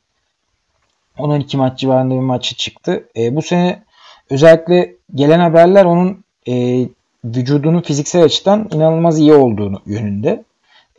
12 1.17 1.57
maç 1.57 1.79
civarında 1.79 2.13
bir 2.13 2.19
maçı 2.19 2.55
çıktı. 2.55 3.07
E, 3.17 3.35
bu 3.35 3.41
sene 3.41 3.83
özellikle 4.29 4.95
gelen 5.15 5.39
haberler 5.39 5.85
onun 5.85 6.23
e, 6.47 6.85
vücudunun 7.25 7.81
fiziksel 7.81 8.23
açıdan 8.23 8.69
inanılmaz 8.73 9.19
iyi 9.19 9.33
olduğunu 9.33 9.81
yönünde. 9.85 10.43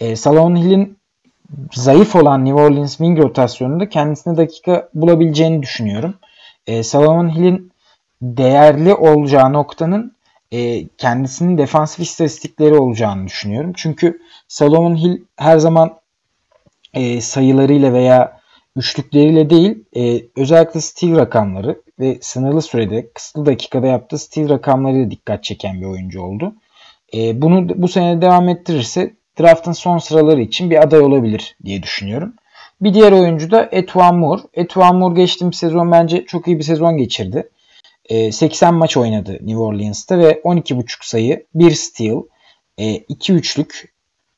E, 0.00 0.16
Salomon 0.16 0.56
Hill'in 0.56 0.98
zayıf 1.72 2.16
olan 2.16 2.44
New 2.44 2.62
Orleans 2.62 2.96
wing 2.96 3.18
rotasyonunda 3.18 3.88
kendisine 3.88 4.36
dakika 4.36 4.88
bulabileceğini 4.94 5.62
düşünüyorum. 5.62 6.14
E, 6.66 6.82
Salomon 6.82 7.28
Hill'in 7.28 7.72
değerli 8.22 8.94
olacağı 8.94 9.52
noktanın 9.52 10.16
e, 10.52 10.88
kendisinin 10.88 11.58
defansif 11.58 12.00
istatistikleri 12.00 12.74
olacağını 12.74 13.26
düşünüyorum. 13.26 13.72
Çünkü 13.76 14.20
Salomon 14.48 14.96
Hill 14.96 15.22
her 15.36 15.58
zaman 15.58 15.98
e, 16.94 17.20
sayılarıyla 17.20 17.92
veya 17.92 18.40
üçlükleriyle 18.76 19.50
değil 19.50 19.84
e, 19.96 20.22
özellikle 20.36 20.80
steal 20.80 21.16
rakamları 21.16 21.82
ve 21.98 22.18
sınırlı 22.20 22.62
sürede 22.62 23.12
kısıtlı 23.12 23.46
dakikada 23.46 23.86
yaptığı 23.86 24.18
steal 24.18 24.48
rakamlarıyla 24.48 25.10
dikkat 25.10 25.44
çeken 25.44 25.80
bir 25.80 25.86
oyuncu 25.86 26.22
oldu. 26.22 26.54
E, 27.14 27.42
bunu 27.42 27.68
bu 27.82 27.88
sene 27.88 28.22
devam 28.22 28.48
ettirirse 28.48 29.14
draftın 29.40 29.72
son 29.72 29.98
sıraları 29.98 30.40
için 30.40 30.70
bir 30.70 30.82
aday 30.82 31.00
olabilir 31.00 31.56
diye 31.64 31.82
düşünüyorum. 31.82 32.34
Bir 32.80 32.94
diğer 32.94 33.12
oyuncu 33.12 33.50
da 33.50 33.68
Etwan 33.72 34.16
Moore. 34.16 34.42
Etwan 34.54 34.96
Moore 34.96 35.14
geçtiğimiz 35.14 35.56
sezon 35.56 35.92
bence 35.92 36.24
çok 36.26 36.48
iyi 36.48 36.58
bir 36.58 36.64
sezon 36.64 36.96
geçirdi. 36.96 37.48
80 38.08 38.68
ee, 38.68 38.70
maç 38.70 38.96
oynadı 38.96 39.32
New 39.32 39.58
Orleans'ta 39.58 40.18
ve 40.18 40.40
12.5 40.44 40.84
sayı, 41.00 41.46
1 41.54 41.70
steal, 41.70 42.22
2 43.08 43.32
e, 43.32 43.36
üçlük, 43.36 43.94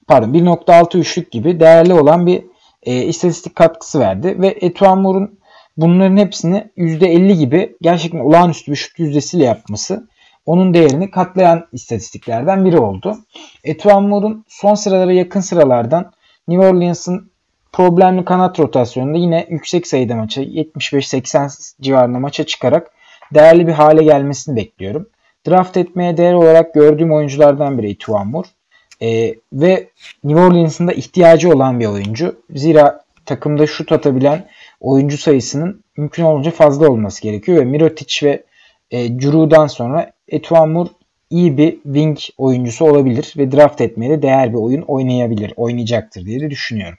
pardon 0.07 0.33
1.6 0.33 0.99
üçlük 0.99 1.33
gibi 1.33 1.61
değerli 1.61 1.95
olan 1.95 2.27
bir 2.27 2.45
e, 2.83 3.03
istatistik 3.03 3.55
katkısı 3.55 4.01
verdi 4.01 4.41
ve 4.41 4.59
Etuan 4.61 5.01
Moore'un 5.01 5.39
bunların 5.77 6.17
hepsini 6.17 6.71
%50 6.77 7.33
gibi 7.33 7.77
gerçekten 7.83 8.19
olağanüstü 8.19 8.73
bir 8.73 8.77
şut 8.77 8.99
yüzdesiyle 8.99 9.45
yapması 9.45 10.09
onun 10.47 10.75
değerini 10.75 11.11
katlayan 11.11 11.67
istatistiklerden 11.73 12.65
biri 12.65 12.79
oldu. 12.79 13.19
Etuan 13.65 14.03
Moore'un 14.03 14.45
son 14.49 14.75
sıralara 14.75 15.12
yakın 15.12 15.41
sıralardan 15.41 16.12
New 16.49 16.67
Orleans'ın 16.67 17.31
problemli 17.73 18.25
kanat 18.25 18.61
rotasyonunda 18.61 19.19
yine 19.19 19.47
yüksek 19.51 19.87
sayıda 19.87 20.17
maça 20.17 20.43
75-80 20.43 21.75
civarında 21.81 22.19
maça 22.19 22.47
çıkarak 22.47 22.91
değerli 23.35 23.66
bir 23.66 23.72
hale 23.72 24.05
gelmesini 24.05 24.57
bekliyorum. 24.57 25.09
Draft 25.49 25.76
etmeye 25.76 26.16
değer 26.16 26.35
olarak 26.35 26.74
gördüğüm 26.74 27.12
oyunculardan 27.12 27.78
biri 27.78 27.91
Etuan 27.91 28.26
Moore. 28.26 28.49
E, 29.03 29.35
ve 29.53 29.89
New 30.24 30.43
Orleans'ın 30.43 30.89
da 30.89 30.93
ihtiyacı 30.93 31.51
olan 31.51 31.80
bir 31.80 31.87
oyuncu. 31.87 32.43
Zira 32.51 33.05
takımda 33.26 33.66
şut 33.66 33.93
atabilen 33.93 34.47
oyuncu 34.80 35.18
sayısının 35.18 35.85
mümkün 35.97 36.24
olunca 36.24 36.51
fazla 36.51 36.89
olması 36.89 37.22
gerekiyor 37.22 37.59
ve 37.59 37.64
Mirotic 37.64 38.26
ve 38.26 38.45
e, 38.91 39.07
Giroux'dan 39.07 39.66
sonra 39.66 40.12
Etuan 40.28 40.68
Moore 40.68 40.91
iyi 41.30 41.57
bir 41.59 41.70
wing 41.82 42.18
oyuncusu 42.39 42.85
olabilir 42.85 43.35
ve 43.37 43.53
draft 43.53 43.80
etmeye 43.80 44.11
de 44.11 44.22
değer 44.22 44.53
bir 44.53 44.59
oyun 44.59 44.82
oynayabilir, 44.82 45.53
oynayacaktır 45.57 46.26
diye 46.26 46.41
de 46.41 46.51
düşünüyorum. 46.51 46.99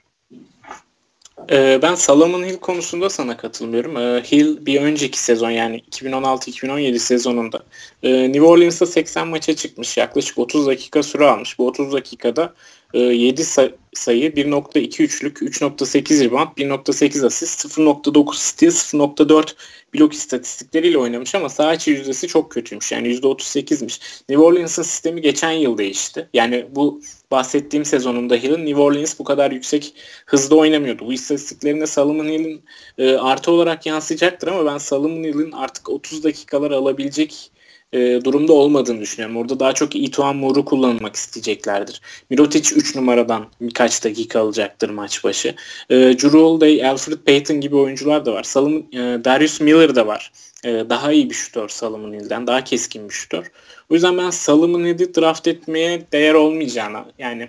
Ee, 1.50 1.78
ben 1.82 1.94
Salomon 1.94 2.44
Hill 2.44 2.56
konusunda 2.56 3.10
sana 3.10 3.36
katılmıyorum. 3.36 3.96
Ee, 3.96 4.22
Hill 4.32 4.66
bir 4.66 4.80
önceki 4.80 5.18
sezon 5.18 5.50
yani 5.50 5.82
2016-2017 5.92 6.98
sezonunda 6.98 7.62
e, 8.02 8.32
New 8.32 8.42
Orleans'ta 8.42 8.86
80 8.86 9.28
maça 9.28 9.56
çıkmış. 9.56 9.96
Yaklaşık 9.96 10.38
30 10.38 10.66
dakika 10.66 11.02
süre 11.02 11.24
almış. 11.24 11.58
Bu 11.58 11.66
30 11.66 11.92
dakikada 11.92 12.54
7 12.98 13.44
say- 13.44 13.74
sayı, 13.94 14.36
1.23'lük, 14.36 15.42
3.8 15.42 16.24
rebound, 16.24 16.48
1.8 16.56 17.26
asist, 17.26 17.64
0.9 17.64 18.38
steal, 18.38 18.72
0.4 18.72 19.54
blok 19.94 20.12
istatistikleriyle 20.12 20.98
oynamış 20.98 21.34
ama 21.34 21.48
saha 21.48 21.74
içi 21.74 21.90
yüzdesi 21.90 22.28
çok 22.28 22.52
kötüymüş. 22.52 22.92
Yani 22.92 23.08
%38'miş. 23.08 24.00
New 24.28 24.44
Orleans'ın 24.44 24.82
sistemi 24.82 25.20
geçen 25.20 25.52
yıl 25.52 25.78
değişti. 25.78 26.28
Yani 26.34 26.66
bu 26.70 27.00
bahsettiğim 27.30 27.84
sezonunda 27.84 28.34
Hill'in 28.34 28.66
New 28.66 28.80
Orleans 28.80 29.18
bu 29.18 29.24
kadar 29.24 29.50
yüksek 29.50 29.94
hızda 30.26 30.54
oynamıyordu. 30.56 31.06
Bu 31.06 31.12
istatistiklerinde 31.12 31.86
Solomon 31.86 32.24
Hill'in 32.24 32.64
e, 32.98 33.14
artı 33.16 33.52
olarak 33.52 33.86
yansıyacaktır 33.86 34.48
ama 34.48 34.72
ben 34.72 34.78
Solomon 34.78 35.24
Hill'in 35.24 35.52
artık 35.52 35.88
30 35.88 36.24
dakikalar 36.24 36.70
alabilecek 36.70 37.50
e, 37.96 38.24
durumda 38.24 38.52
olmadığını 38.52 39.00
düşünüyorum. 39.00 39.36
Orada 39.36 39.60
daha 39.60 39.72
çok 39.72 39.96
Ituan 39.96 40.36
Moore'u 40.36 40.64
kullanmak 40.64 41.16
isteyeceklerdir. 41.16 42.00
Mirotic 42.30 42.74
3 42.76 42.96
numaradan 42.96 43.46
birkaç 43.60 44.04
dakika 44.04 44.40
alacaktır 44.40 44.90
maç 44.90 45.24
başı. 45.24 45.54
E, 45.90 45.96
Drew 45.96 46.38
Holiday, 46.38 46.86
Alfred 46.88 47.18
Payton 47.18 47.60
gibi 47.60 47.76
oyuncular 47.76 48.26
da 48.26 48.32
var. 48.32 48.42
Salım, 48.42 48.86
e, 48.92 49.24
Darius 49.24 49.60
Miller 49.60 49.94
de 49.94 50.06
var. 50.06 50.32
E, 50.64 50.70
daha 50.70 51.12
iyi 51.12 51.30
bir 51.30 51.34
şutör 51.34 51.68
Salomon 51.68 52.12
Hill'den. 52.12 52.46
Daha 52.46 52.64
keskin 52.64 53.08
bir 53.08 53.14
şutör. 53.14 53.50
O 53.90 53.94
yüzden 53.94 54.18
ben 54.18 54.30
Salomon 54.30 54.84
Hill'i 54.84 55.14
draft 55.14 55.48
etmeye 55.48 56.02
değer 56.12 56.34
olmayacağına 56.34 57.06
yani 57.18 57.48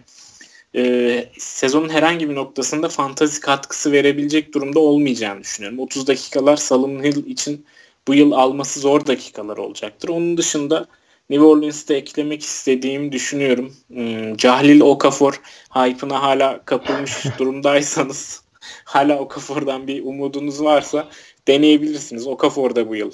e, 0.75 1.29
sezonun 1.37 1.89
herhangi 1.89 2.29
bir 2.29 2.35
noktasında 2.35 2.89
fantazi 2.89 3.39
katkısı 3.39 3.91
verebilecek 3.91 4.53
durumda 4.53 4.79
olmayacağını 4.79 5.41
düşünüyorum. 5.41 5.79
30 5.79 6.07
dakikalar 6.07 6.57
Salomon 6.57 7.03
Hill 7.03 7.25
için 7.25 7.65
bu 8.07 8.13
yıl 8.13 8.31
alması 8.31 8.79
zor 8.79 9.05
dakikalar 9.05 9.57
olacaktır. 9.57 10.09
Onun 10.09 10.37
dışında 10.37 10.87
New 11.29 11.45
Orleans'ta 11.45 11.93
eklemek 11.93 12.41
istediğimi 12.41 13.11
düşünüyorum. 13.11 13.75
Hmm, 13.87 14.37
Cahlil 14.37 14.81
Okafor 14.81 15.41
hype'ına 15.69 16.23
hala 16.23 16.65
kapılmış 16.65 17.25
durumdaysanız 17.39 18.43
hala 18.83 19.19
Okafor'dan 19.19 19.87
bir 19.87 20.03
umudunuz 20.03 20.63
varsa 20.63 21.09
deneyebilirsiniz. 21.47 22.27
Okafor 22.27 22.75
da 22.75 22.89
bu 22.89 22.95
yıl 22.95 23.11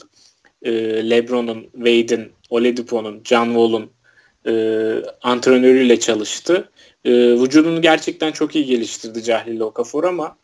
e, 0.61 0.71
LeBron'un, 1.09 1.63
Wade'in, 1.63 2.31
Oladipo'nun, 2.49 3.21
John 3.23 3.45
Wall'un 3.45 3.91
e, 4.47 4.53
antrenörüyle 5.21 5.99
çalıştı. 5.99 6.69
E, 7.05 7.11
vücudunu 7.13 7.81
gerçekten 7.81 8.31
çok 8.31 8.55
iyi 8.55 8.65
geliştirdi 8.65 9.23
Cahlil 9.23 9.59
Okafor 9.59 10.03
ama 10.03 10.37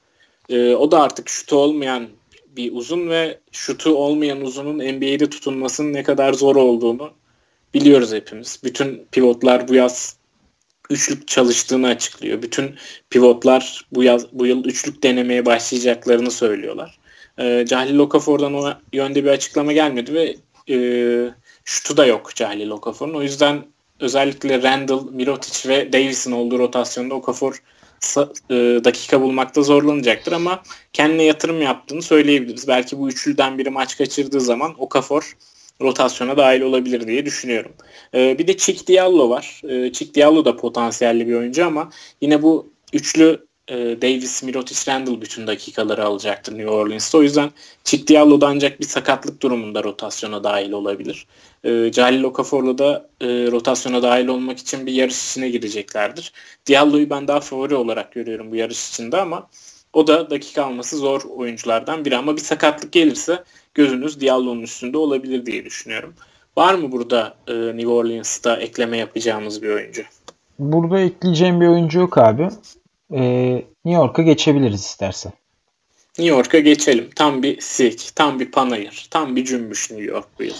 e, 0.49 0.75
o 0.75 0.91
da 0.91 1.01
artık 1.01 1.29
şutu 1.29 1.55
olmayan 1.55 2.07
bir 2.55 2.71
uzun 2.73 3.09
ve 3.09 3.39
şutu 3.51 3.95
olmayan 3.95 4.41
uzunun 4.41 4.75
NBA'de 4.77 5.29
tutunmasının 5.29 5.93
ne 5.93 6.03
kadar 6.03 6.33
zor 6.33 6.55
olduğunu 6.55 7.11
biliyoruz 7.73 8.13
hepimiz. 8.13 8.59
Bütün 8.63 9.05
pivotlar 9.11 9.67
bu 9.67 9.75
yaz 9.75 10.17
üçlük 10.89 11.27
çalıştığını 11.27 11.87
açıklıyor. 11.87 12.41
Bütün 12.41 12.75
pivotlar 13.09 13.85
bu 13.91 14.03
yaz 14.03 14.25
bu 14.31 14.45
yıl 14.45 14.65
üçlük 14.65 15.03
denemeye 15.03 15.45
başlayacaklarını 15.45 16.31
söylüyorlar. 16.31 16.99
E, 17.39 17.65
Cahil 17.67 17.97
Okafor'dan 17.97 18.53
o 18.53 18.73
yönde 18.93 19.23
bir 19.23 19.29
açıklama 19.29 19.73
gelmedi 19.73 20.13
ve 20.13 20.35
e, 20.69 20.77
şutu 21.65 21.97
da 21.97 22.05
yok 22.05 22.35
Cahil 22.35 22.69
Okafor'un. 22.69 23.13
O 23.13 23.21
yüzden 23.21 23.65
özellikle 23.99 24.63
Randall, 24.63 25.11
Mirotic 25.11 25.69
ve 25.69 25.93
Davis'in 25.93 26.31
olduğu 26.31 26.59
rotasyonda 26.59 27.15
Okafor 27.15 27.61
dakika 28.83 29.21
bulmakta 29.21 29.61
zorlanacaktır 29.61 30.31
ama 30.31 30.63
kendine 30.93 31.23
yatırım 31.23 31.61
yaptığını 31.61 32.01
söyleyebiliriz. 32.01 32.67
Belki 32.67 32.99
bu 32.99 33.09
üçlüden 33.09 33.57
biri 33.57 33.69
maç 33.69 33.97
kaçırdığı 33.97 34.41
zaman 34.41 34.75
Okafor 34.77 35.35
rotasyona 35.81 36.37
dahil 36.37 36.61
olabilir 36.61 37.07
diye 37.07 37.25
düşünüyorum. 37.25 37.71
E, 38.13 38.37
bir 38.37 38.47
de 38.47 38.57
Chick 38.57 38.87
Diallo 38.87 39.29
var. 39.29 39.61
E, 39.69 39.91
Chick 39.93 40.15
Diallo 40.15 40.45
da 40.45 40.55
potansiyelli 40.55 41.27
bir 41.27 41.33
oyuncu 41.33 41.65
ama 41.65 41.89
yine 42.21 42.41
bu 42.41 42.73
üçlü 42.93 43.48
Davis, 43.75 44.43
Mirotic, 44.43 44.91
Randall 44.91 45.21
bütün 45.21 45.47
dakikaları 45.47 46.05
alacaktır 46.05 46.53
New 46.57 46.69
Orleans'ta. 46.69 47.17
O 47.17 47.21
yüzden 47.21 47.51
Chick 47.83 48.07
Diallo 48.07 48.41
da 48.41 48.47
ancak 48.47 48.79
bir 48.79 48.85
sakatlık 48.85 49.41
durumunda 49.41 49.83
rotasyona 49.83 50.43
dahil 50.43 50.71
olabilir. 50.71 51.27
E, 51.63 51.91
Calil 51.91 52.23
Okafor'la 52.23 52.77
da 52.77 53.09
e, 53.21 53.27
rotasyona 53.27 54.03
dahil 54.03 54.27
olmak 54.27 54.57
için 54.57 54.85
bir 54.85 54.93
yarış 54.93 55.29
içine 55.29 55.49
gireceklerdir. 55.49 56.33
Diallo'yu 56.65 57.09
ben 57.09 57.27
daha 57.27 57.39
favori 57.39 57.75
olarak 57.75 58.11
görüyorum 58.11 58.51
bu 58.51 58.55
yarış 58.55 58.89
içinde 58.89 59.17
ama 59.17 59.49
o 59.93 60.07
da 60.07 60.29
dakika 60.29 60.63
alması 60.63 60.97
zor 60.97 61.21
oyunculardan 61.21 62.05
biri 62.05 62.17
ama 62.17 62.35
bir 62.35 62.41
sakatlık 62.41 62.91
gelirse 62.91 63.43
gözünüz 63.73 64.21
Diallo'nun 64.21 64.61
üstünde 64.61 64.97
olabilir 64.97 65.45
diye 65.45 65.65
düşünüyorum. 65.65 66.13
Var 66.57 66.73
mı 66.73 66.91
burada 66.91 67.35
e, 67.47 67.53
New 67.53 67.87
Orleans'ta 67.87 68.55
ekleme 68.55 68.97
yapacağımız 68.97 69.61
bir 69.61 69.69
oyuncu? 69.69 70.03
Burada 70.59 70.99
ekleyeceğim 70.99 71.61
bir 71.61 71.67
oyuncu 71.67 71.99
yok 71.99 72.17
abi. 72.17 72.49
Ee, 73.13 73.65
New 73.85 74.01
York'a 74.01 74.21
geçebiliriz 74.21 74.81
istersen. 74.81 75.33
New 76.17 76.35
York'a 76.35 76.59
geçelim. 76.59 77.09
Tam 77.15 77.43
bir 77.43 77.61
sik, 77.61 78.11
tam 78.15 78.39
bir 78.39 78.51
panayır, 78.51 79.07
tam 79.11 79.35
bir 79.35 79.45
cümbüş 79.45 79.91
New 79.91 80.05
York 80.05 80.27
bu 80.39 80.43
yıl 80.43 80.55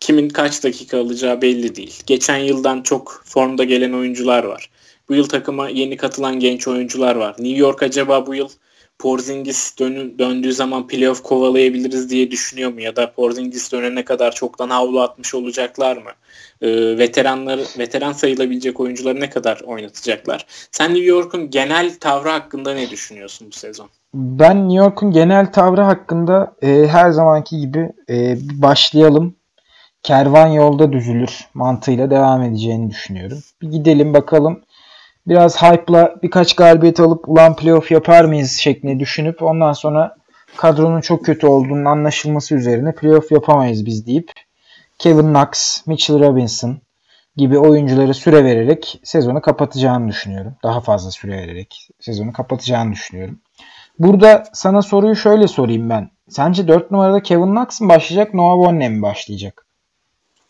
kimin 0.00 0.28
kaç 0.28 0.64
dakika 0.64 1.00
alacağı 1.00 1.42
belli 1.42 1.76
değil. 1.76 2.02
Geçen 2.06 2.38
yıldan 2.38 2.82
çok 2.82 3.22
formda 3.24 3.64
gelen 3.64 3.92
oyuncular 3.92 4.44
var. 4.44 4.70
Bu 5.08 5.14
yıl 5.14 5.28
takıma 5.28 5.68
yeni 5.68 5.96
katılan 5.96 6.40
genç 6.40 6.68
oyuncular 6.68 7.16
var. 7.16 7.36
New 7.38 7.58
York 7.58 7.82
acaba 7.82 8.26
bu 8.26 8.34
yıl 8.34 8.48
Porzingis 8.98 9.78
dönü, 9.78 10.18
döndüğü 10.18 10.52
zaman 10.52 10.86
playoff 10.86 11.22
kovalayabiliriz 11.22 12.10
diye 12.10 12.30
düşünüyor 12.30 12.72
mu? 12.72 12.80
Ya 12.80 12.96
da 12.96 13.12
Porzingis 13.12 13.72
dönene 13.72 14.04
kadar 14.04 14.32
çoktan 14.32 14.70
havlu 14.70 15.00
atmış 15.00 15.34
olacaklar 15.34 15.96
mı? 15.96 16.10
Ee, 16.62 16.98
veteranları, 16.98 17.62
veteran 17.78 18.12
sayılabilecek 18.12 18.80
oyuncuları 18.80 19.20
ne 19.20 19.30
kadar 19.30 19.60
oynatacaklar? 19.60 20.46
Sen 20.70 20.94
New 20.94 21.06
York'un 21.06 21.50
genel 21.50 21.98
tavrı 22.00 22.28
hakkında 22.28 22.74
ne 22.74 22.90
düşünüyorsun 22.90 23.48
bu 23.52 23.56
sezon? 23.56 23.88
Ben 24.14 24.68
New 24.68 24.84
York'un 24.84 25.10
genel 25.10 25.52
tavrı 25.52 25.80
hakkında 25.80 26.54
e, 26.62 26.86
her 26.86 27.10
zamanki 27.10 27.60
gibi 27.60 27.92
e, 28.10 28.36
başlayalım 28.40 29.36
kervan 30.06 30.46
yolda 30.46 30.92
düzülür 30.92 31.48
mantığıyla 31.54 32.10
devam 32.10 32.42
edeceğini 32.42 32.90
düşünüyorum. 32.90 33.38
Bir 33.62 33.68
gidelim 33.68 34.14
bakalım. 34.14 34.62
Biraz 35.28 35.62
hype'la 35.62 36.14
birkaç 36.22 36.56
galibiyet 36.56 37.00
alıp 37.00 37.28
ulan 37.28 37.56
playoff 37.56 37.90
yapar 37.90 38.24
mıyız 38.24 38.52
şeklinde 38.52 39.00
düşünüp 39.00 39.42
ondan 39.42 39.72
sonra 39.72 40.16
kadronun 40.56 41.00
çok 41.00 41.24
kötü 41.24 41.46
olduğunun 41.46 41.84
anlaşılması 41.84 42.54
üzerine 42.54 42.94
playoff 42.94 43.32
yapamayız 43.32 43.86
biz 43.86 44.06
deyip 44.06 44.32
Kevin 44.98 45.34
Knox, 45.34 45.82
Mitchell 45.86 46.20
Robinson 46.20 46.78
gibi 47.36 47.58
oyuncuları 47.58 48.14
süre 48.14 48.44
vererek 48.44 49.00
sezonu 49.04 49.40
kapatacağını 49.40 50.08
düşünüyorum. 50.08 50.54
Daha 50.62 50.80
fazla 50.80 51.10
süre 51.10 51.32
vererek 51.36 51.88
sezonu 52.00 52.32
kapatacağını 52.32 52.92
düşünüyorum. 52.92 53.40
Burada 53.98 54.44
sana 54.52 54.82
soruyu 54.82 55.16
şöyle 55.16 55.48
sorayım 55.48 55.90
ben. 55.90 56.10
Sence 56.28 56.68
4 56.68 56.90
numarada 56.90 57.22
Kevin 57.22 57.54
Knox 57.54 57.80
mı 57.80 57.88
başlayacak, 57.88 58.34
Noah 58.34 58.56
Vonleh 58.56 58.88
mi 58.88 59.02
başlayacak? 59.02 59.65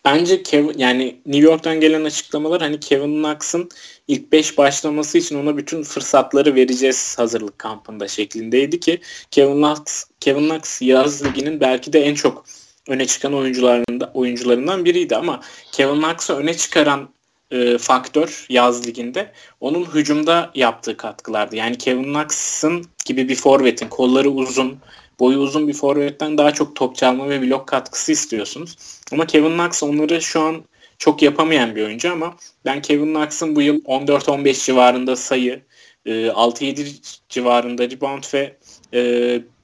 Bence 0.07 0.43
Kevin, 0.43 0.79
yani 0.79 1.21
New 1.27 1.51
York'tan 1.51 1.81
gelen 1.81 2.05
açıklamalar 2.05 2.63
hani 2.63 2.81
Kevin 2.81 3.23
Knox'ın 3.23 3.69
ilk 4.09 4.33
5 4.33 4.59
başlaması 4.59 5.19
için 5.19 5.43
ona 5.43 5.57
bütün 5.57 5.83
fırsatları 5.83 6.55
vereceğiz 6.55 7.19
hazırlık 7.19 7.59
kampında 7.59 8.09
şeklindeydi 8.09 8.81
ki 8.81 9.01
Kevin 9.31 9.57
Knox, 9.57 10.05
Kevin 10.21 10.49
Knox 10.49 10.83
yaz 10.83 11.25
liginin 11.25 11.61
belki 11.61 11.93
de 11.93 12.01
en 12.01 12.15
çok 12.15 12.45
öne 12.89 13.07
çıkan 13.07 13.35
oyuncularından 13.35 14.11
oyuncularından 14.15 14.85
biriydi 14.85 15.17
ama 15.17 15.41
Kevin 15.73 16.03
Knox'ı 16.03 16.37
öne 16.37 16.57
çıkaran 16.57 17.09
e, 17.51 17.79
faktör 17.79 18.47
yaz 18.49 18.87
liginde 18.87 19.33
onun 19.61 19.85
hücumda 19.85 20.51
yaptığı 20.55 20.97
katkılardı. 20.97 21.57
Yani 21.57 21.79
Kevin 21.79 22.05
Knox'ın 22.05 22.87
gibi 23.07 23.29
bir 23.29 23.37
forvetin 23.37 23.89
kolları 23.89 24.31
uzun, 24.31 24.79
boyu 25.21 25.39
uzun 25.39 25.69
bir 25.69 25.73
forvetten 25.73 26.39
daha 26.39 26.53
çok 26.53 26.77
top 26.77 26.97
çalma 26.97 27.29
ve 27.29 27.43
blok 27.43 27.69
katkısı 27.69 28.13
istiyorsunuz. 28.13 28.77
Ama 29.13 29.27
Kevin 29.27 29.59
Knox 29.59 29.83
onları 29.83 30.23
şu 30.23 30.41
an 30.41 30.65
çok 30.99 31.23
yapamayan 31.23 31.77
bir 31.77 31.85
oyuncu 31.85 32.13
ama 32.13 32.37
ben 32.65 32.83
Kevin 32.83 33.15
Knox'ın 33.15 33.57
bu 33.57 33.63
yıl 33.63 33.81
14-15 33.85 34.67
civarında 34.67 35.17
sayı, 35.17 35.63
e, 36.07 36.31
6-7 36.31 37.19
civarında 37.29 37.91
rebound 37.91 38.25
ve 38.35 38.57
e, 38.95 39.01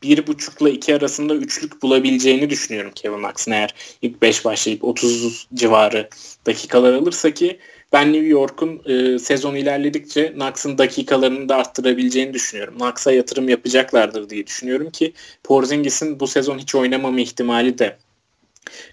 1.5 0.03 0.63
ile 0.63 0.73
2 0.73 0.95
arasında 0.95 1.35
üçlük 1.35 1.83
bulabileceğini 1.83 2.51
düşünüyorum 2.51 2.93
Kevin 2.95 3.19
Knox'ın 3.19 3.53
eğer 3.53 3.75
ilk 4.03 4.23
5 4.23 4.45
başlayıp 4.45 4.85
30 4.85 5.49
civarı 5.55 6.09
dakikalar 6.47 6.93
alırsa 6.93 7.31
ki 7.31 7.59
ben 7.93 8.13
New 8.13 8.27
York'un 8.27 8.83
e, 8.87 9.19
sezon 9.19 9.55
ilerledikçe 9.55 10.33
Knox'ın 10.33 10.79
dakikalarını 10.79 11.49
da 11.49 11.57
arttırabileceğini 11.57 12.35
düşünüyorum. 12.35 12.75
Knox'a 12.79 13.13
yatırım 13.13 13.49
yapacaklardır 13.49 14.31
diye 14.31 14.47
düşünüyorum 14.47 14.91
ki 14.91 15.13
Porzingis'in 15.45 16.21
bu 16.21 16.27
sezon 16.27 16.59
hiç 16.59 16.75
oynamama 16.75 17.21
ihtimali 17.21 17.79
de 17.79 17.97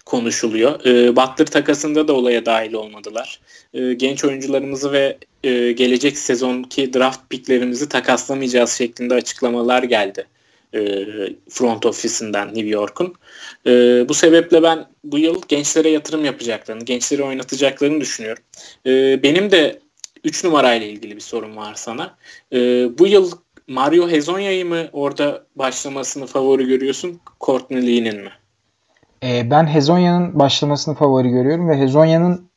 konuşuluyor. 0.06 0.86
E, 0.86 1.16
Butler 1.16 1.46
takasında 1.46 2.08
da 2.08 2.12
olaya 2.12 2.46
dahil 2.46 2.72
olmadılar. 2.72 3.40
E, 3.74 3.92
genç 3.92 4.24
oyuncularımızı 4.24 4.92
ve 4.92 5.18
e, 5.44 5.72
gelecek 5.72 6.18
sezonki 6.18 6.94
draft 6.94 7.20
picklerimizi 7.30 7.88
takaslamayacağız 7.88 8.72
şeklinde 8.72 9.14
açıklamalar 9.14 9.82
geldi 9.82 10.26
e, 10.74 11.06
front 11.48 11.86
ofisinden 11.86 12.48
New 12.48 12.68
York'un. 12.68 13.14
E, 13.66 13.70
bu 14.08 14.14
sebeple 14.14 14.62
ben 14.62 14.86
bu 15.04 15.18
yıl 15.18 15.42
gençlere 15.48 15.90
yatırım 15.90 16.24
yapacaklarını, 16.24 16.84
gençleri 16.84 17.22
oynatacaklarını 17.22 18.00
düşünüyorum. 18.00 18.42
E, 18.86 19.22
benim 19.22 19.50
de 19.50 19.80
3 20.24 20.44
numarayla 20.44 20.86
ilgili 20.86 21.16
bir 21.16 21.20
sorun 21.20 21.56
var 21.56 21.74
sana. 21.74 22.16
E, 22.52 22.58
bu 22.98 23.06
yıl 23.06 23.30
Mario 23.68 24.08
Hezonya'yı 24.08 24.66
mı 24.66 24.88
orada 24.92 25.46
başlamasını 25.56 26.26
favori 26.26 26.66
görüyorsun, 26.66 27.20
Courtney 27.40 27.86
Lee'nin 27.86 28.20
mi? 28.20 28.30
Ben 29.22 29.66
Hezonya'nın 29.66 30.38
başlamasını 30.38 30.94
favori 30.94 31.28
görüyorum 31.28 31.68
ve 31.68 31.78
Hezonya'nın 31.78 32.50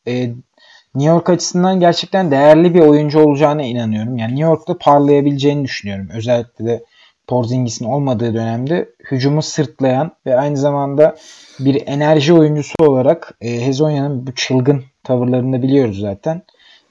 New 0.96 1.12
York 1.12 1.30
açısından 1.30 1.80
gerçekten 1.80 2.32
değerli 2.32 2.74
bir 2.74 2.80
oyuncu 2.80 3.20
olacağına 3.20 3.64
inanıyorum. 3.64 4.18
Yani 4.18 4.32
New 4.32 4.44
York'ta 4.50 4.78
parlayabileceğini 4.78 5.64
düşünüyorum. 5.64 6.10
Özellikle 6.14 6.66
de 6.66 6.84
Porzingis'in 7.28 7.86
olmadığı 7.86 8.34
dönemde 8.34 8.90
hücumu 9.12 9.42
sırtlayan 9.42 10.12
ve 10.26 10.40
aynı 10.40 10.58
zamanda 10.58 11.16
bir 11.60 11.88
enerji 11.88 12.34
oyuncusu 12.34 12.74
olarak 12.80 13.34
e, 13.42 13.66
Hezonya'nın 13.66 14.28
bu 14.28 14.36
çılgın 14.36 14.84
tavırlarını 15.04 15.64
biliyoruz 15.64 16.00
zaten. 16.00 16.42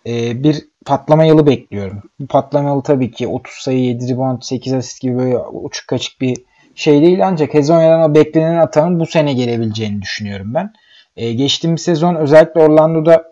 E, 0.07 0.45
bir 0.45 0.65
patlama 0.87 1.25
yılı 1.25 1.47
bekliyorum. 1.47 2.03
Bu 2.21 2.27
patlama 2.27 2.69
yılı 2.69 2.83
tabii 2.83 3.11
ki 3.11 3.29
30 3.29 3.55
sayı, 3.55 3.85
7 3.85 4.09
rebound, 4.09 4.43
8 4.43 4.73
asist 4.73 5.01
gibi 5.01 5.19
böyle 5.19 5.39
uçuk 5.39 5.89
kaçık 5.89 6.21
bir 6.21 6.37
şey 6.75 7.03
değil 7.03 7.27
ancak 7.27 7.55
Hezonya'dan 7.55 8.11
o 8.11 8.15
beklenen 8.15 8.59
atanın 8.59 9.01
bu 9.01 9.07
sene 9.07 9.33
gelebileceğini 9.33 10.03
düşünüyorum 10.03 10.55
ben. 10.55 10.73
E, 11.17 11.33
geçtiğimiz 11.33 11.83
sezon 11.83 12.15
özellikle 12.15 12.61
Orlando'da 12.61 13.25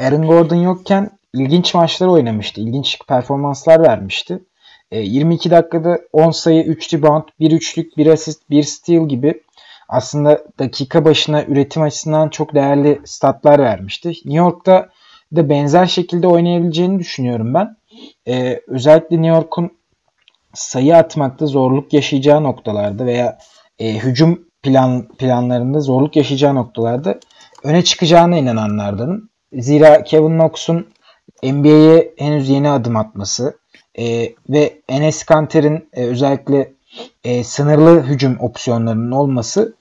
Aaron 0.00 0.26
Gordon 0.26 0.56
yokken 0.56 1.10
ilginç 1.34 1.74
maçlar 1.74 2.06
oynamıştı. 2.06 2.60
İlginç 2.60 2.98
performanslar 3.08 3.82
vermişti. 3.82 4.40
22 4.92 5.48
e, 5.48 5.52
dakikada 5.52 5.98
10 6.12 6.30
sayı, 6.30 6.64
3 6.64 6.94
rebound, 6.94 7.22
1 7.40 7.52
üçlük, 7.52 7.96
1 7.96 8.06
asist, 8.06 8.50
1 8.50 8.62
steal 8.62 9.08
gibi 9.08 9.42
aslında 9.88 10.44
dakika 10.58 11.04
başına 11.04 11.44
üretim 11.44 11.82
açısından 11.82 12.28
çok 12.28 12.54
değerli 12.54 13.00
statlar 13.04 13.58
vermişti. 13.58 14.08
New 14.08 14.38
York'ta 14.38 14.88
da 15.36 15.48
benzer 15.48 15.86
şekilde 15.86 16.26
oynayabileceğini 16.26 16.98
düşünüyorum 16.98 17.54
ben. 17.54 17.76
Ee, 18.28 18.60
özellikle 18.66 19.22
New 19.22 19.36
York'un 19.36 19.70
sayı 20.54 20.96
atmakta 20.96 21.46
zorluk 21.46 21.92
yaşayacağı 21.92 22.42
noktalarda 22.42 23.06
veya 23.06 23.38
e, 23.78 23.94
hücum 23.94 24.48
plan 24.62 25.08
planlarında 25.08 25.80
zorluk 25.80 26.16
yaşayacağı 26.16 26.54
noktalarda 26.54 27.20
öne 27.64 27.84
çıkacağına 27.84 28.38
inananlardanım. 28.38 29.28
Zira 29.52 30.04
Kevin 30.04 30.38
Knox'un 30.38 30.86
NBA'ye 31.42 32.14
henüz 32.18 32.48
yeni 32.48 32.70
adım 32.70 32.96
atması, 32.96 33.58
e, 33.98 34.34
ve 34.48 34.80
Enes 34.88 35.24
Kanter'in 35.24 35.88
e, 35.92 36.04
özellikle 36.04 36.72
e, 37.24 37.44
sınırlı 37.44 38.02
hücum 38.02 38.36
opsiyonlarının 38.40 39.10
olması 39.10 39.74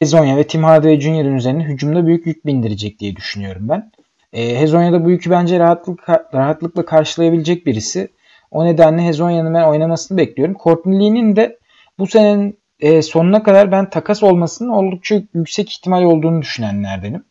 Hezonya 0.00 0.36
ve 0.36 0.46
Tim 0.46 0.64
Hardaway 0.64 1.00
Jr.'ın 1.00 1.36
üzerine 1.36 1.64
hücumda 1.64 2.06
büyük 2.06 2.26
yük 2.26 2.46
bindirecek 2.46 2.98
diye 2.98 3.16
düşünüyorum 3.16 3.68
ben. 3.68 3.92
E, 4.32 4.60
Hezonya 4.60 4.92
da 4.92 5.04
bu 5.04 5.10
yükü 5.10 5.30
bence 5.30 5.58
rahatlık, 5.58 6.08
rahatlıkla 6.08 6.84
karşılayabilecek 6.84 7.66
birisi. 7.66 8.08
O 8.50 8.64
nedenle 8.64 9.06
Hezonya'nın 9.06 9.54
ben 9.54 9.64
oynamasını 9.64 10.18
bekliyorum. 10.18 10.56
Courtney 10.64 11.00
Lee'nin 11.00 11.36
de 11.36 11.58
bu 11.98 12.06
senenin 12.06 12.58
e, 12.80 13.02
sonuna 13.02 13.42
kadar 13.42 13.72
ben 13.72 13.90
takas 13.90 14.22
olmasının 14.22 14.68
oldukça 14.68 15.22
yüksek 15.34 15.70
ihtimal 15.70 16.02
olduğunu 16.02 16.42
düşünenlerdenim. 16.42 17.24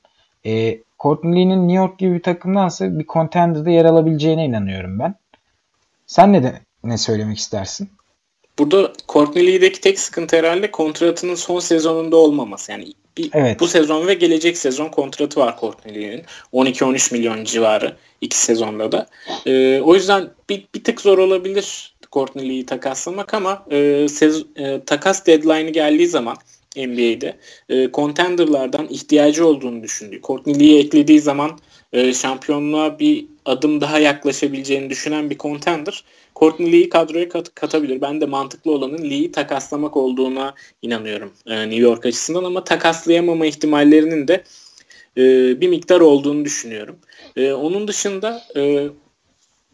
E, 0.46 0.80
Courtney 1.00 1.36
Lee'nin 1.36 1.68
New 1.68 1.78
York 1.78 1.98
gibi 1.98 2.14
bir 2.14 2.24
takımdansa 2.24 3.00
bir 3.00 3.06
contender'da 3.06 3.70
yer 3.70 3.86
alabileceğine 3.86 4.46
inanıyorum 4.46 5.00
ben. 5.00 5.16
Sen 6.10 6.34
ne 6.34 6.44
de 6.44 6.62
ne 6.84 6.98
söylemek 6.98 7.38
istersin? 7.38 7.90
Burada 8.60 8.94
Courtney 9.10 9.48
Lee'deki 9.48 9.82
tek 9.82 10.00
sıkıntı 10.00 10.38
herhalde 10.38 10.72
kontratının 10.72 11.36
son 11.36 11.60
sezonunda 11.60 12.16
olmaması. 12.16 12.72
Yani 12.72 12.94
bir, 13.18 13.30
evet. 13.34 13.60
bu 13.60 13.68
sezon 13.68 14.08
ve 14.08 14.14
gelecek 14.14 14.58
sezon 14.58 14.90
kontratı 14.90 15.40
var 15.40 15.58
Courtney 15.60 15.96
Lee'nin. 15.96 16.24
12-13 16.54 17.14
milyon 17.14 17.44
civarı 17.44 17.98
iki 18.22 18.38
sezonda 18.38 18.92
da. 18.92 19.08
Ee, 19.46 19.82
o 19.82 19.96
yüzden 19.96 20.30
bir, 20.50 20.68
bir 20.76 20.84
tık 20.84 21.02
zor 21.02 21.18
olabilir 21.18 21.96
Courtney 22.12 22.50
Lee'yi 22.50 22.66
takaslamak 22.66 23.34
ama 23.34 23.66
e, 23.72 24.08
sez, 24.10 24.44
e, 24.56 24.82
takas 24.86 25.26
deadline'ı 25.26 25.70
geldiği 25.70 26.08
zaman 26.08 26.38
NBA'de 26.78 27.38
e, 27.70 27.92
contenderlardan 27.92 28.88
ihtiyacı 28.90 29.48
olduğunu 29.48 29.84
düşündüğü, 29.84 30.22
Courtney 30.22 30.60
Lee'yi 30.60 30.80
eklediği 30.80 31.20
zaman 31.20 31.60
e, 31.94 32.14
şampiyonluğa 32.14 33.00
bir 33.00 33.26
adım 33.50 33.82
daha 33.82 34.00
yaklaşabileceğini 34.00 34.90
düşünen 34.90 35.30
bir 35.30 35.38
contender 35.38 36.04
Courtney 36.36 36.72
Lee'yi 36.72 36.90
kadroya 36.90 37.30
kat- 37.30 37.56
katabilir. 37.56 38.02
Ben 38.02 38.22
de 38.22 38.26
mantıklı 38.26 38.72
olanın 38.72 39.10
Lee'yi 39.10 39.32
takaslamak 39.32 39.98
olduğuna 39.98 40.56
inanıyorum 40.82 41.34
e, 41.46 41.62
New 41.70 41.82
York 41.82 42.06
açısından 42.06 42.44
ama 42.44 42.64
takaslayamama 42.64 43.46
ihtimallerinin 43.46 44.28
de 44.28 44.44
e, 45.18 45.22
bir 45.62 45.68
miktar 45.68 46.00
olduğunu 46.00 46.46
düşünüyorum. 46.46 47.00
E, 47.36 47.54
onun 47.54 47.88
dışında 47.88 48.44
e, 48.56 48.88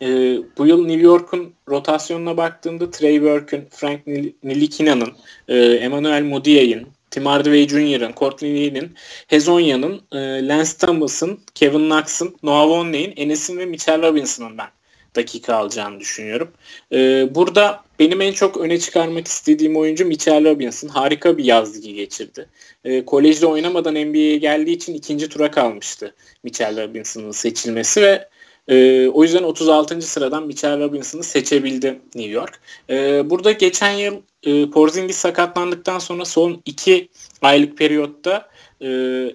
e, 0.01 0.37
bu 0.57 0.67
yıl 0.67 0.85
New 0.85 1.01
York'un 1.01 1.53
rotasyonuna 1.69 2.37
baktığımda 2.37 2.91
Trey 2.91 3.21
Burke'ün, 3.21 3.67
Frank 3.71 4.07
Nilikina'nın, 4.43 5.13
e, 5.47 5.57
Emmanuel 5.57 6.23
Mudiay'ın, 6.23 6.87
Tim 7.15 7.25
Hardaway 7.25 7.67
Jr.'ın, 7.67 8.13
Courtney 8.13 8.55
Lee'nin, 8.55 8.95
Hezonya'nın, 9.27 10.01
e, 10.11 10.47
Lance 10.47 10.71
Thomas'ın, 10.79 11.39
Kevin 11.55 11.89
Knox'ın, 11.89 12.35
Noah 12.43 12.67
Vonley'in, 12.69 13.13
Enes'in 13.17 13.57
ve 13.57 13.65
Mitchell 13.65 14.01
Robinson'ın 14.01 14.57
ben 14.57 14.67
dakika 15.15 15.55
alacağını 15.55 15.99
düşünüyorum. 15.99 16.51
E, 16.91 17.27
burada 17.35 17.83
benim 17.99 18.21
en 18.21 18.31
çok 18.31 18.57
öne 18.57 18.79
çıkarmak 18.79 19.27
istediğim 19.27 19.77
oyuncu 19.77 20.05
Mitchell 20.05 20.45
Robinson. 20.45 20.87
Harika 20.87 21.37
bir 21.37 21.43
yaz 21.45 21.77
ligi 21.77 21.93
geçirdi. 21.93 22.49
E, 22.83 23.05
kolejde 23.05 23.45
oynamadan 23.45 23.95
NBA'ye 23.95 24.37
geldiği 24.37 24.73
için 24.73 24.93
ikinci 24.93 25.29
tura 25.29 25.51
kalmıştı 25.51 26.15
Mitchell 26.43 26.83
Robinson'ın 26.83 27.31
seçilmesi 27.31 28.01
ve 28.01 28.29
e, 28.67 29.07
o 29.07 29.23
yüzden 29.23 29.43
36. 29.43 30.01
sıradan 30.01 30.47
Mitchell 30.47 30.79
Robinson'ı 30.79 31.23
seçebildi 31.23 31.99
New 32.15 32.31
York. 32.31 32.59
E, 32.89 33.29
burada 33.29 33.51
geçen 33.51 33.91
yıl 33.91 34.21
e, 34.45 34.69
Porzingis 34.69 35.17
sakatlandıktan 35.17 35.99
sonra 35.99 36.25
son 36.25 36.61
iki 36.65 37.09
aylık 37.41 37.77
periyotta 37.77 38.49
e, 38.81 38.87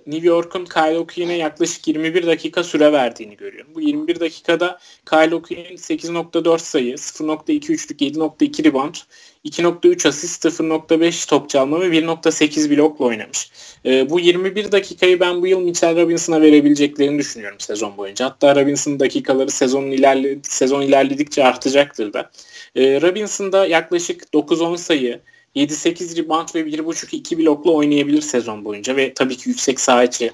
New 0.06 0.28
York'un 0.28 0.64
Kyle 0.64 0.98
O'Quinn'e 0.98 1.36
yaklaşık 1.36 1.88
21 1.88 2.26
dakika 2.26 2.64
süre 2.64 2.92
verdiğini 2.92 3.36
görüyorum. 3.36 3.74
Bu 3.74 3.80
21 3.80 4.20
dakikada 4.20 4.78
Kyle 5.10 5.34
O'Quinn 5.34 5.76
8.4 5.76 6.58
sayı, 6.58 6.94
0.2 6.94 7.72
üçlük, 7.72 8.00
7.2 8.00 8.64
rebound, 8.64 8.94
2.3 9.44 10.08
asist, 10.08 10.44
0.5 10.44 11.28
top 11.28 11.48
çalma 11.48 11.80
ve 11.80 11.86
1.8 11.86 12.76
blokla 12.76 13.04
oynamış. 13.04 13.50
E, 13.84 14.10
bu 14.10 14.20
21 14.20 14.72
dakikayı 14.72 15.20
ben 15.20 15.42
bu 15.42 15.46
yıl 15.46 15.60
Mitchell 15.60 15.96
Robinson'a 15.96 16.40
verebileceklerini 16.40 17.18
düşünüyorum 17.18 17.60
sezon 17.60 17.96
boyunca. 17.96 18.24
Hatta 18.24 18.56
Robinson'ın 18.56 19.00
dakikaları 19.00 19.50
sezonun 19.50 19.90
ilerle, 19.90 20.38
sezon 20.42 20.82
ilerledikçe 20.82 21.44
artacaktır 21.44 22.12
da. 22.12 22.30
E, 22.76 23.00
Robinson'da 23.02 23.66
yaklaşık 23.66 24.22
9-10 24.34 24.78
sayı, 24.78 25.20
7-8 25.56 26.16
rebound 26.16 26.48
ve 26.54 26.60
1.5-2 26.60 27.38
blokla 27.38 27.70
oynayabilir 27.70 28.22
sezon 28.22 28.64
boyunca 28.64 28.96
ve 28.96 29.14
tabii 29.14 29.36
ki 29.36 29.48
yüksek 29.48 29.80
saha 29.80 30.04
içi 30.04 30.32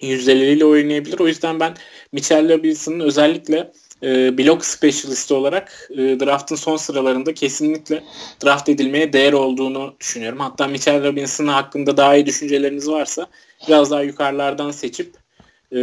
yüzdeleriyle 0.00 0.64
oynayabilir. 0.64 1.18
O 1.18 1.28
yüzden 1.28 1.60
ben 1.60 1.74
Mitchell 2.12 2.58
Robinson'ın 2.58 3.00
özellikle 3.00 3.72
e, 4.02 4.38
blok 4.38 4.64
specialist 4.64 5.32
olarak 5.32 5.90
e, 5.90 5.96
draftın 5.96 6.56
son 6.56 6.76
sıralarında 6.76 7.34
kesinlikle 7.34 8.04
draft 8.44 8.68
edilmeye 8.68 9.12
değer 9.12 9.32
olduğunu 9.32 9.94
düşünüyorum. 10.00 10.40
Hatta 10.40 10.68
Mitchell 10.68 11.04
Robinson 11.04 11.46
hakkında 11.46 11.96
daha 11.96 12.16
iyi 12.16 12.26
düşünceleriniz 12.26 12.88
varsa 12.88 13.26
biraz 13.68 13.90
daha 13.90 14.02
yukarılardan 14.02 14.70
seçip 14.70 15.14
e, 15.72 15.78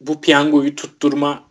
bu 0.00 0.20
piyangoyu 0.20 0.74
tutturma 0.74 1.44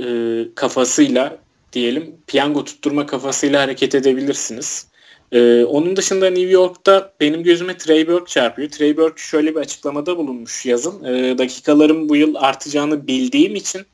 e, 0.00 0.06
kafasıyla 0.54 1.43
diyelim 1.74 2.16
piyango 2.26 2.64
tutturma 2.64 3.06
kafasıyla 3.06 3.62
hareket 3.62 3.94
edebilirsiniz. 3.94 4.86
Ee, 5.32 5.64
onun 5.64 5.96
dışında 5.96 6.30
New 6.30 6.50
York'ta 6.50 7.12
benim 7.20 7.42
gözüme 7.42 7.76
Trey 7.76 8.08
Burke 8.08 8.26
çarpıyor. 8.26 8.70
Trey 8.70 8.96
Burke 8.96 9.22
şöyle 9.22 9.54
bir 9.54 9.60
açıklamada 9.60 10.16
bulunmuş 10.16 10.66
yazın. 10.66 11.04
Ee, 11.04 11.38
dakikalarım 11.38 12.08
bu 12.08 12.16
yıl 12.16 12.34
artacağını 12.34 13.06
bildiğim 13.06 13.54
için 13.54 13.86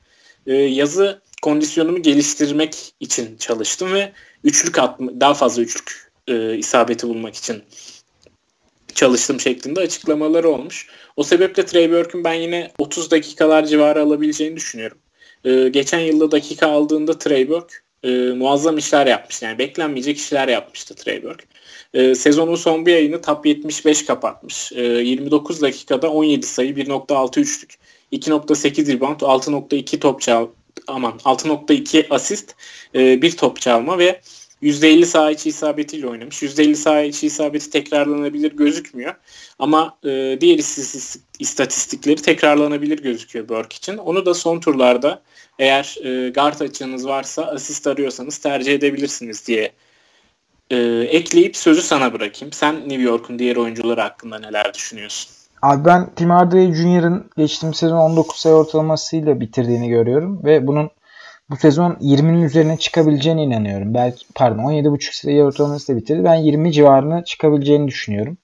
e, 0.46 0.54
yazı 0.54 1.22
kondisyonumu 1.42 2.02
geliştirmek 2.02 2.94
için 3.00 3.36
çalıştım 3.36 3.92
ve 3.92 4.12
üçlük 4.44 4.78
atma, 4.78 5.20
daha 5.20 5.34
fazla 5.34 5.62
üçlük 5.62 6.12
e, 6.28 6.56
isabeti 6.58 7.08
bulmak 7.08 7.34
için 7.34 7.62
çalıştım 8.94 9.40
şeklinde 9.40 9.80
açıklamaları 9.80 10.48
olmuş. 10.48 10.86
O 11.16 11.22
sebeple 11.22 11.66
Trey 11.66 11.92
Burke'un 11.92 12.24
ben 12.24 12.34
yine 12.34 12.70
30 12.78 13.10
dakikalar 13.10 13.66
civarı 13.66 14.02
alabileceğini 14.02 14.56
düşünüyorum. 14.56 14.98
E, 15.44 15.68
geçen 15.68 15.98
yılda 15.98 16.30
dakika 16.30 16.66
aldığında 16.70 17.18
Trey 17.18 17.48
Burke 17.48 17.74
e, 18.02 18.08
muazzam 18.10 18.78
işler 18.78 19.06
yapmış. 19.06 19.42
Yani 19.42 19.58
beklenmeyecek 19.58 20.18
işler 20.18 20.48
yapmıştı 20.48 20.94
Trey 20.94 21.22
Burke. 21.22 21.44
E, 21.94 22.14
sezonun 22.14 22.54
son 22.54 22.86
bir 22.86 22.94
ayını 22.94 23.22
top 23.22 23.46
75 23.46 24.06
kapatmış. 24.06 24.72
E, 24.72 24.82
29 24.82 25.62
dakikada 25.62 26.10
17 26.12 26.46
sayı, 26.46 26.74
1.6 26.74 27.40
üçlük, 27.40 27.74
2.8 28.12 28.92
rebound, 28.92 29.20
6.2 29.20 29.98
top 29.98 30.20
çal 30.20 30.48
aman 30.86 31.12
6.2 31.24 32.06
asist, 32.10 32.54
e, 32.94 33.22
bir 33.22 33.36
top 33.36 33.60
çalma 33.60 33.98
ve 33.98 34.20
%50 34.62 35.04
saha 35.04 35.30
içi 35.30 35.48
isabetiyle 35.48 36.08
oynamış. 36.08 36.42
%50 36.42 36.74
saha 36.74 37.00
içi 37.00 37.26
isabeti 37.26 37.70
tekrarlanabilir 37.70 38.52
gözükmüyor. 38.56 39.14
Ama 39.58 39.96
e, 40.04 40.38
diğer 40.40 40.58
istatistikleri 41.38 42.22
tekrarlanabilir 42.22 43.02
gözüküyor 43.02 43.48
Burke 43.48 43.76
için. 43.76 43.96
Onu 43.96 44.26
da 44.26 44.34
son 44.34 44.60
turlarda 44.60 45.22
eğer 45.58 45.96
e, 46.04 46.30
guard 46.30 46.60
açığınız 46.60 47.06
varsa 47.06 47.44
asist 47.44 47.86
arıyorsanız 47.86 48.38
tercih 48.38 48.74
edebilirsiniz 48.74 49.46
diye 49.46 49.72
e, 50.70 50.76
ekleyip 51.10 51.56
sözü 51.56 51.82
sana 51.82 52.12
bırakayım. 52.12 52.52
Sen 52.52 52.88
New 52.88 53.02
York'un 53.02 53.38
diğer 53.38 53.56
oyuncuları 53.56 54.00
hakkında 54.00 54.38
neler 54.38 54.74
düşünüyorsun? 54.74 55.30
Abi 55.62 55.84
ben 55.84 56.10
Tim 56.16 56.30
Hardaway 56.30 56.74
Jr.'ın 56.74 57.30
geçtiğimiz 57.36 57.78
sezon 57.78 57.96
19 57.96 58.36
sayı 58.36 58.54
ortalamasıyla 58.54 59.40
bitirdiğini 59.40 59.88
görüyorum 59.88 60.44
ve 60.44 60.66
bunun 60.66 60.90
bu 61.50 61.56
sezon 61.56 61.92
20'nin 61.92 62.42
üzerine 62.42 62.76
çıkabileceğine 62.76 63.42
inanıyorum. 63.44 63.94
Belki 63.94 64.26
pardon 64.34 64.62
17.5 64.62 65.16
sayı 65.22 65.44
ortalamasıyla 65.44 66.00
bitirdi. 66.00 66.24
Ben 66.24 66.34
20 66.34 66.72
civarına 66.72 67.24
çıkabileceğini 67.24 67.88
düşünüyorum. 67.88 68.38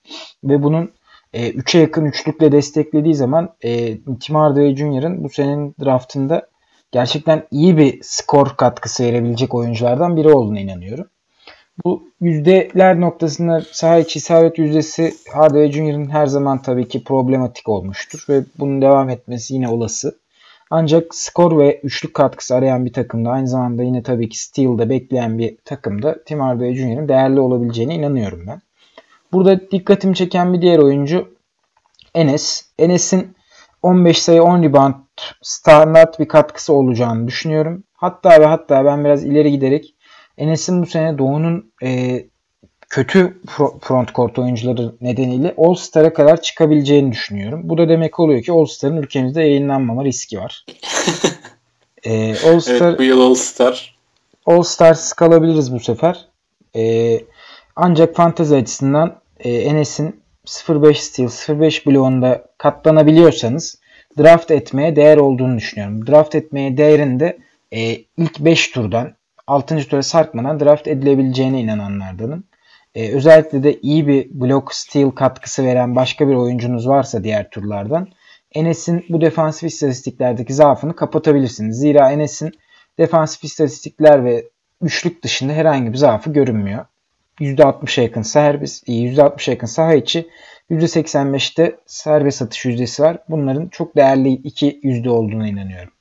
Ve 0.45 0.63
bunun 0.63 0.93
e, 1.33 1.51
3'e 1.51 1.81
yakın 1.81 2.05
üçlükle 2.05 2.53
desteklediği 2.53 3.15
zaman 3.15 3.55
e, 3.63 3.99
Tim 4.21 4.37
Hardaway 4.37 4.77
Jr.'ın 4.77 5.25
bu 5.25 5.29
senenin 5.29 5.75
draftında 5.85 6.49
gerçekten 6.93 7.47
iyi 7.51 7.77
bir 7.77 7.99
skor 8.03 8.57
katkısı 8.57 9.05
verebilecek 9.05 9.55
oyunculardan 9.55 10.17
biri 10.17 10.29
olduğuna 10.29 10.61
inanıyorum. 10.61 11.07
Bu 11.85 12.09
yüzdeler 12.21 13.01
noktasında 13.01 13.63
saha 13.73 13.99
içi 13.99 14.19
isabet 14.19 14.59
yüzdesi 14.59 15.15
Hardaway 15.33 15.73
Junior'ın 15.73 16.11
her 16.11 16.27
zaman 16.27 16.63
tabii 16.63 16.89
ki 16.89 17.05
problematik 17.05 17.69
olmuştur 17.69 18.27
ve 18.29 18.45
bunun 18.59 18.83
devam 18.83 19.11
etmesi 19.11 19.55
yine 19.55 19.69
olası. 19.69 20.19
Ancak 20.71 21.15
skor 21.15 21.59
ve 21.59 21.81
üçlük 21.83 22.15
katkısı 22.15 22.55
arayan 22.55 22.85
bir 22.85 22.93
takımda 22.93 23.31
aynı 23.31 23.49
zamanda 23.49 23.83
yine 23.83 24.03
tabii 24.03 24.29
ki 24.29 24.43
steal'da 24.43 24.91
bekleyen 24.91 25.39
bir 25.39 25.57
takımda 25.65 26.25
Tim 26.25 26.41
Hardaway 26.41 26.75
Junior'ın 26.75 27.09
değerli 27.09 27.41
olabileceğine 27.41 27.95
inanıyorum 27.95 28.45
ben. 28.47 28.61
Burada 29.33 29.71
dikkatimi 29.71 30.15
çeken 30.15 30.53
bir 30.53 30.63
diğer 30.63 30.79
oyuncu 30.79 31.37
Enes. 32.15 32.65
Enes'in 32.79 33.37
15 33.83 34.23
sayı 34.23 34.43
10 34.43 34.63
rebound 34.63 34.95
standart 35.43 36.21
bir 36.21 36.29
katkısı 36.29 36.73
olacağını 36.73 37.29
düşünüyorum. 37.29 37.85
Hatta 37.95 38.41
ve 38.41 38.47
hatta 38.47 38.85
ben 38.85 39.05
biraz 39.05 39.25
ileri 39.25 39.51
giderek 39.51 39.95
Enes'in 40.39 40.83
bu 40.83 40.87
sene 40.87 41.19
Doğu'nun 41.19 41.73
e, 41.83 42.21
kötü 42.89 43.39
front 43.81 44.15
court 44.15 44.39
oyuncuları 44.39 44.95
nedeniyle 45.01 45.55
All 45.57 45.75
Star'a 45.75 46.13
kadar 46.13 46.43
çıkabileceğini 46.43 47.13
düşünüyorum. 47.13 47.61
Bu 47.65 47.79
da 47.79 47.89
demek 47.89 48.21
oluyor 48.21 48.43
ki 48.43 48.53
All 48.53 48.67
Star'ın 48.67 48.97
ülkemizde 48.97 49.41
yayınlanmama 49.41 50.05
riski 50.05 50.39
var. 50.39 50.67
ee, 52.05 52.31
All 52.31 52.61
Star, 52.61 52.89
evet, 52.89 52.99
bu 52.99 53.03
yıl 53.03 53.21
All 53.21 53.35
Star. 53.35 53.97
All 54.47 54.63
Stars 54.63 55.13
kalabiliriz 55.13 55.75
bu 55.75 55.81
sefer. 55.81 56.29
Ee, 56.77 57.21
ancak 57.77 58.17
fantezi 58.17 58.57
açısından 58.57 59.21
e, 59.41 59.51
Enes'in 59.51 60.21
0.5 60.47 60.95
steal, 60.95 61.29
0.5 61.29 61.87
bloğunda 61.87 62.45
katlanabiliyorsanız 62.59 63.79
draft 64.19 64.51
etmeye 64.51 64.97
değer 64.97 65.17
olduğunu 65.17 65.57
düşünüyorum. 65.57 66.07
Draft 66.07 66.35
etmeye 66.35 66.77
değerinde 66.77 67.39
e, 67.73 67.97
ilk 68.17 68.39
5 68.39 68.69
turdan 68.69 69.15
6. 69.47 69.89
tura 69.89 70.03
sarkmadan 70.03 70.61
draft 70.61 70.89
edilebileceğine 70.89 71.61
inananlardanım. 71.61 72.45
Ee, 72.97 73.13
özellikle 73.13 73.63
de 73.63 73.81
iyi 73.81 74.09
bir 74.09 74.29
block 74.31 74.75
steal 74.75 75.11
katkısı 75.11 75.65
veren 75.65 75.97
başka 75.97 76.29
bir 76.29 76.35
oyuncunuz 76.35 76.89
varsa 76.89 77.25
diğer 77.25 77.51
turlardan 77.51 78.09
Enes'in 78.55 79.05
bu 79.09 79.21
defansif 79.21 79.73
istatistiklerdeki 79.73 80.55
zaafını 80.55 80.97
kapatabilirsiniz. 80.97 81.79
Zira 81.79 82.13
Enes'in 82.13 82.53
defansif 82.99 83.45
istatistikler 83.45 84.25
ve 84.25 84.45
üçlük 84.83 85.23
dışında 85.23 85.53
herhangi 85.53 85.93
bir 85.93 85.99
zaafı 85.99 86.33
görünmüyor. 86.33 86.87
%60'a 87.41 88.03
yakın 88.03 88.23
serbest, 88.23 88.89
%60'a 88.89 89.53
yakın 89.53 89.67
saha 89.67 89.95
içi, 89.95 90.29
%85'te 90.71 91.77
serbest 91.87 92.43
atış 92.43 92.65
yüzdesi 92.65 93.03
var. 93.03 93.19
Bunların 93.29 93.69
çok 93.69 93.97
değerli 93.97 94.33
iki 94.33 94.81
yüzde 94.83 95.11
olduğuna 95.11 95.49
inanıyorum. 95.49 95.93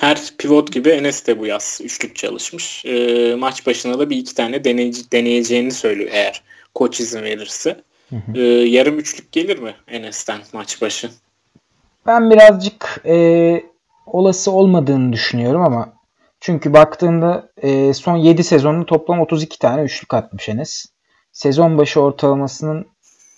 Her 0.00 0.32
pivot 0.38 0.72
gibi 0.72 0.88
Enes 0.88 1.26
de 1.26 1.38
bu 1.38 1.46
yaz 1.46 1.80
üçlük 1.84 2.16
çalışmış. 2.16 2.84
E, 2.84 3.34
maç 3.38 3.66
başına 3.66 3.98
da 3.98 4.10
bir 4.10 4.16
iki 4.16 4.34
tane 4.34 4.64
deney, 4.64 4.92
deneyeceğini 5.12 5.72
söylüyor 5.72 6.10
eğer 6.12 6.42
koç 6.74 7.00
izin 7.00 7.22
verirse. 7.22 7.80
Hı 8.10 8.16
hı. 8.16 8.40
E, 8.40 8.42
yarım 8.68 8.98
üçlük 8.98 9.32
gelir 9.32 9.58
mi 9.58 9.74
Enes'ten 9.88 10.40
maç 10.52 10.82
başı? 10.82 11.10
Ben 12.06 12.30
birazcık 12.30 13.02
e, 13.06 13.64
olası 14.06 14.50
olmadığını 14.50 15.12
düşünüyorum 15.12 15.62
ama 15.62 15.92
çünkü 16.40 16.72
baktığımda 16.72 17.48
e, 17.62 17.94
son 17.94 18.16
7 18.16 18.44
sezonda 18.44 18.86
toplam 18.86 19.20
32 19.20 19.58
tane 19.58 19.82
üçlük 19.82 20.14
atmış 20.14 20.48
Enes. 20.48 20.86
Sezon 21.32 21.78
başı 21.78 22.00
ortalamasının 22.00 22.86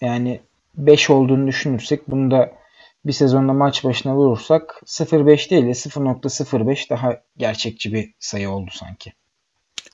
yani 0.01 0.41
5 0.75 1.11
olduğunu 1.11 1.47
düşünürsek 1.47 2.11
bunu 2.11 2.31
da 2.31 2.62
bir 3.07 3.13
sezonda 3.13 3.53
maç 3.53 3.85
başına 3.85 4.17
vurursak 4.17 4.83
0.5 4.87 5.51
değil 5.51 5.67
de 5.67 5.71
0.05 5.71 6.91
daha 6.91 7.17
gerçekçi 7.37 7.93
bir 7.93 8.15
sayı 8.19 8.51
oldu 8.51 8.71
sanki. 8.73 9.13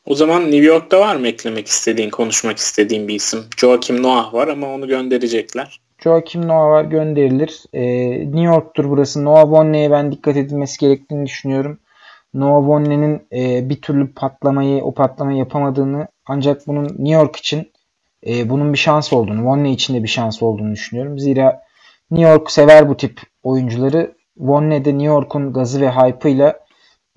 O 0.06 0.14
zaman 0.14 0.42
New 0.42 0.66
York'ta 0.66 1.00
var 1.00 1.16
mı 1.16 1.28
eklemek 1.28 1.66
istediğin, 1.66 2.10
konuşmak 2.10 2.58
istediğin 2.58 3.08
bir 3.08 3.14
isim? 3.14 3.40
Joakim 3.56 4.02
Noah 4.02 4.34
var 4.34 4.48
ama 4.48 4.74
onu 4.74 4.88
gönderecekler. 4.88 5.80
Joakim 5.98 6.48
Noah 6.48 6.68
var 6.70 6.84
gönderilir. 6.84 7.62
Ee, 7.72 8.10
New 8.20 8.40
York'tur 8.40 8.90
burası. 8.90 9.24
Noah 9.24 9.50
Vonleh'e 9.50 9.90
ben 9.90 10.12
dikkat 10.12 10.36
edilmesi 10.36 10.78
gerektiğini 10.78 11.26
düşünüyorum. 11.26 11.78
Noah 12.34 12.68
Vonleh'nin 12.68 13.26
e, 13.32 13.68
bir 13.68 13.82
türlü 13.82 14.14
patlamayı, 14.14 14.84
o 14.84 14.94
patlamayı 14.94 15.38
yapamadığını 15.38 16.08
ancak 16.26 16.66
bunun 16.66 16.84
New 16.84 17.14
York 17.14 17.36
için 17.36 17.72
e, 18.26 18.50
bunun 18.50 18.72
bir 18.72 18.78
şans 18.78 19.12
olduğunu, 19.12 19.44
Vonleh 19.44 19.72
için 19.72 19.94
de 19.94 20.02
bir 20.02 20.08
şans 20.08 20.42
olduğunu 20.42 20.72
düşünüyorum. 20.72 21.18
Zira 21.18 21.67
New 22.10 22.30
York 22.30 22.50
sever 22.50 22.88
bu 22.88 22.96
tip 22.96 23.20
oyuncuları. 23.42 24.14
Vonne'de 24.36 24.90
New 24.90 25.06
York'un 25.06 25.52
gazı 25.52 25.80
ve 25.80 25.90
hype'ıyla 25.90 26.60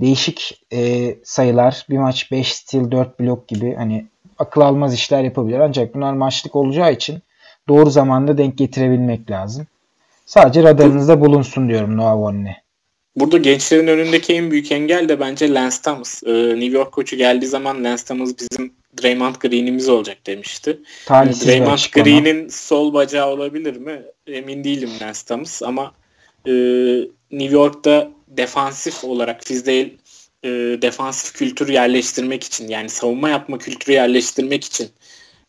değişik 0.02 0.62
e, 0.74 1.16
sayılar, 1.24 1.86
bir 1.90 1.98
maç 1.98 2.32
5 2.32 2.54
steal, 2.54 2.92
4 2.92 3.20
blok 3.20 3.48
gibi 3.48 3.76
hani 3.76 4.06
akıl 4.38 4.62
almaz 4.62 4.94
işler 4.94 5.24
yapabilir. 5.24 5.60
Ancak 5.60 5.96
bunlar 5.96 6.14
maçlık 6.14 6.56
olacağı 6.56 6.94
için 6.94 7.20
doğru 7.68 7.90
zamanda 7.90 8.38
denk 8.38 8.58
getirebilmek 8.58 9.32
lazım. 9.32 9.68
Sadece 10.26 10.64
radarınızda 10.64 11.22
bulunsun 11.22 11.70
diyorum 11.70 11.98
Noah 11.98 12.16
Vonne. 12.16 12.58
Burada 13.16 13.38
gençlerin 13.38 13.88
önündeki 13.88 14.34
en 14.34 14.52
büyük 14.52 14.72
engel 14.72 15.10
de 15.10 15.20
bence 15.20 15.54
Lance 15.54 15.76
Thomas. 15.84 16.24
Ee, 16.24 16.32
New 16.32 16.78
York 16.78 16.92
koçu 16.92 17.16
geldiği 17.16 17.46
zaman 17.46 17.84
Lance 17.84 18.04
Thomas 18.04 18.30
bizim 18.40 18.74
Draymond 19.02 19.36
Green'imiz 19.36 19.90
olacak 19.90 20.18
demişti. 20.26 20.80
Talihsiz 21.06 21.48
Draymond 21.48 21.80
Green'in 21.92 22.48
sol 22.48 22.94
bacağı 22.94 23.30
olabilir 23.30 23.78
mi? 23.78 24.02
Emin 24.28 24.64
değilim 24.64 24.90
Thomas 25.28 25.64
ama 25.64 25.94
e, 26.48 26.52
New 27.32 27.56
York'ta 27.56 28.12
defansif 28.28 29.04
olarak 29.04 29.44
Fizdale 29.44 29.92
e, 30.44 30.50
defansif 30.82 31.34
kültür 31.34 31.70
yerleştirmek 31.70 32.44
için 32.44 32.68
yani 32.68 32.90
savunma 32.90 33.30
yapma 33.30 33.58
kültürü 33.58 33.94
yerleştirmek 33.94 34.64
için 34.64 34.90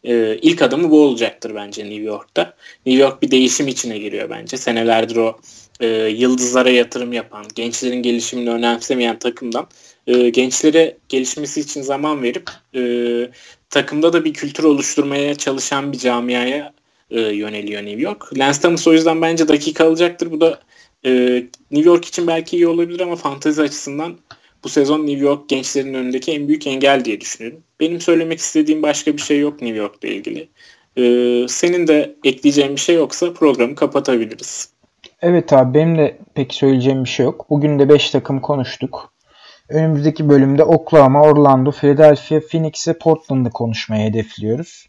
e, 0.05 0.37
ilk 0.43 0.63
adımı 0.63 0.91
bu 0.91 1.03
olacaktır 1.03 1.55
bence 1.55 1.85
New 1.85 2.03
York'ta. 2.03 2.55
New 2.87 3.03
York 3.03 3.23
bir 3.23 3.31
değişim 3.31 3.69
içine 3.69 3.99
giriyor 3.99 4.31
bence. 4.31 4.57
Senelerdir 4.57 5.17
o 5.17 5.41
e, 5.81 5.87
yıldızlara 6.09 6.71
yatırım 6.71 7.13
yapan, 7.13 7.47
gençlerin 7.55 8.03
gelişimini 8.03 8.51
önemsemeyen 8.51 9.19
takımdan 9.19 9.67
e, 10.07 10.29
gençlere 10.29 10.97
gelişmesi 11.09 11.61
için 11.61 11.83
zaman 11.83 12.23
verip 12.23 12.51
e, 12.75 12.83
takımda 13.71 14.13
da 14.13 14.25
bir 14.25 14.35
kültür 14.35 14.65
oluşturmaya 14.65 15.35
çalışan 15.35 15.93
bir 15.93 15.99
camiaya 15.99 16.73
e, 17.11 17.21
yöneliyor 17.21 17.83
New 17.83 18.01
York. 18.01 18.39
Lance 18.39 18.61
Thomas 18.61 18.87
o 18.87 18.93
yüzden 18.93 19.23
bence 19.23 19.49
dakika 19.49 19.87
alacaktır. 19.87 20.31
Bu 20.31 20.41
da 20.41 20.61
e, 21.05 21.11
New 21.71 21.91
York 21.91 22.05
için 22.05 22.27
belki 22.27 22.57
iyi 22.57 22.69
olabilir 22.69 23.01
ama 23.01 23.17
fantezi 23.17 23.63
açısından 23.63 24.19
bu 24.65 24.69
sezon 24.69 25.07
New 25.07 25.25
York 25.25 25.49
gençlerin 25.49 25.95
önündeki 25.95 26.33
en 26.33 26.49
büyük 26.49 26.67
engel 26.67 27.05
diye 27.05 27.21
düşünüyorum. 27.21 27.61
Benim 27.81 28.01
söylemek 28.01 28.39
istediğim 28.39 28.83
başka 28.83 29.13
bir 29.13 29.23
şey 29.23 29.41
yok 29.41 29.63
New 29.63 29.79
York'la 29.79 30.09
ilgili. 30.09 30.49
Ee, 30.97 31.47
senin 31.49 31.87
de 31.87 32.15
ekleyeceğin 32.25 32.77
bir 32.77 32.81
şey 32.81 32.97
yoksa 32.97 33.33
programı 33.33 33.75
kapatabiliriz. 33.75 34.73
Evet 35.23 35.53
abi 35.53 35.75
benim 35.75 35.99
de 35.99 36.19
pek 36.35 36.55
söyleyeceğim 36.55 37.05
bir 37.05 37.09
şey 37.09 37.25
yok. 37.25 37.47
Bugün 37.51 37.79
de 37.79 37.89
5 37.89 38.11
takım 38.11 38.41
konuştuk. 38.41 39.12
Önümüzdeki 39.73 40.29
bölümde 40.29 40.65
Oklahoma, 40.65 41.23
Orlando, 41.23 41.71
Philadelphia, 41.71 42.41
Phoenix 42.51 42.89
ve 42.89 42.99
Portland'ı 42.99 43.51
konuşmayı 43.51 44.11
hedefliyoruz. 44.11 44.87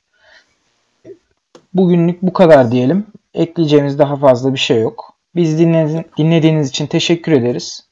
Bugünlük 1.74 2.22
bu 2.22 2.34
kadar 2.34 2.72
diyelim. 2.72 3.06
Ekleyeceğimiz 3.34 4.00
daha 4.00 4.18
fazla 4.18 4.54
bir 4.54 4.60
şey 4.60 4.82
yok. 4.82 5.14
Biz 5.36 5.60
dinlediğiniz, 5.60 6.06
dinlediğiniz 6.18 6.70
için 6.70 6.88
teşekkür 6.88 7.32
ederiz. 7.32 7.88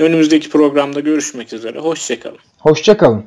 Önümüzdeki 0.00 0.50
programda 0.50 1.00
görüşmek 1.00 1.52
üzere. 1.52 1.78
Hoşçakalın. 1.78 2.38
Hoşçakalın. 2.58 3.24